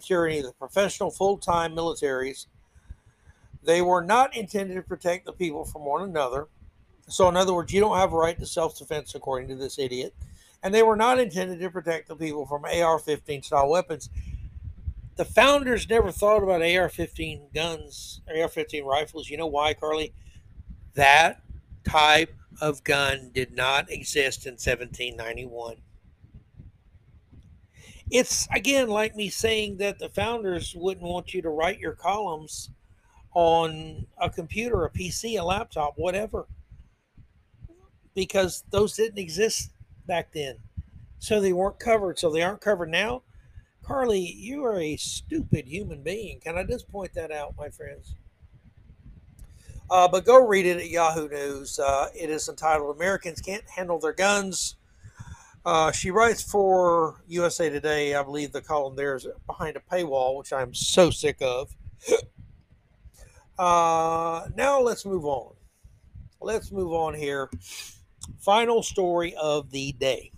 tyranny 0.00 0.38
of 0.38 0.46
the 0.46 0.52
professional 0.52 1.10
full 1.10 1.38
time 1.38 1.74
militaries. 1.74 2.46
They 3.62 3.82
were 3.82 4.02
not 4.02 4.36
intended 4.36 4.74
to 4.74 4.82
protect 4.82 5.26
the 5.26 5.32
people 5.32 5.64
from 5.64 5.84
one 5.84 6.02
another. 6.02 6.46
So, 7.08 7.28
in 7.28 7.36
other 7.36 7.54
words, 7.54 7.72
you 7.72 7.80
don't 7.80 7.96
have 7.96 8.12
a 8.12 8.16
right 8.16 8.38
to 8.38 8.46
self 8.46 8.78
defense, 8.78 9.14
according 9.14 9.48
to 9.48 9.56
this 9.56 9.78
idiot. 9.78 10.14
And 10.62 10.74
they 10.74 10.82
were 10.82 10.96
not 10.96 11.18
intended 11.20 11.60
to 11.60 11.70
protect 11.70 12.08
the 12.08 12.16
people 12.16 12.46
from 12.46 12.64
AR 12.64 12.98
15 12.98 13.42
style 13.42 13.68
weapons. 13.68 14.08
The 15.16 15.24
founders 15.24 15.88
never 15.88 16.10
thought 16.10 16.42
about 16.42 16.62
AR 16.62 16.88
15 16.88 17.48
guns, 17.54 18.20
AR 18.28 18.48
15 18.48 18.84
rifles. 18.84 19.30
You 19.30 19.36
know 19.36 19.46
why, 19.46 19.74
Carli? 19.74 20.12
That 20.94 21.42
type 21.84 22.34
of 22.60 22.82
gun 22.84 23.30
did 23.32 23.54
not 23.54 23.90
exist 23.90 24.46
in 24.46 24.52
1791. 24.52 25.76
It's 28.10 28.46
again 28.54 28.88
like 28.88 29.16
me 29.16 29.28
saying 29.28 29.78
that 29.78 29.98
the 29.98 30.08
founders 30.08 30.74
wouldn't 30.76 31.06
want 31.06 31.34
you 31.34 31.42
to 31.42 31.48
write 31.48 31.80
your 31.80 31.94
columns 31.94 32.70
on 33.34 34.06
a 34.20 34.30
computer, 34.30 34.84
a 34.84 34.90
PC, 34.90 35.38
a 35.38 35.44
laptop, 35.44 35.94
whatever 35.96 36.46
because 38.16 38.64
those 38.70 38.96
didn't 38.96 39.18
exist 39.18 39.70
back 40.06 40.32
then. 40.32 40.56
So 41.20 41.40
they 41.40 41.52
weren't 41.52 41.78
covered. 41.78 42.18
So 42.18 42.32
they 42.32 42.42
aren't 42.42 42.62
covered 42.62 42.88
now. 42.88 43.22
Carli, 43.84 44.34
you 44.36 44.64
are 44.64 44.80
a 44.80 44.96
stupid 44.96 45.68
human 45.68 46.02
being. 46.02 46.40
Can 46.40 46.58
I 46.58 46.64
just 46.64 46.90
point 46.90 47.12
that 47.14 47.30
out, 47.30 47.54
my 47.56 47.68
friends? 47.68 48.16
Uh, 49.88 50.08
but 50.08 50.24
go 50.24 50.44
read 50.44 50.66
it 50.66 50.78
at 50.78 50.88
Yahoo 50.88 51.28
News. 51.28 51.78
Uh, 51.78 52.08
it 52.12 52.28
is 52.28 52.48
entitled 52.48 52.96
Americans 52.96 53.40
Can't 53.40 53.68
Handle 53.70 54.00
Their 54.00 54.14
Guns. 54.14 54.74
Uh, 55.66 55.90
she 55.90 56.10
writes 56.10 56.42
for 56.42 57.20
USA 57.26 57.68
Today. 57.68 58.14
I 58.14 58.22
believe 58.22 58.52
the 58.52 58.62
column 58.62 58.96
there 58.96 59.16
is 59.16 59.26
behind 59.46 59.76
a 59.76 59.80
paywall, 59.80 60.38
which 60.38 60.52
I'm 60.52 60.72
so 60.72 61.10
sick 61.10 61.38
of. 61.40 61.74
Uh, 63.58 64.46
now 64.54 64.78
let's 64.78 65.06
move 65.06 65.24
on. 65.24 65.54
Let's 66.42 66.70
move 66.70 66.92
on 66.92 67.14
here 67.14 67.48
final 68.40 68.82
story 68.82 69.34
of 69.36 69.70
the 69.70 69.92
day. 69.92 70.32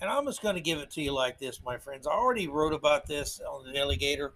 And 0.00 0.08
I'm 0.08 0.26
just 0.26 0.42
going 0.42 0.54
to 0.54 0.60
give 0.60 0.78
it 0.78 0.90
to 0.92 1.02
you 1.02 1.12
like 1.12 1.38
this, 1.38 1.60
my 1.64 1.76
friends. 1.76 2.06
I 2.06 2.12
already 2.12 2.46
wrote 2.46 2.72
about 2.72 3.06
this 3.06 3.40
on 3.40 3.64
the 3.64 3.76
DaleyGator. 3.76 4.32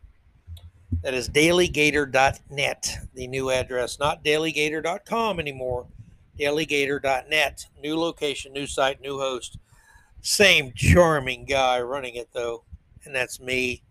That 1.02 1.14
is 1.14 1.28
daleygator.net, 1.28 2.98
the 3.14 3.26
new 3.26 3.50
address, 3.50 3.98
not 3.98 4.24
daleygator.com 4.24 5.40
anymore. 5.40 5.86
Daleygator.net, 6.38 7.66
new 7.80 7.98
location, 7.98 8.52
new 8.52 8.66
site, 8.66 9.00
new 9.00 9.18
host. 9.18 9.58
Same 10.20 10.72
charming 10.74 11.44
guy 11.44 11.80
running 11.80 12.14
it, 12.14 12.28
though, 12.32 12.64
and 13.04 13.14
that's 13.14 13.40
me. 13.40 13.82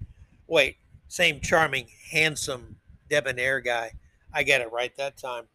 Wait, 0.47 0.77
same 1.07 1.41
charming, 1.41 1.87
handsome, 2.09 2.77
debonair 3.09 3.59
guy. 3.59 3.91
I 4.33 4.43
get 4.43 4.61
it 4.61 4.71
right 4.71 4.95
that 4.97 5.17
time. 5.17 5.45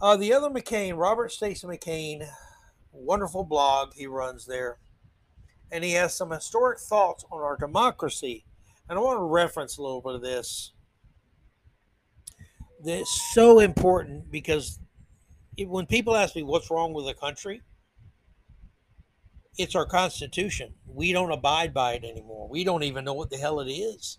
Uh, 0.00 0.16
the 0.16 0.32
other 0.34 0.50
McCain, 0.50 0.98
Robert 0.98 1.32
Stacy 1.32 1.66
McCain, 1.66 2.28
wonderful 2.92 3.44
blog 3.44 3.94
he 3.94 4.06
runs 4.06 4.44
there. 4.46 4.78
And 5.72 5.82
he 5.82 5.92
has 5.92 6.14
some 6.14 6.30
historic 6.30 6.78
thoughts 6.78 7.24
on 7.32 7.40
our 7.40 7.56
democracy. 7.56 8.44
And 8.88 8.98
I 8.98 9.02
want 9.02 9.18
to 9.18 9.24
reference 9.24 9.78
a 9.78 9.82
little 9.82 10.02
bit 10.02 10.14
of 10.14 10.22
this. 10.22 10.72
That's 12.84 13.32
so 13.32 13.60
important 13.60 14.30
because 14.30 14.78
when 15.58 15.86
people 15.86 16.16
ask 16.16 16.34
me 16.34 16.42
what's 16.42 16.70
wrong 16.70 16.92
with 16.92 17.06
the 17.06 17.14
country, 17.14 17.62
it's 19.56 19.74
our 19.74 19.86
Constitution. 19.86 20.74
We 20.86 21.12
don't 21.12 21.30
abide 21.30 21.72
by 21.72 21.94
it 21.94 22.04
anymore. 22.04 22.48
We 22.48 22.64
don't 22.64 22.82
even 22.82 23.04
know 23.04 23.14
what 23.14 23.30
the 23.30 23.36
hell 23.36 23.60
it 23.60 23.70
is. 23.70 24.18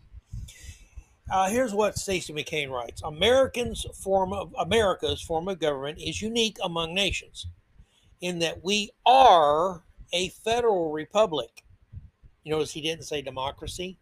Uh, 1.32 1.50
here's 1.50 1.74
what 1.74 1.98
Stacy 1.98 2.34
McCain 2.34 2.70
writes: 2.70 3.02
Americans' 3.04 3.86
form 3.96 4.32
of 4.32 4.54
America's 4.60 5.22
form 5.22 5.48
of 5.48 5.60
government 5.60 6.00
is 6.00 6.22
unique 6.22 6.58
among 6.64 6.94
nations, 6.94 7.48
in 8.22 8.40
that 8.40 8.64
we 8.64 8.92
are 9.06 9.84
a 10.14 10.30
federal 10.30 10.92
republic. 10.92 11.64
You 12.44 12.52
notice 12.52 12.72
he 12.74 12.82
didn't 12.82 13.06
say 13.06 13.24
democracy, 13.24 13.98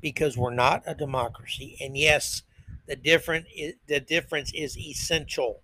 because 0.00 0.36
we're 0.36 0.54
not 0.54 0.82
a 0.86 0.94
democracy. 0.94 1.76
And 1.80 1.96
yes, 1.96 2.42
the 2.86 2.96
different 2.96 3.46
the 3.86 4.00
difference 4.00 4.50
is 4.54 4.78
essential. 4.78 5.62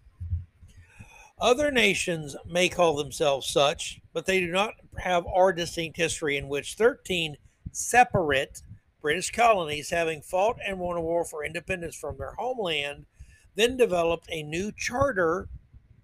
Other 1.41 1.70
nations 1.70 2.36
may 2.47 2.68
call 2.68 2.97
themselves 2.97 3.49
such, 3.49 4.01
but 4.12 4.26
they 4.26 4.41
do 4.41 4.53
not 4.53 4.74
have 4.99 5.26
our 5.26 5.53
distinct 5.55 5.97
history 5.97 6.36
in 6.36 6.49
which 6.49 6.74
13 6.74 7.36
separate 7.72 8.62
British 9.01 9.30
colonies, 9.30 9.88
having 9.88 10.20
fought 10.20 10.59
and 10.66 10.78
won 10.78 10.99
a 10.99 11.01
war 11.01 11.24
for 11.24 11.43
independence 11.43 11.97
from 11.97 12.18
their 12.18 12.34
homeland, 12.34 13.07
then 13.55 13.78
developed 13.78 14.26
a 14.30 14.43
new 14.43 14.70
charter 14.70 15.49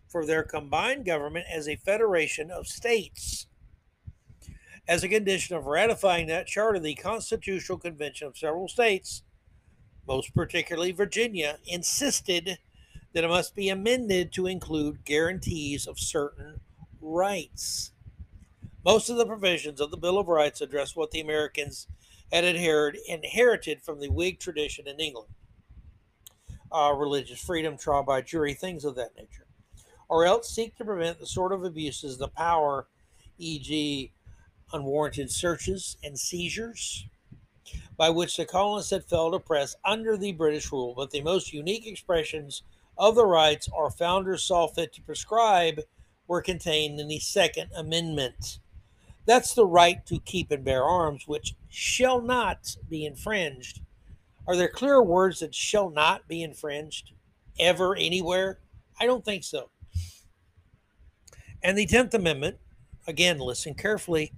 for 0.09 0.25
their 0.25 0.43
combined 0.43 1.05
government 1.05 1.45
as 1.53 1.69
a 1.69 1.77
federation 1.77 2.51
of 2.51 2.67
states. 2.67 3.47
As 4.89 5.05
a 5.05 5.09
condition 5.09 5.55
of 5.55 5.67
ratifying 5.67 6.29
that 6.29 6.47
charter, 6.47 6.79
the 6.79 6.95
Constitutional 6.95 7.77
Convention 7.77 8.27
of 8.27 8.39
several 8.39 8.69
states, 8.69 9.23
most 10.07 10.35
particularly 10.35 10.93
Virginia, 10.93 11.59
insisted 11.67 12.59
that 13.17 13.25
it 13.25 13.29
must 13.29 13.55
be 13.55 13.71
amended 13.71 14.31
to 14.31 14.47
include 14.47 15.03
guarantees 15.07 15.87
of 15.87 15.99
certain 15.99 16.61
rights. 17.01 17.93
Most 18.85 19.09
of 19.09 19.17
the 19.17 19.25
provisions 19.25 19.81
of 19.81 19.91
the 19.91 19.97
Bill 19.97 20.19
of 20.19 20.29
Rights 20.29 20.61
address 20.61 20.95
what 20.95 21.13
the 21.13 21.23
Americans 21.23 21.87
had 22.31 22.45
inherited, 22.45 23.01
inherited 23.09 23.81
from 23.81 24.01
the 24.01 24.11
Whig 24.11 24.39
tradition 24.39 24.87
in 24.87 25.01
England. 25.01 25.31
Uh, 26.71 26.93
religious 26.95 27.41
freedom, 27.41 27.79
trial 27.79 28.03
by 28.03 28.21
jury, 28.21 28.53
things 28.53 28.85
of 28.85 28.97
that 28.97 29.17
nature. 29.17 29.47
Or 30.11 30.27
else 30.27 30.51
seek 30.51 30.77
to 30.77 30.85
prevent 30.85 31.19
the 31.19 31.27
sort 31.27 31.53
of 31.55 31.65
abuses 31.65 32.19
the 32.19 32.29
power, 32.29 32.87
e.g., 33.39 34.13
unwarranted 34.75 35.31
searches 35.31 35.97
and 36.05 36.19
seizures, 36.19 37.07
by 37.97 38.11
which 38.11 38.37
the 38.37 38.45
colonists 38.45 38.91
had 38.91 39.07
felt 39.07 39.35
oppressed 39.35 39.79
under 39.87 40.19
the 40.19 40.33
British 40.33 40.71
rule. 40.71 40.93
But 40.95 41.13
the 41.13 41.23
most 41.23 41.55
unique 41.55 41.87
expressions 41.87 42.63
of 42.99 43.15
the 43.15 43.27
rights 43.27 43.69
our 43.77 43.91
founders 43.91 44.43
saw 44.43 44.67
fit 44.67 44.93
to 44.95 45.03
prescribe 45.03 45.81
were 46.27 46.43
contained 46.43 46.99
in 46.99 47.09
the 47.09 47.19
Second 47.19 47.71
Amendment. 47.77 48.59
That's 49.27 49.55
the 49.55 49.67
right 49.67 50.05
to 50.07 50.21
keep 50.21 50.51
and 50.51 50.65
bear 50.65 50.85
arms, 50.85 51.27
which 51.27 51.55
shall 51.69 52.21
not 52.21 52.77
be 52.89 53.05
infringed. 53.05 53.81
Are 54.47 54.57
there 54.57 54.69
clear 54.69 55.03
words 55.03 55.41
that 55.41 55.55
shall 55.55 55.91
not 55.91 56.29
be 56.29 56.43
infringed 56.43 57.13
ever, 57.59 57.97
anywhere? 57.97 58.61
I 59.01 59.07
don't 59.07 59.25
think 59.25 59.45
so. 59.45 59.71
And 61.63 61.77
the 61.77 61.87
10th 61.87 62.15
Amendment, 62.15 62.59
again, 63.09 63.39
listen 63.39 63.75
carefully. 63.75 64.33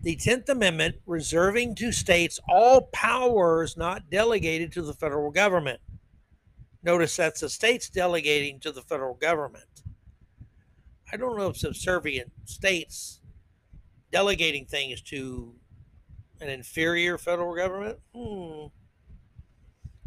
The 0.00 0.14
10th 0.16 0.48
Amendment 0.48 0.96
reserving 1.06 1.74
to 1.76 1.90
states 1.90 2.38
all 2.48 2.82
powers 2.92 3.76
not 3.76 4.10
delegated 4.10 4.70
to 4.72 4.82
the 4.82 4.94
federal 4.94 5.32
government. 5.32 5.80
Notice 6.82 7.16
that's 7.16 7.40
the 7.40 7.48
states 7.48 7.88
delegating 7.88 8.60
to 8.60 8.72
the 8.72 8.82
federal 8.82 9.14
government. 9.14 9.64
I 11.12 11.16
don't 11.16 11.36
know 11.36 11.48
if 11.48 11.56
subservient 11.56 12.30
states 12.44 13.20
delegating 14.12 14.66
things 14.66 15.00
to 15.02 15.54
an 16.40 16.48
inferior 16.48 17.18
federal 17.18 17.54
government? 17.54 17.98
Hmm. 18.14 18.66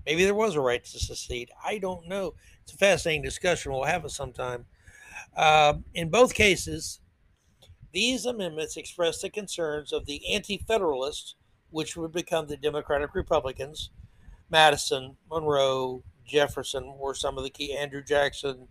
Maybe 0.05 0.23
there 0.23 0.35
was 0.35 0.55
a 0.55 0.61
right 0.61 0.83
to 0.83 0.99
secede. 0.99 1.51
I 1.63 1.77
don't 1.77 2.07
know. 2.07 2.33
It's 2.63 2.73
a 2.73 2.77
fascinating 2.77 3.21
discussion. 3.21 3.71
We'll 3.71 3.83
have 3.83 4.05
it 4.05 4.09
sometime. 4.09 4.65
Uh, 5.35 5.75
in 5.93 6.09
both 6.09 6.33
cases, 6.33 6.99
these 7.91 8.25
amendments 8.25 8.77
express 8.77 9.21
the 9.21 9.29
concerns 9.29 9.93
of 9.93 10.05
the 10.05 10.33
anti 10.33 10.57
federalists, 10.67 11.35
which 11.69 11.95
would 11.95 12.11
become 12.11 12.47
the 12.47 12.57
Democratic 12.57 13.13
Republicans. 13.13 13.91
Madison, 14.49 15.17
Monroe, 15.29 16.03
Jefferson 16.25 16.97
were 16.97 17.13
some 17.13 17.37
of 17.37 17.43
the 17.43 17.49
key, 17.49 17.75
Andrew 17.75 18.03
Jackson, 18.03 18.67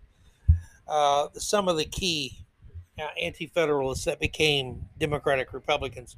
uh, 0.88 1.28
some 1.34 1.68
of 1.68 1.76
the 1.76 1.84
key 1.84 2.38
uh, 2.98 3.08
anti 3.20 3.46
federalists 3.46 4.04
that 4.04 4.20
became 4.20 4.88
Democratic 4.98 5.52
Republicans. 5.52 6.16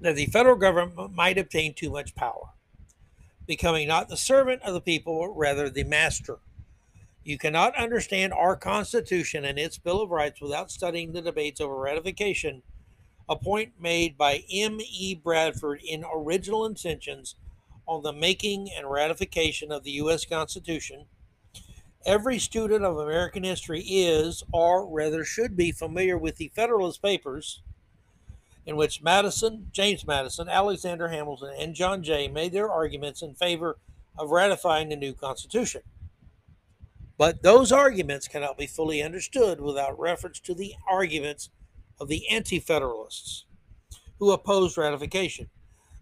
that 0.00 0.16
the 0.16 0.26
federal 0.26 0.56
government 0.56 1.14
might 1.14 1.38
obtain 1.38 1.74
too 1.74 1.90
much 1.90 2.14
power, 2.14 2.50
becoming 3.46 3.86
not 3.86 4.08
the 4.08 4.16
servant 4.16 4.62
of 4.62 4.72
the 4.74 4.80
people, 4.80 5.18
but 5.20 5.38
rather 5.38 5.68
the 5.68 5.84
master. 5.84 6.38
You 7.22 7.36
cannot 7.36 7.76
understand 7.76 8.32
our 8.32 8.56
Constitution 8.56 9.44
and 9.44 9.58
its 9.58 9.76
Bill 9.78 10.00
of 10.02 10.10
Rights 10.10 10.40
without 10.40 10.70
studying 10.70 11.12
the 11.12 11.20
debates 11.20 11.60
over 11.60 11.76
ratification, 11.76 12.62
a 13.28 13.36
point 13.36 13.74
made 13.78 14.16
by 14.16 14.44
M. 14.50 14.78
E. 14.80 15.14
Bradford 15.14 15.82
in 15.86 16.04
Original 16.10 16.64
Intentions 16.64 17.36
on 17.90 18.02
the 18.04 18.12
making 18.12 18.70
and 18.74 18.88
ratification 18.88 19.72
of 19.72 19.82
the 19.82 19.90
U.S. 19.92 20.24
Constitution. 20.24 21.06
Every 22.06 22.38
student 22.38 22.84
of 22.84 22.96
American 22.96 23.42
history 23.42 23.80
is, 23.80 24.44
or 24.52 24.86
rather 24.86 25.24
should 25.24 25.56
be, 25.56 25.72
familiar 25.72 26.16
with 26.16 26.36
the 26.36 26.52
Federalist 26.54 27.02
Papers, 27.02 27.62
in 28.64 28.76
which 28.76 29.02
Madison, 29.02 29.66
James 29.72 30.06
Madison, 30.06 30.48
Alexander 30.48 31.08
Hamilton, 31.08 31.52
and 31.58 31.74
John 31.74 32.04
Jay 32.04 32.28
made 32.28 32.52
their 32.52 32.70
arguments 32.70 33.22
in 33.22 33.34
favor 33.34 33.76
of 34.16 34.30
ratifying 34.30 34.88
the 34.88 34.96
new 34.96 35.12
Constitution. 35.12 35.82
But 37.18 37.42
those 37.42 37.72
arguments 37.72 38.28
cannot 38.28 38.56
be 38.56 38.68
fully 38.68 39.02
understood 39.02 39.60
without 39.60 39.98
reference 39.98 40.38
to 40.40 40.54
the 40.54 40.74
arguments 40.88 41.50
of 41.98 42.06
the 42.06 42.28
Anti 42.28 42.60
Federalists 42.60 43.46
who 44.20 44.30
opposed 44.30 44.78
ratification. 44.78 45.50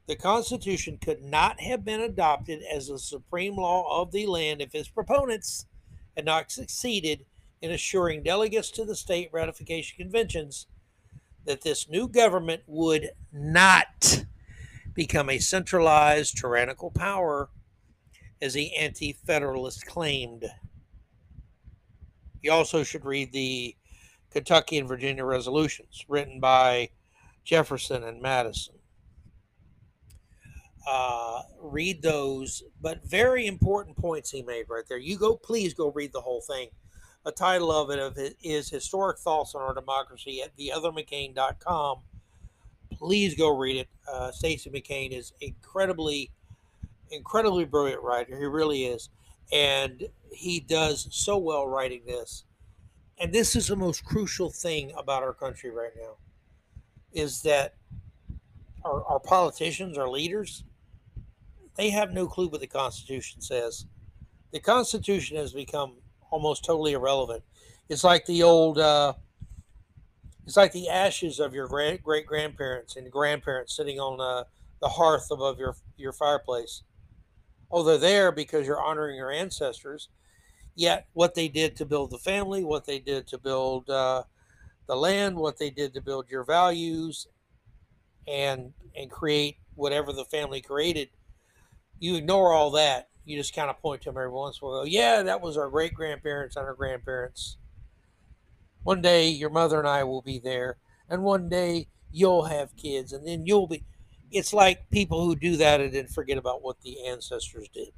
The 0.08 0.16
Constitution 0.16 0.96
could 0.96 1.22
not 1.22 1.60
have 1.60 1.84
been 1.84 2.00
adopted 2.00 2.62
as 2.62 2.88
the 2.88 2.98
supreme 2.98 3.56
law 3.56 4.00
of 4.00 4.10
the 4.10 4.24
land 4.24 4.62
if 4.62 4.74
its 4.74 4.88
proponents 4.88 5.66
had 6.16 6.24
not 6.24 6.50
succeeded 6.50 7.26
in 7.60 7.70
assuring 7.70 8.22
delegates 8.22 8.70
to 8.70 8.86
the 8.86 8.96
state 8.96 9.28
ratification 9.32 9.98
conventions 9.98 10.66
that 11.44 11.60
this 11.60 11.90
new 11.90 12.08
government 12.08 12.62
would 12.66 13.10
not 13.30 14.24
become 14.94 15.28
a 15.28 15.38
centralized 15.38 16.38
tyrannical 16.38 16.90
power 16.90 17.50
as 18.40 18.54
the 18.54 18.74
anti 18.76 19.12
federalists 19.12 19.84
claimed. 19.84 20.46
You 22.40 22.50
also 22.50 22.82
should 22.82 23.04
read 23.04 23.32
the 23.32 23.76
Kentucky 24.30 24.78
and 24.78 24.88
Virginia 24.88 25.26
resolutions 25.26 26.06
written 26.08 26.40
by 26.40 26.88
Jefferson 27.44 28.04
and 28.04 28.22
Madison. 28.22 28.77
Uh, 30.90 31.42
read 31.60 32.00
those, 32.00 32.62
but 32.80 33.04
very 33.04 33.46
important 33.46 33.96
points 33.96 34.30
he 34.30 34.42
made 34.42 34.64
right 34.68 34.84
there. 34.88 34.98
You 34.98 35.18
go, 35.18 35.36
please 35.36 35.74
go 35.74 35.90
read 35.90 36.12
the 36.12 36.20
whole 36.20 36.40
thing. 36.40 36.68
The 37.24 37.32
title 37.32 37.70
of 37.70 37.90
it, 37.90 38.36
is 38.42 38.70
Historic 38.70 39.18
Thoughts 39.18 39.54
on 39.54 39.60
Our 39.60 39.74
Democracy 39.74 40.40
at 40.40 40.56
theothermccain.com. 40.56 41.98
Please 42.92 43.34
go 43.34 43.54
read 43.54 43.76
it. 43.76 43.88
Uh, 44.10 44.30
Stacy 44.30 44.70
McCain 44.70 45.12
is 45.12 45.34
incredibly, 45.42 46.30
incredibly 47.10 47.66
brilliant 47.66 48.02
writer. 48.02 48.38
He 48.38 48.46
really 48.46 48.84
is 48.84 49.10
and 49.52 50.08
he 50.30 50.60
does 50.60 51.08
so 51.10 51.38
well 51.38 51.66
writing 51.66 52.02
this. 52.06 52.44
And 53.18 53.32
this 53.32 53.56
is 53.56 53.68
the 53.68 53.76
most 53.76 54.04
crucial 54.04 54.50
thing 54.50 54.92
about 54.96 55.22
our 55.22 55.32
country 55.32 55.70
right 55.70 55.92
now 55.96 56.16
is 57.12 57.42
that 57.42 57.74
our, 58.84 59.02
our 59.04 59.18
politicians, 59.18 59.98
our 59.98 60.08
leaders, 60.08 60.64
they 61.78 61.88
have 61.88 62.12
no 62.12 62.26
clue 62.26 62.48
what 62.48 62.60
the 62.60 62.66
Constitution 62.66 63.40
says. 63.40 63.86
The 64.52 64.60
Constitution 64.60 65.38
has 65.38 65.54
become 65.54 65.94
almost 66.30 66.64
totally 66.64 66.92
irrelevant. 66.92 67.42
It's 67.88 68.04
like 68.04 68.26
the 68.26 68.42
old, 68.42 68.78
uh, 68.78 69.14
it's 70.46 70.58
like 70.58 70.72
the 70.72 70.90
ashes 70.90 71.40
of 71.40 71.54
your 71.54 71.68
great 71.68 72.02
great 72.02 72.26
grandparents 72.26 72.96
and 72.96 73.10
grandparents 73.10 73.74
sitting 73.74 73.98
on 73.98 74.20
uh, 74.20 74.44
the 74.82 74.88
hearth 74.88 75.30
above 75.30 75.58
your 75.58 75.74
your 75.96 76.12
fireplace 76.12 76.82
oh, 77.70 77.82
they're 77.82 77.98
there 77.98 78.32
because 78.32 78.66
you're 78.66 78.82
honoring 78.82 79.16
your 79.16 79.30
ancestors. 79.30 80.08
Yet, 80.74 81.06
what 81.12 81.34
they 81.34 81.48
did 81.48 81.76
to 81.76 81.86
build 81.86 82.10
the 82.10 82.18
family, 82.18 82.64
what 82.64 82.86
they 82.86 82.98
did 82.98 83.26
to 83.28 83.38
build 83.38 83.90
uh, 83.90 84.22
the 84.86 84.94
land, 84.94 85.36
what 85.36 85.58
they 85.58 85.70
did 85.70 85.92
to 85.94 86.00
build 86.00 86.30
your 86.30 86.44
values, 86.44 87.26
and 88.26 88.72
and 88.96 89.10
create 89.10 89.56
whatever 89.74 90.12
the 90.12 90.24
family 90.24 90.60
created, 90.60 91.08
you 91.98 92.16
ignore 92.16 92.52
all 92.52 92.70
that. 92.72 93.08
You 93.24 93.36
just 93.36 93.54
kind 93.54 93.68
of 93.68 93.80
point 93.80 94.02
to 94.02 94.10
them 94.10 94.16
every 94.16 94.30
once 94.30 94.58
in 94.60 94.66
a 94.66 94.70
while. 94.70 94.86
Yeah, 94.86 95.22
that 95.22 95.40
was 95.40 95.56
our 95.56 95.68
great 95.68 95.94
grandparents 95.94 96.56
and 96.56 96.64
our 96.64 96.74
grandparents. 96.74 97.58
One 98.82 99.02
day, 99.02 99.28
your 99.28 99.50
mother 99.50 99.78
and 99.78 99.88
I 99.88 100.04
will 100.04 100.22
be 100.22 100.38
there, 100.38 100.78
and 101.10 101.22
one 101.22 101.48
day 101.48 101.88
you'll 102.10 102.44
have 102.44 102.76
kids, 102.76 103.12
and 103.12 103.26
then 103.26 103.44
you'll 103.46 103.66
be 103.66 103.84
it's 104.30 104.52
like 104.52 104.90
people 104.90 105.24
who 105.24 105.34
do 105.34 105.56
that 105.56 105.80
and 105.80 105.92
then 105.92 106.06
forget 106.06 106.38
about 106.38 106.62
what 106.62 106.80
the 106.82 107.06
ancestors 107.06 107.68
did. 107.72 107.88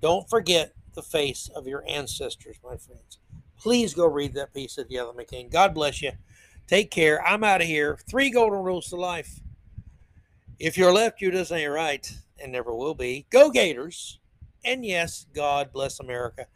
Don't 0.00 0.28
forget 0.28 0.72
the 0.94 1.02
face 1.02 1.50
of 1.54 1.66
your 1.66 1.84
ancestors, 1.86 2.56
my 2.64 2.76
friends. 2.76 3.18
Please 3.58 3.94
go 3.94 4.06
read 4.06 4.34
that 4.34 4.54
piece 4.54 4.78
of 4.78 4.88
the 4.88 4.98
other 4.98 5.12
McCain. 5.12 5.50
God 5.50 5.74
bless 5.74 6.02
you. 6.02 6.12
Take 6.66 6.90
care. 6.90 7.24
I'm 7.24 7.44
out 7.44 7.60
of 7.60 7.66
here. 7.66 7.98
Three 8.08 8.30
golden 8.30 8.60
rules 8.60 8.88
to 8.88 8.96
life. 8.96 9.40
If 10.58 10.78
you're 10.78 10.92
left, 10.92 11.20
you 11.20 11.30
just 11.30 11.52
ain't 11.52 11.70
right, 11.70 12.10
and 12.42 12.52
never 12.52 12.74
will 12.74 12.94
be. 12.94 13.26
Go 13.30 13.50
Gators. 13.50 14.20
And 14.64 14.84
yes, 14.84 15.26
God 15.34 15.72
bless 15.72 16.00
America. 16.00 16.46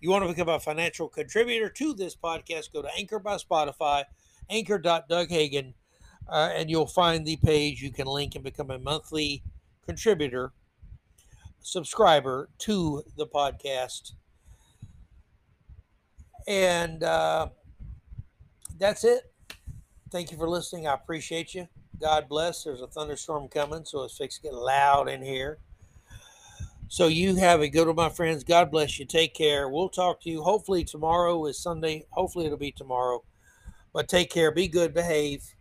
You 0.00 0.10
want 0.10 0.24
to 0.24 0.28
become 0.28 0.48
a 0.48 0.58
financial 0.58 1.08
contributor 1.08 1.68
to 1.68 1.94
this 1.94 2.16
podcast, 2.16 2.72
go 2.72 2.82
to 2.82 2.88
Anchor 2.96 3.18
by 3.18 3.36
Spotify, 3.36 4.04
anchor.doughagen.com 4.48 5.74
uh, 6.30 6.50
and 6.54 6.70
you'll 6.70 6.86
find 6.86 7.26
the 7.26 7.36
page 7.36 7.82
you 7.82 7.90
can 7.90 8.06
link 8.06 8.34
and 8.36 8.44
become 8.44 8.70
a 8.70 8.78
monthly 8.78 9.42
contributor, 9.84 10.52
subscriber 11.60 12.48
to 12.58 13.02
the 13.16 13.26
podcast. 13.26 14.12
And 16.46 17.02
uh, 17.02 17.48
that's 18.78 19.04
it. 19.04 19.32
Thank 20.10 20.30
you 20.30 20.38
for 20.38 20.48
listening. 20.48 20.86
I 20.86 20.94
appreciate 20.94 21.54
you. 21.54 21.68
God 22.00 22.28
bless. 22.28 22.64
There's 22.64 22.80
a 22.80 22.86
thunderstorm 22.86 23.48
coming, 23.48 23.84
so 23.84 24.04
it's 24.04 24.16
fixed 24.16 24.42
to 24.42 24.48
get 24.48 24.54
loud 24.54 25.08
in 25.08 25.22
here. 25.22 25.58
So 26.88 27.06
you 27.06 27.36
have 27.36 27.60
a 27.60 27.68
good 27.68 27.86
one, 27.86 27.96
my 27.96 28.08
friends. 28.08 28.42
God 28.42 28.70
bless 28.70 28.98
you. 28.98 29.04
Take 29.04 29.34
care. 29.34 29.68
We'll 29.68 29.88
talk 29.88 30.20
to 30.22 30.30
you. 30.30 30.42
Hopefully 30.42 30.82
tomorrow 30.82 31.46
is 31.46 31.58
Sunday. 31.58 32.06
Hopefully 32.10 32.46
it'll 32.46 32.58
be 32.58 32.72
tomorrow. 32.72 33.22
But 33.92 34.08
take 34.08 34.30
care. 34.30 34.50
Be 34.50 34.66
good. 34.66 34.92
Behave 34.94 35.54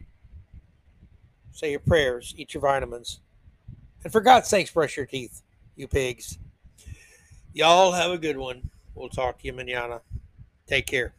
say 1.60 1.72
your 1.72 1.82
prayers, 1.82 2.34
eat 2.38 2.54
your 2.54 2.62
vitamins. 2.62 3.20
And 4.04 4.14
for 4.14 4.22
God's 4.22 4.48
sakes, 4.48 4.72
brush 4.72 4.96
your 4.96 5.06
teeth, 5.06 5.42
you 5.76 5.88
pigs. 5.88 6.40
Y'all 7.54 7.92
have 7.92 8.12
a 8.12 8.18
good 8.18 8.38
one. 8.38 8.70
We'll 8.96 9.10
talk 9.10 9.40
to 9.40 9.46
you 9.46 9.54
manana. 9.54 10.02
Take 10.68 10.86
care. 10.86 11.14